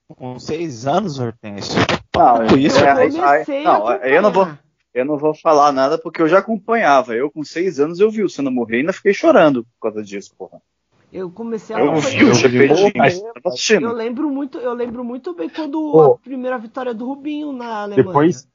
[0.07, 1.84] Com seis anos, Hortêncio?
[2.15, 4.47] Não, eu, isso, é, é, não, eu não vou.
[4.93, 7.13] Eu não vou falar nada porque eu já acompanhava.
[7.13, 10.01] Eu, com seis anos, eu vi o Senna morrer e ainda fiquei chorando por causa
[10.01, 10.61] disso, porra.
[11.11, 15.91] Eu comecei a eu vi o eu, eu lembro muito, eu lembro muito bem quando
[15.93, 16.13] oh.
[16.13, 18.05] a primeira vitória do Rubinho na Alemanha.
[18.05, 18.47] Depois.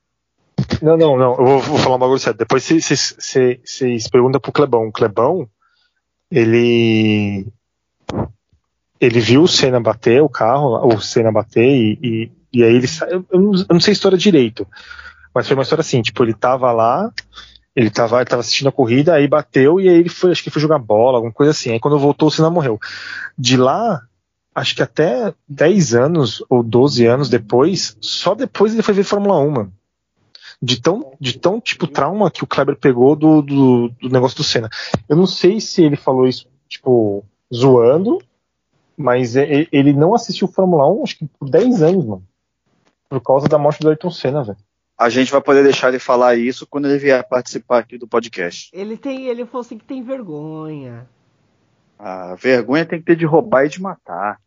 [0.80, 1.32] Não, não, não.
[1.32, 2.38] Eu vou, vou falar um bagulho sério.
[2.38, 4.88] Depois vocês perguntam pro Clebão.
[4.88, 5.48] O Clebão,
[6.30, 7.46] ele
[9.00, 12.86] ele viu o Senna bater o carro, o Senna bater, e, e, e aí ele
[13.08, 14.66] eu, eu, não, sei a história direito,
[15.34, 17.12] mas foi uma história assim, tipo, ele tava lá,
[17.74, 20.50] ele tava, ele tava assistindo a corrida, aí bateu, e aí ele foi, acho que
[20.50, 21.70] foi jogar bola, alguma coisa assim.
[21.70, 22.78] Aí quando voltou, o Senna morreu.
[23.38, 24.02] De lá,
[24.54, 29.38] acho que até 10 anos ou 12 anos depois, só depois ele foi ver Fórmula
[29.40, 29.72] 1, mano.
[30.60, 34.44] De tão, de tão tipo, trauma que o Kleber pegou do, do, do negócio do
[34.44, 34.68] Senna.
[35.08, 37.24] Eu não sei se ele falou isso, tipo,
[37.54, 38.20] zoando,
[38.96, 42.29] mas ele não assistiu Fórmula 1, acho que por 10 anos, mano.
[43.10, 44.56] Por causa da morte do Ayrton Senna, velho.
[44.96, 48.70] A gente vai poder deixar ele falar isso quando ele vier participar aqui do podcast.
[48.72, 51.08] Ele tem, ele falou assim que tem vergonha.
[51.98, 54.40] Ah, vergonha tem que ter de roubar e de matar.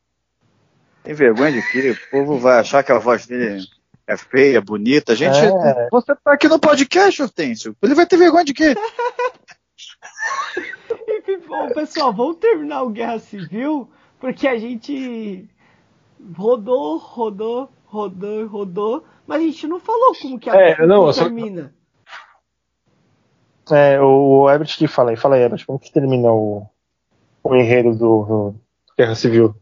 [1.03, 1.91] Tem vergonha de quê?
[1.91, 3.67] O povo vai achar que a voz dele
[4.07, 5.13] é feia, bonita.
[5.13, 5.89] Gente, é.
[5.91, 7.75] você tá aqui no podcast, Hortêncio.
[7.81, 8.73] Ele vai ter vergonha de quê?
[11.09, 15.49] Enfim, bom, pessoal, vamos terminar o Guerra Civil, porque a gente
[16.35, 21.71] rodou, rodou, rodou, rodou, mas a gente não falou como que a é, não, termina.
[23.65, 23.75] Só...
[23.75, 26.65] É, o Ebert que fala aí, fala aí, Ebert, como que termina o,
[27.43, 28.55] o enredo do, do
[28.97, 29.55] Guerra Civil?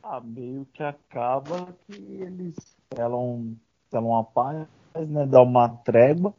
[0.00, 2.54] Ah, meio que acaba que eles
[2.94, 3.56] selam,
[3.90, 5.26] selam a paz, né?
[5.26, 6.32] Dá uma trégua.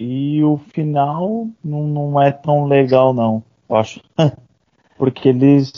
[0.00, 3.44] E o final não, não é tão legal, não.
[3.68, 4.02] Eu acho.
[5.02, 5.72] Porque eles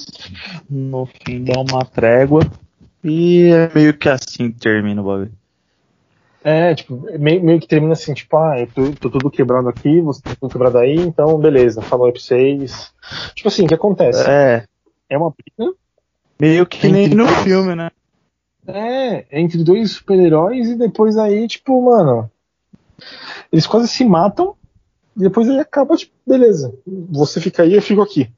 [0.68, 2.42] no fim dão uma trégua.
[3.02, 5.32] E é meio que assim que termina o bagulho.
[6.44, 9.98] É, tipo, meio, meio que termina assim, tipo, ah, eu tô, tô tudo quebrado aqui,
[10.02, 12.92] você tá tudo quebrado aí, então beleza, falou aí pra vocês.
[13.34, 14.28] Tipo assim, o que acontece?
[14.28, 14.66] É.
[15.08, 15.72] É uma briga.
[16.38, 17.90] Meio que nem no filme, né?
[18.66, 22.30] É, entre dois super-heróis e depois aí, tipo, mano.
[23.50, 24.54] Eles quase se matam
[25.16, 26.74] e depois aí acaba, tipo, beleza.
[27.08, 28.30] Você fica aí, eu fico aqui.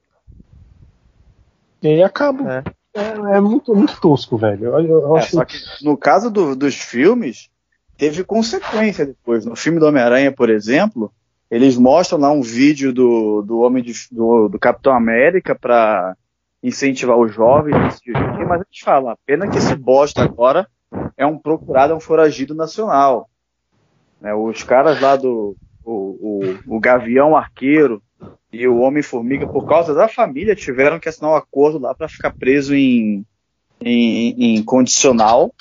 [1.82, 2.64] E aí acaba.
[2.94, 4.66] É, é, é muito, muito tosco, velho.
[4.66, 5.36] Eu, eu é, acho...
[5.36, 7.48] Só que no caso do, dos filmes,
[7.96, 9.44] teve consequência depois.
[9.44, 11.12] No filme do Homem-Aranha, por exemplo,
[11.50, 16.16] eles mostram lá um vídeo do, do Homem de, do, do Capitão América para
[16.62, 18.00] incentivar os jovens
[18.48, 20.66] mas a gente fala, pena que esse bosta agora
[21.16, 23.28] é um procurado, é um foragido nacional.
[24.20, 28.02] Né, os caras lá do o, o, o Gavião Arqueiro
[28.52, 32.30] e o Homem-Formiga, por causa da família, tiveram que assinar um acordo lá para ficar
[32.30, 33.24] preso em,
[33.80, 35.52] em, em condicional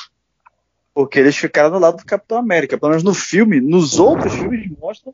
[0.96, 2.78] porque eles ficaram do lado do Capitão América.
[2.78, 5.14] Pelo menos no filme, nos outros filmes mostram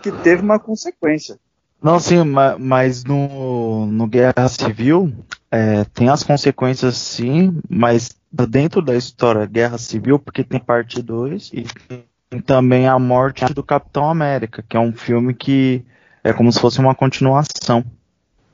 [0.00, 1.36] que teve uma consequência.
[1.82, 2.22] Não, sim,
[2.58, 5.12] mas no, no Guerra Civil
[5.50, 11.50] é, tem as consequências sim, mas dentro da história Guerra Civil, porque tem parte 2
[11.52, 15.84] e tem também a morte do Capitão América, que é um filme que
[16.28, 17.84] é como se fosse uma continuação.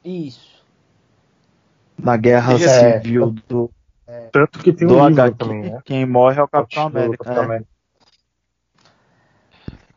[0.04, 0.62] Isso.
[1.98, 3.70] Da Guerra é, Civil do,
[4.30, 5.80] tanto que tem um livro HQ, também, né?
[5.84, 7.24] Quem morre é o Capitão América.
[7.24, 7.68] Capitão América.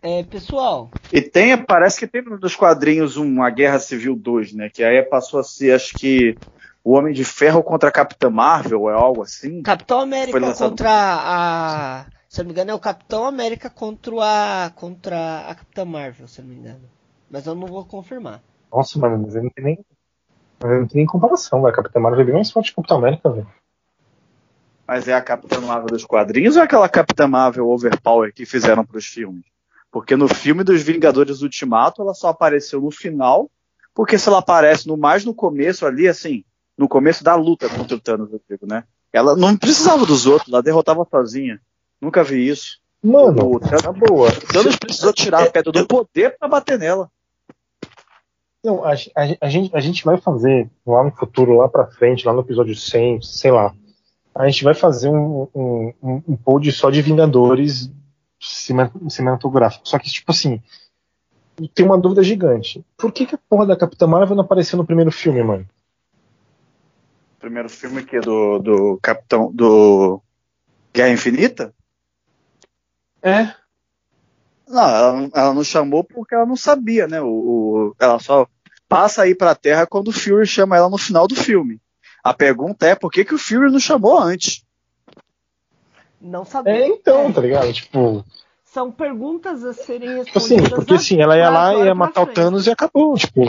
[0.02, 0.92] É, pessoal.
[1.12, 4.70] E tem, parece que tem nos quadrinhos uma Guerra Civil 2, né?
[4.70, 6.38] Que aí passou a ser, acho que,
[6.84, 9.64] o Homem de Ferro contra a Capitã Marvel, é algo assim.
[9.64, 12.06] Capitão América contra a.
[12.30, 14.70] Se eu não me engano, é o Capitão América contra a.
[14.70, 16.96] contra a Capitã Marvel, se eu não me engano.
[17.30, 18.42] Mas eu não vou confirmar.
[18.72, 19.86] Nossa, mano, mas não tem nem.
[20.62, 21.76] Não tem nem comparação, velho.
[21.76, 23.48] Capitã Marvel é bem mais forte que Capitão América, velho.
[24.88, 28.86] Mas é a Capitã Marvel dos quadrinhos ou é aquela Capitã Marvel Overpower que fizeram
[28.86, 29.44] para os filmes?
[29.92, 33.50] Porque no filme dos Vingadores Ultimato ela só apareceu no final,
[33.94, 36.44] porque se ela aparece no mais no começo ali, assim,
[36.78, 38.84] no começo da luta contra o Thanos, eu digo, né?
[39.12, 41.60] Ela não precisava dos outros, ela derrotava sozinha.
[42.02, 42.80] Nunca vi isso.
[43.02, 44.30] Mano, o Thanos, boa.
[44.30, 47.10] O Thanos precisou tirar a pedra do poder para bater nela.
[48.66, 48.96] Não, a, a,
[49.42, 52.76] a, gente, a gente vai fazer lá no futuro, lá pra frente, lá no episódio
[52.76, 53.72] 100, sei lá,
[54.34, 57.92] a gente vai fazer um, um, um, um pod só de Vingadores
[58.40, 59.88] cinematográfico.
[59.88, 60.62] Só que, tipo assim,
[61.76, 62.84] tem uma dúvida gigante.
[62.98, 65.66] Por que, que a porra da Capitã Marvel não apareceu no primeiro filme, mano?
[67.40, 69.52] Primeiro filme que é do, do Capitão.
[69.54, 70.20] do
[70.92, 71.72] Guerra Infinita?
[73.22, 73.54] É.
[74.68, 77.22] Não, ela, ela não chamou porque ela não sabia, né?
[77.22, 78.48] O, o, ela só
[78.88, 81.82] passa aí pra Terra quando o Fury chama ela no final do filme.
[82.24, 84.66] A pergunta é por que, que o Fury não chamou antes?
[86.20, 86.74] Não sabia.
[86.74, 87.72] É, então, tá ligado?
[87.72, 88.26] Tipo.
[88.64, 90.66] São perguntas a serem tipo assim, respondidas.
[90.66, 93.42] Assim, porque assim, ela ia lá, ia matar o Thanos e acabou, tipo.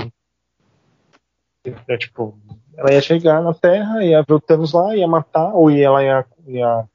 [1.89, 2.39] É, tipo,
[2.77, 6.05] ela ia chegar na Terra, ia ver o Thanos lá, ia matar, ou ia, ela
[6.05, 6.89] ia, ia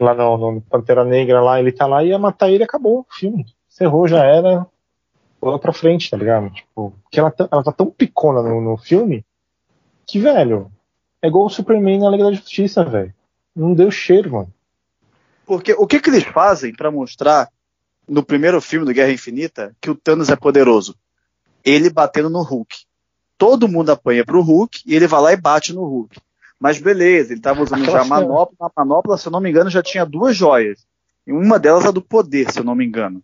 [0.00, 3.06] lá no, no, Pantera Negra lá, ele tá lá, ia matar ele e acabou o
[3.14, 3.44] filme.
[3.68, 4.66] Cerrou, já era.
[5.40, 6.50] Pula pra frente, tá ligado?
[6.50, 9.24] Tipo, porque ela, tá, ela tá tão picona no, no filme
[10.06, 10.70] que, velho,
[11.22, 13.14] é igual o Superman na Liga da Justiça, velho.
[13.54, 14.52] Não deu cheiro, mano.
[15.46, 17.48] Porque o que, que eles fazem para mostrar
[18.08, 20.94] no primeiro filme do Guerra Infinita que o Thanos é poderoso?
[21.64, 22.74] Ele batendo no Hulk.
[23.36, 26.20] todo mundo apanha pro Hulk e ele vai lá e bate no Hulk.
[26.58, 28.56] Mas beleza, ele estava usando Aquela já a manopla.
[28.60, 30.84] Na manopla, se eu não me engano, já tinha duas joias.
[31.26, 33.22] E uma delas a do poder, se eu não me engano.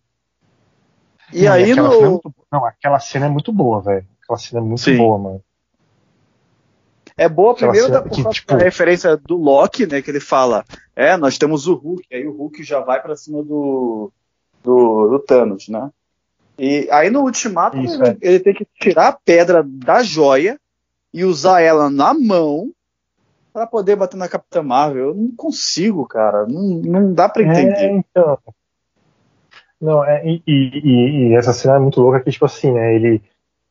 [1.33, 1.93] E não, aí no.
[1.93, 2.33] É muito...
[2.51, 4.05] Não, aquela cena é muito boa, velho.
[4.21, 4.97] Aquela cena é muito Sim.
[4.97, 5.43] boa, mano.
[7.17, 8.55] É boa primeiro da, que, tipo...
[8.55, 10.01] referência do Loki, né?
[10.01, 10.65] Que ele fala,
[10.95, 14.11] é, nós temos o Hulk, aí o Hulk já vai para cima do,
[14.61, 15.89] do, do, Thanos, né?
[16.59, 18.17] E aí no Ultimato Isso, ele, é.
[18.21, 20.59] ele, tem que tirar a pedra da joia
[21.13, 22.71] e usar ela na mão
[23.53, 25.07] para poder bater na Capitã Marvel.
[25.07, 26.45] Eu não consigo, cara.
[26.45, 27.75] Não, não dá para entender.
[27.77, 28.37] É, então.
[29.79, 32.95] Não, é, e, e, e, essa cena é muito louca que, tipo assim, né?
[32.95, 33.21] Ele.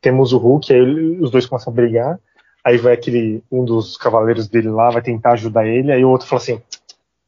[0.01, 2.19] Temos o Hulk, aí ele, os dois começam a brigar.
[2.63, 3.43] Aí vai aquele.
[3.51, 5.91] Um dos cavaleiros dele lá, vai tentar ajudar ele.
[5.91, 6.61] Aí o outro fala assim: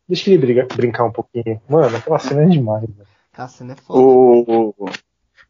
[0.07, 1.59] Deixa ele brigar, brincar um pouquinho.
[1.67, 3.07] Mano, aquela cena é demais, velho.
[3.33, 3.99] Aquela cena é foda.
[3.99, 4.73] O,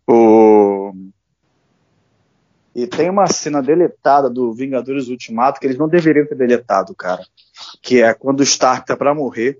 [0.08, 0.94] o,
[2.78, 7.24] e tem uma cena deletada do Vingadores Ultimato que eles não deveriam ter deletado, cara.
[7.82, 9.60] Que é quando o Stark tá pra morrer,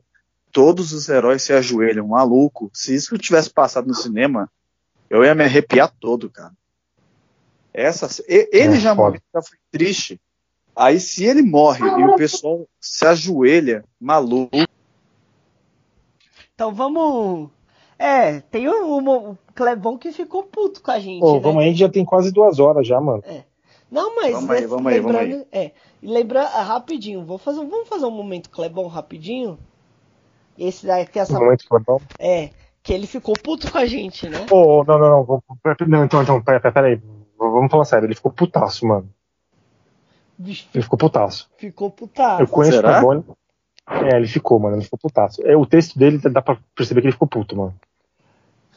[0.58, 2.72] todos os heróis se ajoelham, maluco.
[2.74, 4.50] Se isso tivesse passado no cinema,
[5.08, 6.52] eu ia me arrepiar todo, cara.
[7.72, 10.20] Essa, ele é, já morreu, já foi triste.
[10.76, 14.58] Aí se ele morre e o pessoal se ajoelha, maluco.
[16.56, 17.52] Então vamos
[18.00, 21.20] é, tem um, um, um Clebão que ficou puto com a gente.
[21.20, 21.40] Pô, né?
[21.40, 23.22] vamos aí, já tem quase duas horas já, mano.
[23.28, 23.44] É.
[23.92, 25.46] Não, mas vamos aí, vamos aí, vamos aí.
[25.52, 25.72] É,
[26.02, 29.60] lembra ah, rapidinho, vou fazer, vamos fazer um momento Clebão rapidinho.
[30.58, 32.02] Esse daqui essa um momento Clebão.
[32.20, 32.50] É,
[32.82, 34.46] que ele ficou puto com a gente, né?
[34.48, 35.44] Pô, não, não, não,
[35.88, 37.02] não, então, então, peraí, peraí,
[37.38, 39.10] vamos falar sério, ele ficou putaço, mano.
[40.38, 41.50] Bicho, ele ficou putaço.
[41.58, 42.42] Ficou putaço.
[42.42, 43.00] Eu conheço Será?
[43.00, 43.38] o Clebão.
[43.90, 45.42] É, ele ficou, mano, ele ficou putaço.
[45.46, 47.74] É, o texto dele dá pra perceber que ele ficou puto, mano.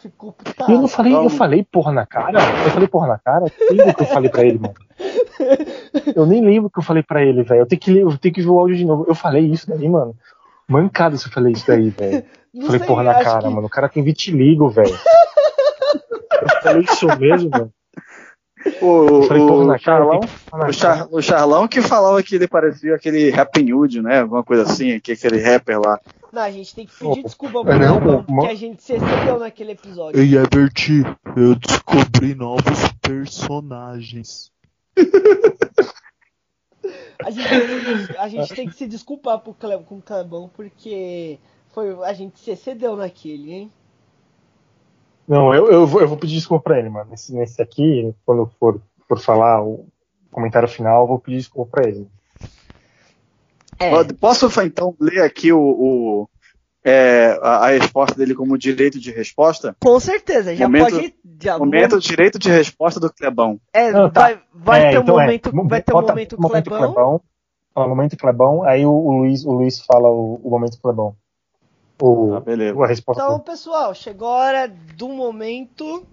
[0.00, 0.70] Ficou putaço.
[0.70, 2.38] Eu não falei, eu falei porra na cara.
[2.64, 3.46] Eu falei porra na cara.
[3.58, 4.74] Eu lembro o que eu falei pra ele, mano.
[6.14, 7.60] Eu nem lembro o que eu falei pra ele, velho.
[7.60, 9.06] Eu tenho que eu tenho que ver o áudio de novo.
[9.08, 10.14] Eu falei isso daí, mano.
[10.70, 12.24] Mancada se eu falei isso daí, velho.
[12.62, 13.48] Falei sei, porra na cara, que...
[13.48, 13.66] mano.
[13.68, 14.90] O cara tem vitiligo, velho.
[16.42, 17.72] Eu falei isso mesmo, mano.
[18.82, 20.20] O, falei, o, Charlão,
[20.52, 24.20] o, Char, o Charlão que falava que ele parecia aquele Happy Hood, né?
[24.20, 25.98] Alguma coisa assim, que aquele rapper lá.
[26.32, 29.38] Não, a gente tem que pedir desculpa pro não, não, que a gente se excedeu
[29.38, 30.20] naquele episódio.
[30.20, 30.88] Ei, Ebert,
[31.36, 34.50] eu descobri novos personagens.
[37.24, 41.38] a, gente, a gente tem que se desculpar pro Cle, com o Clebão, porque
[41.72, 43.72] foi, a gente se excedeu naquele, hein?
[45.26, 47.10] Não, eu, eu, vou, eu vou pedir desculpa pra ele, mano.
[47.10, 49.86] Nesse, nesse aqui, quando for, for falar o
[50.30, 52.08] comentário final, eu vou pedir desculpa pra ele.
[53.78, 54.04] É.
[54.14, 56.28] Posso então ler aqui o, o
[56.84, 59.76] é, a, a, resposta dele como direito de resposta?
[59.82, 61.14] Com certeza, já momento, pode.
[61.42, 62.04] Já, momento vamos...
[62.04, 63.60] direito de resposta do Clebão.
[63.72, 64.22] É, Não, tá.
[64.22, 65.68] vai, vai é, ter então um momento, é.
[65.68, 66.92] vai ter um momento, momento Clebão.
[66.94, 67.20] Clebão.
[67.72, 71.14] Fala momento Clebão, aí o, o, Luiz, o Luiz fala o, o momento Clebão.
[72.00, 72.82] O, ah, beleza.
[72.82, 76.06] A resposta então, pessoal, chegou a hora do momento.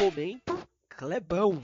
[0.00, 1.62] Momento Clebão.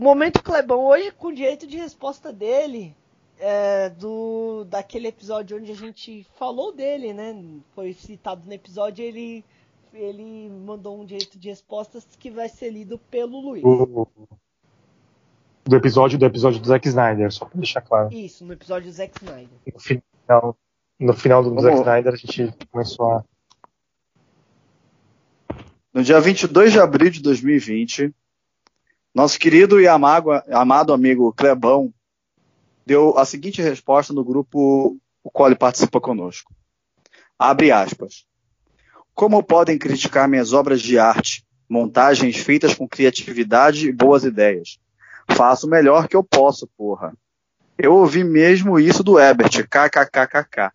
[0.00, 2.96] Momento Clebão, hoje com direito de resposta dele,
[3.38, 7.36] é, do daquele episódio onde a gente falou dele, né?
[7.74, 9.44] Foi citado no episódio, ele
[9.92, 13.62] ele mandou um direito de respostas que vai ser lido pelo Luiz.
[15.64, 18.10] do episódio do episódio do Zack Snyder, só pra deixar claro.
[18.10, 19.58] Isso, no episódio do Zack Snyder.
[19.70, 20.56] No final,
[20.98, 23.24] no final do Zack Snyder a gente começou a
[25.92, 28.14] no dia 22 de abril de 2020,
[29.14, 31.92] nosso querido e amado, amado amigo Clebão
[32.86, 36.54] deu a seguinte resposta no grupo o qual ele participa conosco.
[37.38, 38.24] Abre aspas.
[39.14, 44.78] Como podem criticar minhas obras de arte, montagens feitas com criatividade e boas ideias?
[45.30, 47.12] Faço o melhor que eu posso, porra.
[47.76, 50.70] Eu ouvi mesmo isso do Ebert, kkkk.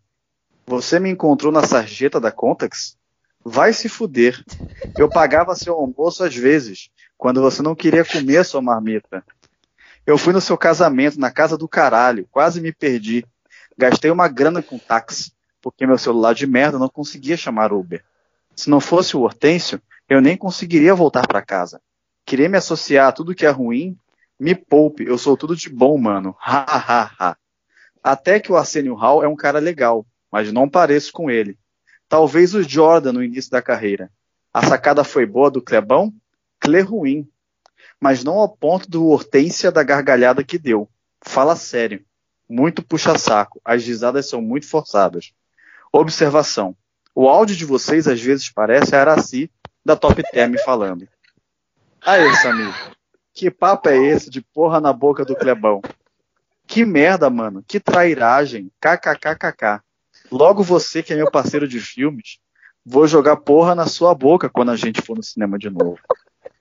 [0.66, 2.98] Você me encontrou na sarjeta da Contax?
[3.44, 4.44] Vai se fuder.
[4.98, 9.24] Eu pagava seu almoço às vezes quando você não queria comer sua marmita.
[10.06, 13.26] Eu fui no seu casamento, na casa do caralho, quase me perdi.
[13.78, 18.04] Gastei uma grana com táxi, porque meu celular de merda não conseguia chamar Uber.
[18.56, 21.82] Se não fosse o Hortêncio, eu nem conseguiria voltar para casa.
[22.26, 23.98] Querer me associar a tudo que é ruim?
[24.40, 26.36] Me poupe, eu sou tudo de bom, mano.
[26.46, 27.38] Ha, ha, ha.
[28.04, 31.58] Até que o Arsenio Hall é um cara legal, mas não pareço com ele.
[32.08, 34.12] Talvez o Jordan no início da carreira.
[34.54, 36.14] A sacada foi boa do Clebão?
[36.60, 37.28] Clé ruim,
[38.00, 40.90] mas não ao ponto do Hortência da gargalhada que deu.
[41.22, 42.06] Fala sério.
[42.48, 43.60] Muito puxa-saco.
[43.66, 45.34] As risadas são muito forçadas.
[45.92, 46.76] Observação.
[47.14, 49.50] O áudio de vocês às vezes parece a Araci
[49.84, 51.08] da Top Term falando.
[52.02, 52.74] Aí, Samir,
[53.34, 55.82] que papo é esse de porra na boca do Clebão?
[56.68, 57.64] Que merda, mano.
[57.68, 58.72] Que trairagem.
[58.80, 59.82] KKKKK.
[60.32, 62.40] Logo você, que é meu parceiro de filmes,
[62.86, 66.00] vou jogar porra na sua boca quando a gente for no cinema de novo.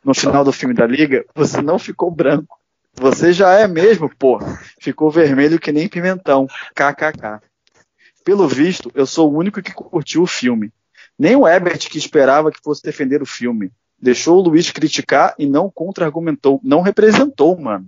[0.05, 2.59] No final do filme da Liga, você não ficou branco.
[2.95, 4.61] Você já é mesmo, porra.
[4.81, 6.47] Ficou vermelho que nem pimentão.
[6.75, 7.41] KKK.
[8.25, 10.73] Pelo visto, eu sou o único que curtiu o filme.
[11.19, 13.73] Nem o Ebert que esperava que fosse defender o filme.
[14.01, 16.61] Deixou o Luiz criticar e não contra-argumentou.
[16.63, 17.87] Não representou, mano.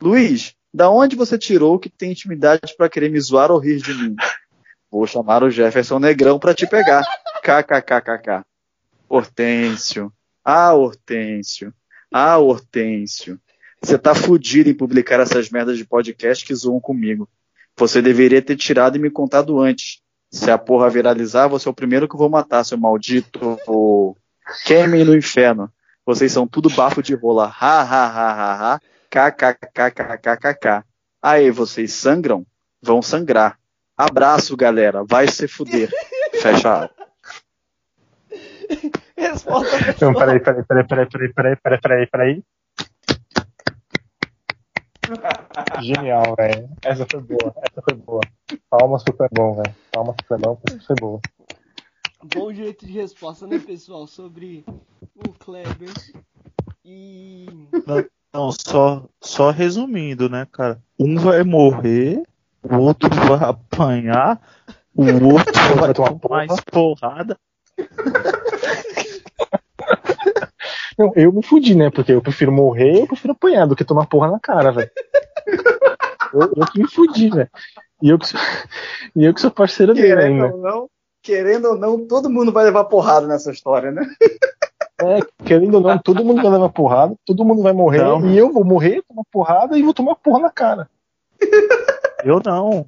[0.00, 3.92] Luiz, da onde você tirou que tem intimidade para querer me zoar ou rir de
[3.92, 4.16] mim?
[4.90, 7.02] Vou chamar o Jefferson Negrão para te pegar.
[7.42, 8.44] KKKKK.
[9.08, 10.12] Hortêncio.
[10.52, 11.72] Ah, Hortêncio.
[12.12, 13.38] Ah, Hortêncio.
[13.80, 17.28] Você tá fudido em publicar essas merdas de podcast que zoam comigo.
[17.76, 20.00] Você deveria ter tirado e me contado antes.
[20.28, 23.58] Se a porra viralizar, você é o primeiro que eu vou matar, seu maldito.
[24.66, 25.72] Queimem no inferno.
[26.04, 27.44] Vocês são tudo bafo de rola.
[27.46, 28.80] Ha, ha, ha, ha, ha.
[29.08, 30.84] KKKKKKK.
[31.22, 32.44] Aí, vocês sangram?
[32.82, 33.56] Vão sangrar.
[33.96, 35.04] Abraço, galera.
[35.08, 35.88] Vai se fuder.
[36.42, 36.99] Fecha a
[39.16, 39.76] Resposta.
[40.00, 42.44] Não, peraí, peraí, peraí, peraí, peraí, peraí, peraí, peraí, peraí.
[45.82, 46.68] Genial, velho.
[46.84, 48.20] Essa foi boa, essa foi boa.
[48.68, 49.74] Palmas pro bom, velho.
[49.92, 51.20] Palmas pro bom, essa foi boa.
[52.34, 54.06] Bom jeito de resposta, né, pessoal?
[54.06, 54.64] Sobre
[55.16, 55.92] o Kleber.
[56.84, 57.46] E.
[57.86, 60.80] Não, não, só, só resumindo, né, cara?
[60.98, 62.22] Um vai morrer,
[62.62, 64.40] o outro vai apanhar,
[64.94, 65.02] o
[65.32, 67.38] outro vai tomar mais porrada.
[71.00, 71.88] Não, eu me fudi, né?
[71.88, 74.90] Porque eu prefiro morrer, eu prefiro apanhar do que tomar porra na cara, velho.
[76.34, 77.48] Eu, eu que me fudi, velho.
[78.02, 78.38] E eu que sou,
[79.16, 80.54] e eu que sou parceiro querendo dele ainda.
[80.54, 80.90] Ou não,
[81.22, 84.06] querendo ou não, todo mundo vai levar porrada nessa história, né?
[85.00, 88.28] É, querendo ou não, todo mundo vai levar porrada, todo mundo vai morrer, não.
[88.28, 90.86] e eu vou morrer, tomar porrada e vou tomar porra na cara.
[92.22, 92.86] Eu não.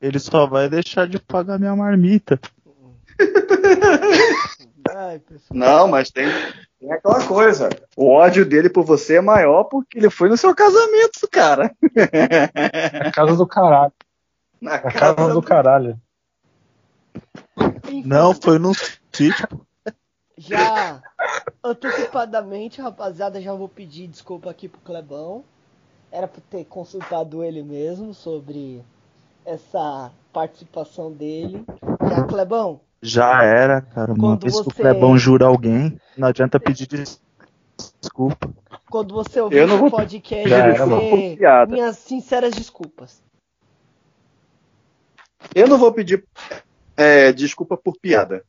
[0.00, 2.38] Ele só vai deixar de pagar minha marmita.
[5.52, 6.26] Não, mas tem,
[6.78, 7.68] tem aquela coisa.
[7.96, 11.74] O ódio dele por você é maior porque ele foi no seu casamento, cara.
[13.04, 13.92] Na casa do caralho.
[14.60, 16.00] Na, Na casa, casa, do caralho.
[18.04, 18.72] Não, foi no
[19.12, 19.48] sítio.
[20.36, 21.02] Já
[21.64, 25.44] antecipadamente, rapaziada, já vou pedir desculpa aqui pro Clebão.
[26.10, 28.82] Era pra ter consultado ele mesmo sobre
[29.44, 31.64] essa participação dele.
[32.08, 34.12] Já, Clebão, já era, cara.
[34.12, 34.62] Uma Quando vez você...
[34.64, 36.88] que o Clebão jura alguém, não adianta pedir
[38.00, 38.50] desculpa.
[38.90, 39.90] Quando você ouvir o vou...
[39.90, 41.38] podcast, era, você...
[41.68, 43.22] minhas sinceras desculpas.
[45.54, 46.24] Eu não vou pedir
[46.96, 48.44] é, desculpa por piada.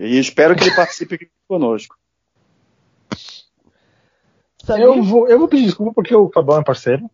[0.00, 1.96] E espero que ele participe aqui conosco.
[4.68, 7.10] Eu vou, eu vou pedir desculpa porque o Clebão é parceiro.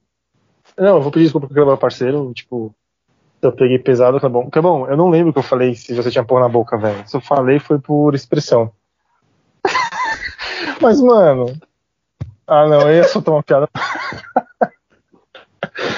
[0.77, 2.33] Não, eu vou pedir desculpa porque o Clebão é parceiro.
[2.35, 2.75] Tipo,
[3.41, 4.49] eu peguei pesado, tá bom.
[4.51, 7.07] Tá bom, eu não lembro que eu falei se você tinha porra na boca, velho.
[7.07, 8.73] Se eu falei foi por expressão.
[10.81, 11.53] Mas, mano.
[12.47, 13.69] Ah, não, eu ia soltar uma piada.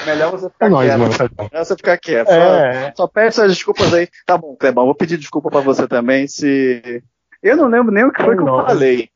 [0.05, 0.99] Melhor você ficar é quieto.
[0.99, 2.29] Mano, tá Melhor você ficar quieto.
[2.29, 2.85] É.
[2.89, 4.07] Só, só pede essas desculpas aí.
[4.25, 6.27] Tá bom, Clebão, vou pedir desculpa pra você também.
[6.27, 7.03] Se.
[7.41, 9.09] Eu não lembro nem o que foi que eu falei.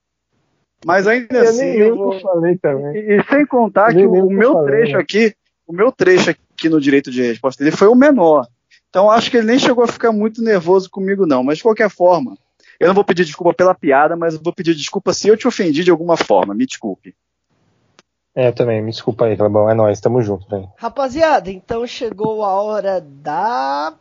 [0.86, 1.66] Mas ainda eu assim.
[1.66, 2.12] Nem eu vou...
[2.12, 2.96] que eu falei também.
[2.96, 5.36] E, e sem contar que o, o meu trecho aqui.
[5.68, 8.48] O meu trecho aqui no direito de resposta dele foi o menor.
[8.90, 11.44] Então acho que ele nem chegou a ficar muito nervoso comigo, não.
[11.44, 12.38] Mas de qualquer forma,
[12.80, 15.84] eu não vou pedir desculpa pela piada, mas vou pedir desculpa se eu te ofendi
[15.84, 16.54] de alguma forma.
[16.54, 17.16] Me desculpe.
[18.34, 19.70] É, também, me desculpa aí, Clebão.
[19.70, 20.70] É nóis, tamo junto, velho.
[20.78, 23.94] Rapaziada, então chegou a hora da.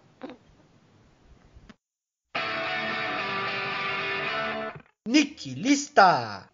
[5.07, 6.49] Nick Lista!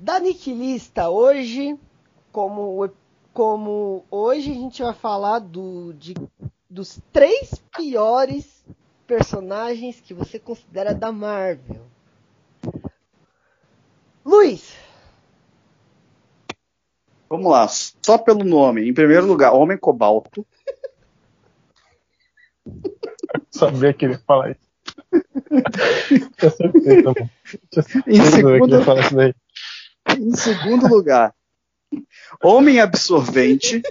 [0.00, 1.76] Da Niquilista, hoje,
[2.30, 2.88] como,
[3.32, 6.14] como hoje a gente vai falar do, de,
[6.70, 8.64] dos três piores
[9.08, 11.84] personagens que você considera da Marvel.
[14.24, 14.72] Luiz.
[17.28, 18.88] Vamos lá, só pelo nome.
[18.88, 20.46] Em primeiro lugar, Homem Cobalto.
[23.50, 24.68] Sabia que ele ia falar isso.
[26.38, 27.14] Tinha certeza,
[27.68, 28.58] Tinha certeza em segundo...
[28.58, 29.34] que ele ia falar isso daí.
[30.16, 31.34] Em segundo lugar,
[32.42, 33.82] Homem Absorvente.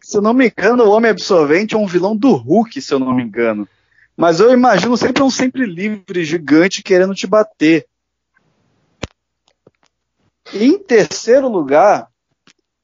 [0.00, 2.98] Se eu não me engano, o Homem Absorvente é um vilão do Hulk, se eu
[2.98, 3.68] não me engano.
[4.16, 7.86] Mas eu imagino sempre um sempre livre gigante querendo te bater.
[10.52, 12.10] Em terceiro lugar,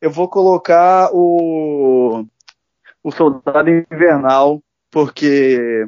[0.01, 2.25] eu vou colocar o,
[3.03, 5.87] o Soldado Invernal, porque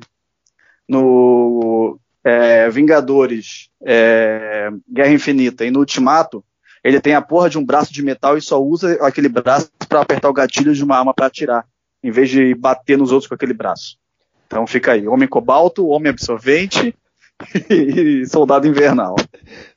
[0.89, 6.45] no é, Vingadores, é, Guerra Infinita e no Ultimato,
[6.83, 10.01] ele tem a porra de um braço de metal e só usa aquele braço para
[10.01, 11.67] apertar o gatilho de uma arma para atirar,
[12.03, 13.99] em vez de bater nos outros com aquele braço.
[14.47, 16.97] Então fica aí, Homem Cobalto, Homem Absorvente
[17.69, 19.17] e Soldado Invernal.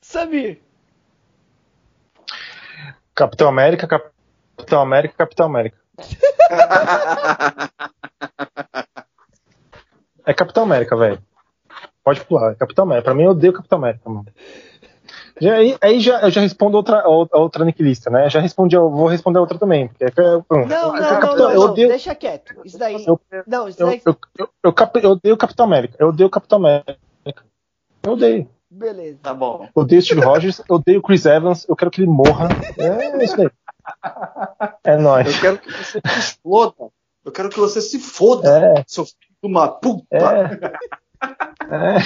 [0.01, 0.59] Samir.
[3.13, 5.77] Capitão América, Capitão América, Capitão América.
[10.25, 11.21] é Capitão América, velho.
[12.03, 13.05] Pode pular, é Capitão América.
[13.05, 14.25] Pra mim, eu odeio Capitão América, mano.
[15.39, 18.29] Já, aí, aí já, eu já respondo outra, outra niquilista, né?
[18.29, 19.87] Já respondi, eu vou responder outra também.
[19.87, 22.53] Porque, é, não, não, não, Capitão, não, não, odeio, deixa quieto.
[22.63, 23.03] Isso daí.
[23.05, 24.01] Eu, não, isso daí.
[24.05, 25.95] Eu, eu, eu, eu, odeio Capitão América.
[25.99, 26.97] Eu odeio Capitão América.
[28.03, 28.49] Eu odeio.
[28.69, 29.19] Beleza.
[29.21, 29.67] Tá bom.
[29.75, 32.47] Eu odeio Steve Rogers, eu odeio Chris Evans, eu quero que ele morra.
[32.77, 33.49] É isso aí.
[34.83, 35.27] É nóis.
[35.27, 36.89] Eu quero que você se exploda.
[37.25, 38.83] Eu quero que você se foda, é.
[38.87, 40.05] seu filho de uma puta.
[40.11, 40.73] É.
[41.69, 41.97] é.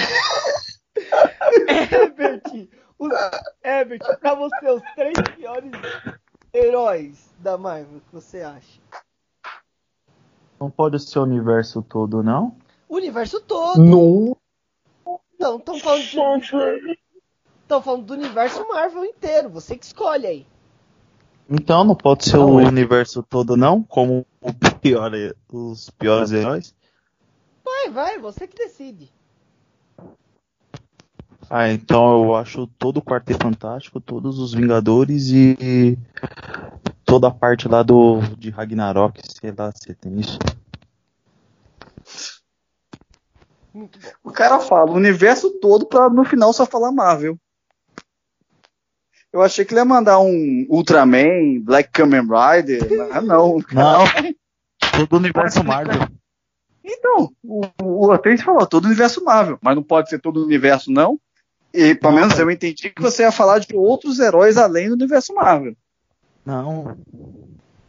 [1.92, 2.68] Herbert,
[2.98, 3.10] os,
[3.64, 5.70] Herbert, pra você, os três piores
[6.52, 8.80] heróis da Marvel que você acha?
[10.58, 12.56] Não pode ser o universo todo, não?
[12.88, 13.78] O universo todo.
[13.78, 14.36] Não.
[15.38, 16.98] Não, estão falando de.
[17.62, 19.50] Estão falando do universo Marvel inteiro.
[19.50, 20.46] Você que escolhe aí.
[21.48, 22.64] Então não pode ser não, o é.
[22.64, 23.82] universo todo, não?
[23.82, 24.26] Como
[24.80, 25.12] pior,
[25.52, 26.74] os piores heróis?
[27.64, 29.12] Vai, vai, você que decide.
[31.48, 35.96] Ah, então eu acho todo o Quarteto Fantástico, todos os Vingadores e
[37.04, 40.38] toda a parte lá do de Ragnarok, sei lá se tem isso.
[44.24, 47.38] O cara fala o universo todo pra no final só falar Marvel.
[49.32, 52.82] Eu achei que ele ia mandar um Ultraman, Black Kamen Rider,
[53.12, 53.58] mas não.
[53.70, 54.04] Não,
[54.92, 56.08] todo o universo Marvel.
[56.82, 60.44] Então, o, o Atriz falou todo o universo Marvel, mas não pode ser todo o
[60.44, 61.20] universo, não.
[61.76, 65.34] E pelo menos eu entendi que você ia falar de outros heróis além do universo
[65.34, 65.76] Marvel.
[66.44, 66.96] Não.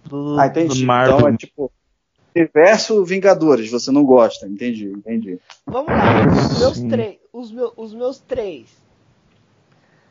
[0.04, 0.84] Do, ah, entendi.
[0.84, 1.72] Então é tipo.
[2.36, 5.40] Universo Vingadores, você não gosta, entendi, entendi.
[5.66, 8.68] Vamos lá, os meus, três, os, meus, os meus três.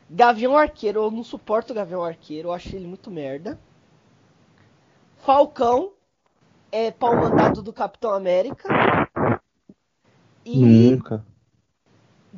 [0.09, 3.57] Gavião Arqueiro, eu não suporto o Gavião Arqueiro, eu acho ele muito merda.
[5.19, 5.93] Falcão
[6.69, 8.67] é pau mandado do Capitão América.
[10.43, 11.25] E Nunca.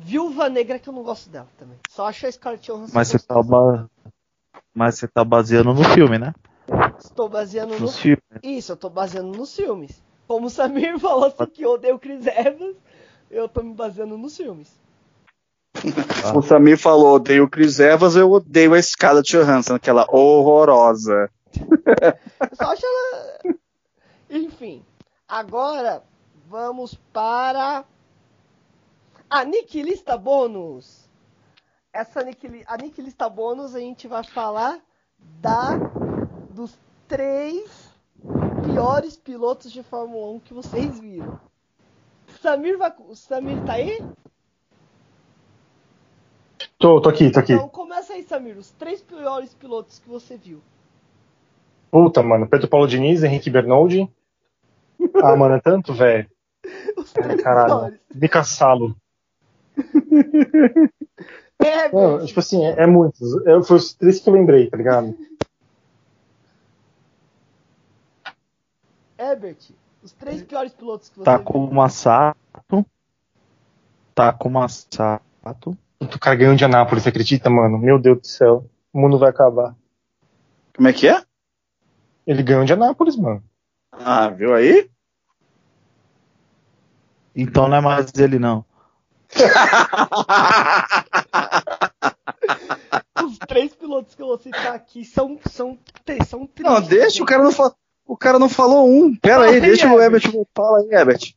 [0.02, 1.78] Viúva Negra que eu não gosto dela também.
[1.88, 2.92] Só acho a Scarlett Johansson.
[2.94, 3.88] Mas você tá ba...
[4.74, 6.32] Mas você tá baseando no filme, né?
[6.98, 8.22] Estou baseando no filme.
[8.42, 10.02] Isso, eu tô baseando nos filmes.
[10.26, 12.76] Como o Samir falou assim que eu odeio o Chris Evans,
[13.30, 14.78] eu tô me baseando nos filmes.
[16.24, 16.32] Ah.
[16.36, 21.30] O Samir falou, odeio o Chris Evans, eu odeio a Scarlett Johansson, aquela horrorosa.
[21.56, 23.56] eu só acho ela...
[24.30, 24.84] Enfim,
[25.28, 26.02] agora
[26.48, 27.84] vamos para
[29.30, 31.08] a Niquilista Bônus.
[31.92, 32.64] Essa Niquil...
[32.66, 34.80] a Niquilista Bônus a gente vai falar
[35.40, 35.76] da
[36.50, 36.76] dos
[37.06, 37.94] três
[38.64, 41.38] piores pilotos de Fórmula 1 que vocês viram.
[42.42, 42.76] Samir.
[43.14, 44.02] Samir tá aí?
[46.78, 47.52] Tô, tô aqui, tô aqui.
[47.52, 50.60] Então começa aí, Samir, os três piores pilotos que você viu.
[51.90, 54.08] Puta, mano, Pedro Paulo Diniz, Henrique Bernoldi.
[55.22, 56.30] Ah, mano, é tanto, velho.
[57.42, 57.98] Caralho.
[58.14, 58.96] Mica Salo.
[61.62, 63.34] É, Não, tipo assim, é, é muitos.
[63.44, 65.14] Eu, foi os três que eu lembrei, tá ligado?
[69.18, 69.58] Herbert,
[70.02, 72.86] os três piores pilotos que você Tá com o Massato.
[74.14, 75.76] Tá com o Massato.
[76.00, 77.78] O cara ganhou de Anápolis, você acredita, mano?
[77.78, 78.64] Meu Deus do céu.
[78.90, 79.76] O mundo vai acabar.
[80.74, 81.22] Como é que é?
[82.26, 83.44] Ele ganhou de Anápolis, mano.
[83.92, 84.90] Ah, viu aí?
[87.36, 88.64] Então não é mais ele, não.
[93.24, 95.78] Os três pilotos que eu vou citar aqui são, são,
[96.26, 96.74] são tristes.
[96.74, 97.72] Não, deixa, o cara não, fa...
[98.06, 99.14] o cara não falou um.
[99.14, 100.22] Pera aí, deixa o Herbert
[100.54, 101.34] falar aí, Herbert.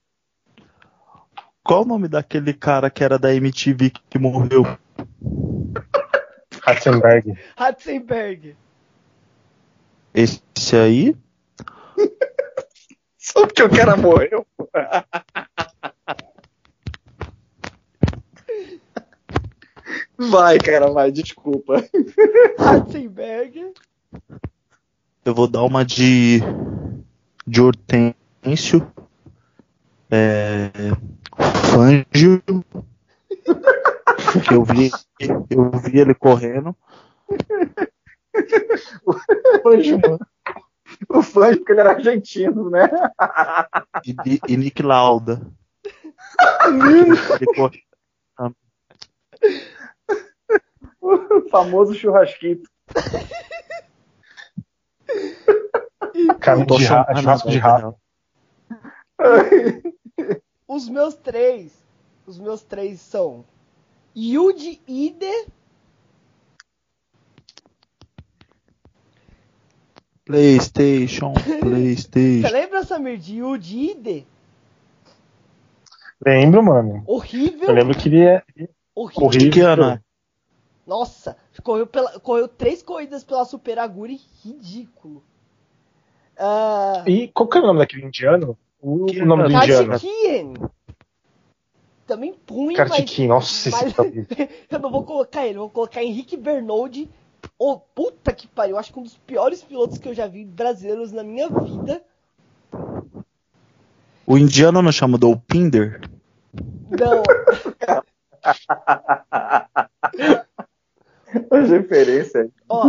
[1.64, 4.64] Qual o nome daquele cara que era da MTV que morreu?
[6.62, 7.38] Ratzenberg.
[7.56, 8.56] Ratzenberg.
[10.14, 11.16] Esse aí?
[13.18, 14.46] Só porque o cara morreu.
[20.18, 21.84] Vai, cara, vai, desculpa.
[22.58, 23.74] Ratzenberg.
[25.26, 26.40] Eu vou dar uma de.
[27.46, 28.86] de Hortêncio.
[30.12, 30.70] É.
[31.72, 32.44] Fangio.
[34.52, 34.92] eu vi,
[35.50, 36.76] eu vi ele correndo.
[39.06, 39.14] O
[39.64, 40.20] Fangio, mano.
[41.10, 42.90] O Fangio, porque ele era argentino, né?
[44.06, 45.42] e, e Nick Lauda.
[51.04, 52.68] O famoso churrasquito.
[56.40, 57.96] Carne de rato, churrasco de rato.
[60.68, 61.74] Os meus três.
[62.26, 63.44] Os meus três são
[64.16, 65.48] Yuji Ide.
[70.26, 72.48] PlayStation, PlayStation.
[72.48, 74.26] Você lembra, Samir, de Yuji Ide?
[76.26, 77.04] Lembro, mano.
[77.06, 77.68] Horrível.
[77.68, 78.42] Eu lembro que ele é
[78.96, 79.26] horrível.
[79.26, 80.00] horrível.
[80.86, 85.24] Nossa, correu, pela, correu três corridas pela Super Aguri, ridículo.
[86.38, 88.58] Uh, E qual que é o nome daquele indiano?
[88.82, 89.58] O, Que o nome do ano?
[89.64, 89.90] indiano.
[89.92, 90.54] Kartikeyan.
[92.06, 94.04] Também ruim, Kartikeyan, mas, nossa, mas esse tá
[94.76, 97.10] eu não vou colocar ele, vou colocar Henrique Bernoldi.
[97.58, 101.14] Ô, puta que pariu, acho que um dos piores pilotos que eu já vi brasileiros
[101.14, 102.04] na minha vida.
[104.26, 106.02] O indiano não chama do Pinder?
[106.90, 107.24] Não,
[111.52, 112.50] As referências.
[112.70, 112.86] ó,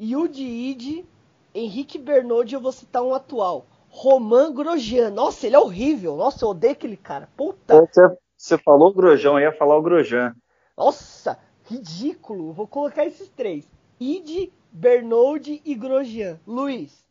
[0.00, 1.06] Yuji Ide,
[1.54, 3.66] Henrique Bernoldi, eu vou citar um atual.
[3.88, 5.10] Roman Grosjean.
[5.10, 6.16] Nossa, ele é horrível.
[6.16, 7.28] Nossa, eu odeio aquele cara.
[7.36, 7.78] Puta.
[7.80, 10.34] Você, você falou o Grosjão, eu ia falar o Grosjean.
[10.76, 12.52] Nossa, ridículo.
[12.52, 13.68] Vou colocar esses três.
[14.00, 16.40] Ide, Bernoldi e Grosjean.
[16.46, 17.04] Luiz.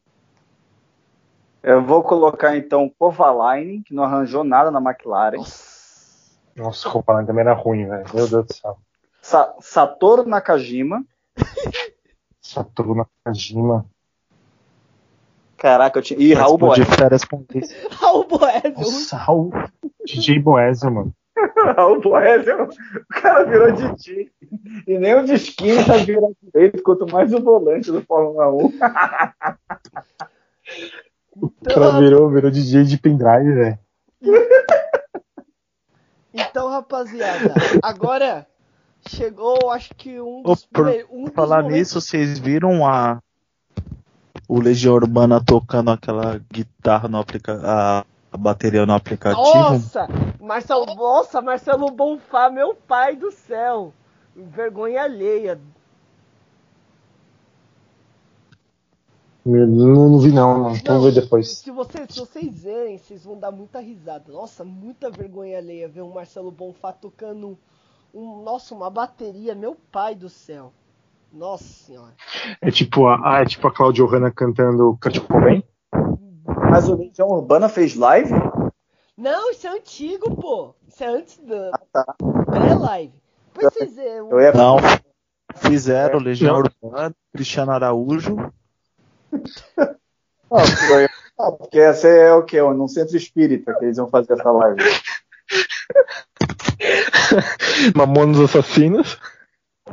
[1.61, 5.37] Eu vou colocar então Kovalainen, que não arranjou nada na McLaren.
[5.37, 5.71] Nossa.
[6.55, 8.05] Nossa, o Roupa também era ruim, velho.
[8.13, 8.77] Meu Deus do céu.
[9.21, 11.05] Sa Satoru Nakajima.
[12.41, 13.85] Satoru Nakajima.
[15.57, 16.19] Caraca, eu tinha.
[16.19, 16.95] E Raul Participou Boé.
[16.95, 17.75] de férias com esse.
[17.93, 18.73] Raul Boésio.
[18.75, 19.51] Nossa, Raul.
[20.05, 21.13] DJ Boésio, mano.
[21.77, 24.31] Raul Boésio, o cara virou DJ.
[24.87, 28.71] E nem o de esquina tá virando direito, quanto mais o volante do Fórmula 1.
[31.35, 33.79] O cara virou, virou DJ de pendrive, velho.
[36.33, 37.53] Então, rapaziada,
[37.83, 38.47] agora
[39.07, 43.19] chegou, acho que um dos, por um dos Falar momentos- nisso, vocês viram a
[44.47, 49.41] o Legião Urbana tocando aquela guitarra no aplica a, a bateria no aplicativo?
[49.41, 50.07] Nossa,
[50.39, 53.93] Marcelo, nossa, Marcelo Bonfá, meu pai do céu.
[54.35, 55.59] Vergonha alheia.
[59.43, 59.65] Não,
[60.09, 60.79] não vi não, mano.
[60.85, 61.49] Vamos ver depois.
[61.57, 64.31] Se vocês, se vocês verem, vocês vão dar muita risada.
[64.31, 67.57] Nossa, muita vergonha alheia ver um Marcelo Bonfá tocando
[68.13, 70.73] um, nossa, uma bateria, meu pai do céu.
[71.31, 72.13] Nossa senhora.
[72.61, 75.63] É tipo a, ah, é tipo a Claudio Hanna cantando Kurt Cobain?
[76.69, 78.33] Mas o Legião Urbana fez live?
[79.17, 80.75] Não, isso é antigo, pô.
[80.87, 82.15] Isso é antes da tá.
[82.45, 83.13] pré-live.
[83.53, 84.29] Vocês verem.
[84.29, 84.77] Eu ia Não.
[85.55, 88.35] Fizeram Legião Urbana, Cristiano Araújo.
[90.49, 91.07] Não, foi-
[91.37, 92.61] ah, porque essa é o quê?
[92.61, 94.81] Num centro espírita que eles vão fazer essa live.
[97.95, 99.19] Mamonos Assassinos.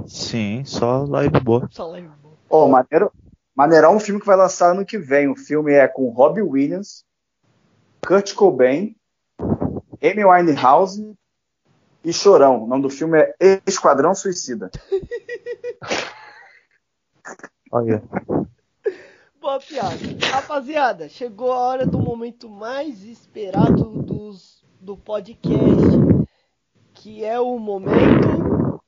[0.06, 1.69] Sim, só live boa.
[1.70, 2.35] Só live boa.
[2.51, 3.12] Ó, maneiro,
[3.55, 5.28] maneirão um filme que vai lançar ano que vem.
[5.28, 7.05] O filme é com Robbie Williams,
[8.06, 8.94] Kurt Cobain,
[10.02, 11.15] Amy Winehouse
[12.05, 12.65] e Chorão.
[12.65, 14.70] O nome do filme é Esquadrão Suicida.
[17.70, 18.02] Olha.
[19.40, 19.97] Boa piada.
[20.31, 26.27] Rapaziada, chegou a hora do momento mais esperado dos, do podcast.
[27.01, 28.83] Que é o momento.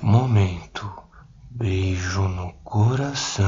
[0.00, 0.90] Momento.
[1.50, 3.46] Beijo no coração.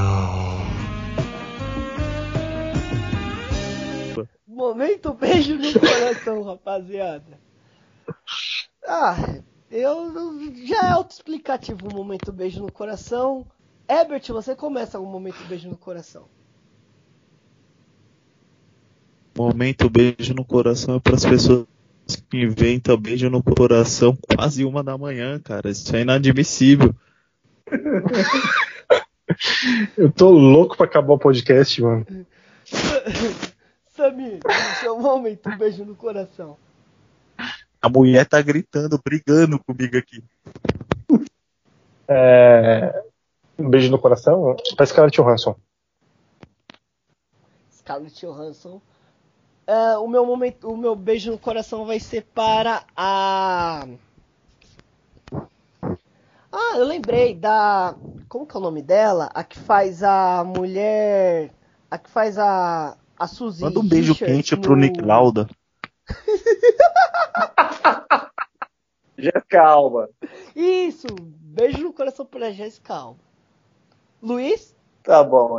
[4.45, 7.39] Momento beijo no coração, rapaziada.
[8.85, 9.15] Ah,
[9.71, 10.13] eu
[10.63, 13.47] já é autoexplicativo o momento beijo no coração.
[13.89, 16.29] Herbert, você começa com o momento beijo no coração.
[19.35, 21.65] Momento beijo no coração é para as pessoas
[22.29, 25.69] que inventam beijo no coração quase uma da manhã, cara.
[25.69, 26.93] Isso é inadmissível.
[29.97, 32.05] Eu tô louco pra acabar o podcast, mano.
[33.95, 34.39] Samir,
[34.79, 36.57] seu momento beijo no coração.
[37.81, 40.23] A mulher tá gritando, brigando comigo aqui.
[42.07, 43.03] É...
[43.57, 45.55] Um beijo no coração pra Scarlett Johansson.
[47.71, 48.81] Scarlett Johansson.
[49.67, 53.87] É, o meu momento, o meu beijo no coração vai ser para a.
[56.51, 57.95] Ah, eu lembrei da.
[58.27, 59.29] Como que é o nome dela?
[59.33, 61.51] A que faz a mulher.
[61.89, 62.97] A que faz a.
[63.17, 63.63] A Suzy.
[63.63, 65.47] Manda um beijo Richards quente no- pro Nick Lauda.
[69.17, 70.09] Já calma.
[70.55, 71.07] Isso!
[71.51, 73.19] beijo no coração pra Jéssica Alba.
[74.21, 74.75] Luiz?
[75.03, 75.57] Tá bom.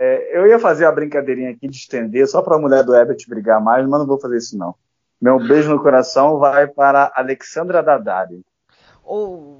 [0.00, 3.60] É, eu ia fazer a brincadeirinha aqui de estender só pra mulher do Herbert brigar
[3.60, 4.74] mais, mas não vou fazer isso não.
[5.20, 8.46] Meu beijo no coração vai para Alexandra Dadari.
[9.04, 9.58] Oh,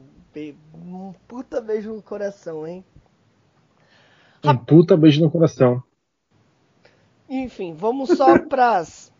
[0.77, 2.85] um puta beijo no coração, hein?
[4.44, 5.82] Um puta beijo no coração.
[7.28, 9.12] Enfim, vamos só pras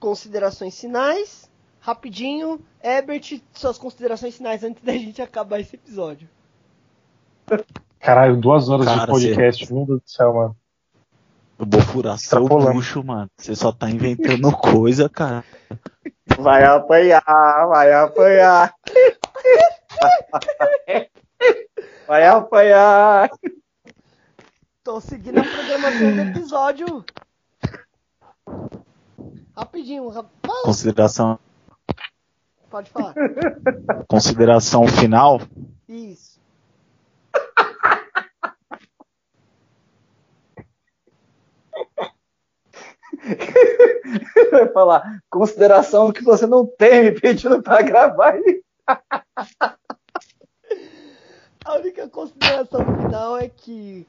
[0.00, 1.48] considerações finais.
[1.78, 6.28] Rapidinho, Herbert, suas considerações finais antes da gente acabar esse episódio.
[8.04, 10.56] Caralho, duas horas Cara, de podcast, meu Deus do céu, mano.
[11.58, 13.30] Eu vou furar seu bucho, mano.
[13.34, 15.42] Você só tá inventando coisa, cara.
[16.38, 18.74] Vai apanhar, vai apanhar.
[22.06, 23.30] Vai apanhar.
[24.82, 27.04] Tô seguindo a programação do episódio.
[29.56, 30.60] Rapidinho, rapaz.
[30.64, 31.38] Consideração.
[32.68, 33.14] Pode falar.
[34.06, 35.40] Consideração final?
[35.88, 36.33] Isso.
[44.50, 48.36] Vai falar, consideração que você não tem me pedindo para gravar.
[51.64, 54.06] A única consideração final é que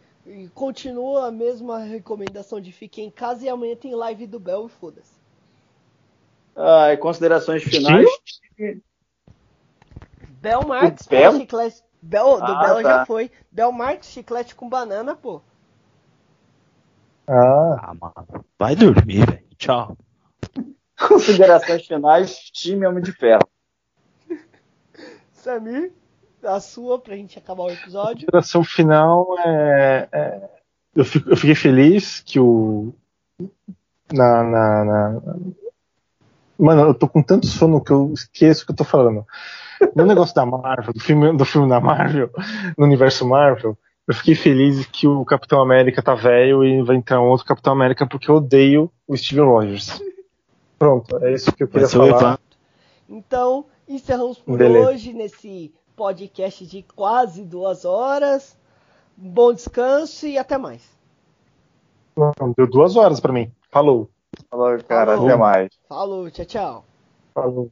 [0.54, 4.70] continua a mesma recomendação de fique em casa e amanhã tem live do Bel e
[4.70, 5.14] foda-se.
[6.56, 8.08] Ah, e considerações finais?
[10.42, 11.38] Bel Marx, Bel?
[11.38, 11.84] chiclete.
[12.02, 12.82] Bel, do ah, Bel tá.
[12.84, 13.32] já foi.
[13.52, 15.42] Bel Marx, chiclete com banana, pô.
[17.28, 18.46] Ah, ah mano.
[18.58, 19.44] Vai dormir, velho.
[19.58, 19.98] Tchau.
[21.08, 23.48] Considerações finais, time Homem de Ferro.
[25.34, 25.92] Samir,
[26.44, 28.12] a sua pra gente acabar o episódio.
[28.12, 30.08] A consideração final é.
[30.12, 30.50] é
[30.96, 32.94] eu, fico, eu, fiquei feliz que o.
[34.12, 35.22] Na, na, na,
[36.58, 39.26] Mano, eu tô com tanto sono que eu esqueço o que eu tô falando.
[39.94, 42.30] No negócio da Marvel, do filme, do filme da Marvel,
[42.78, 47.22] no universo Marvel, eu fiquei feliz que o Capitão América tá velho e vai entrar
[47.22, 50.00] um outro Capitão América porque eu odeio o Steve Rogers.
[50.78, 52.40] Pronto, é isso que eu queria falar.
[53.10, 54.90] Então, encerramos por Beleza.
[54.90, 58.58] hoje nesse podcast de quase duas horas.
[59.18, 60.84] Bom descanso e até mais.
[62.16, 63.52] Não, deu duas horas para mim.
[63.72, 64.10] Falou.
[64.50, 65.14] Falou, cara.
[65.14, 65.28] Falou.
[65.28, 65.70] Até mais.
[65.88, 66.86] Falou, tchau, tchau.
[67.34, 67.72] Falou.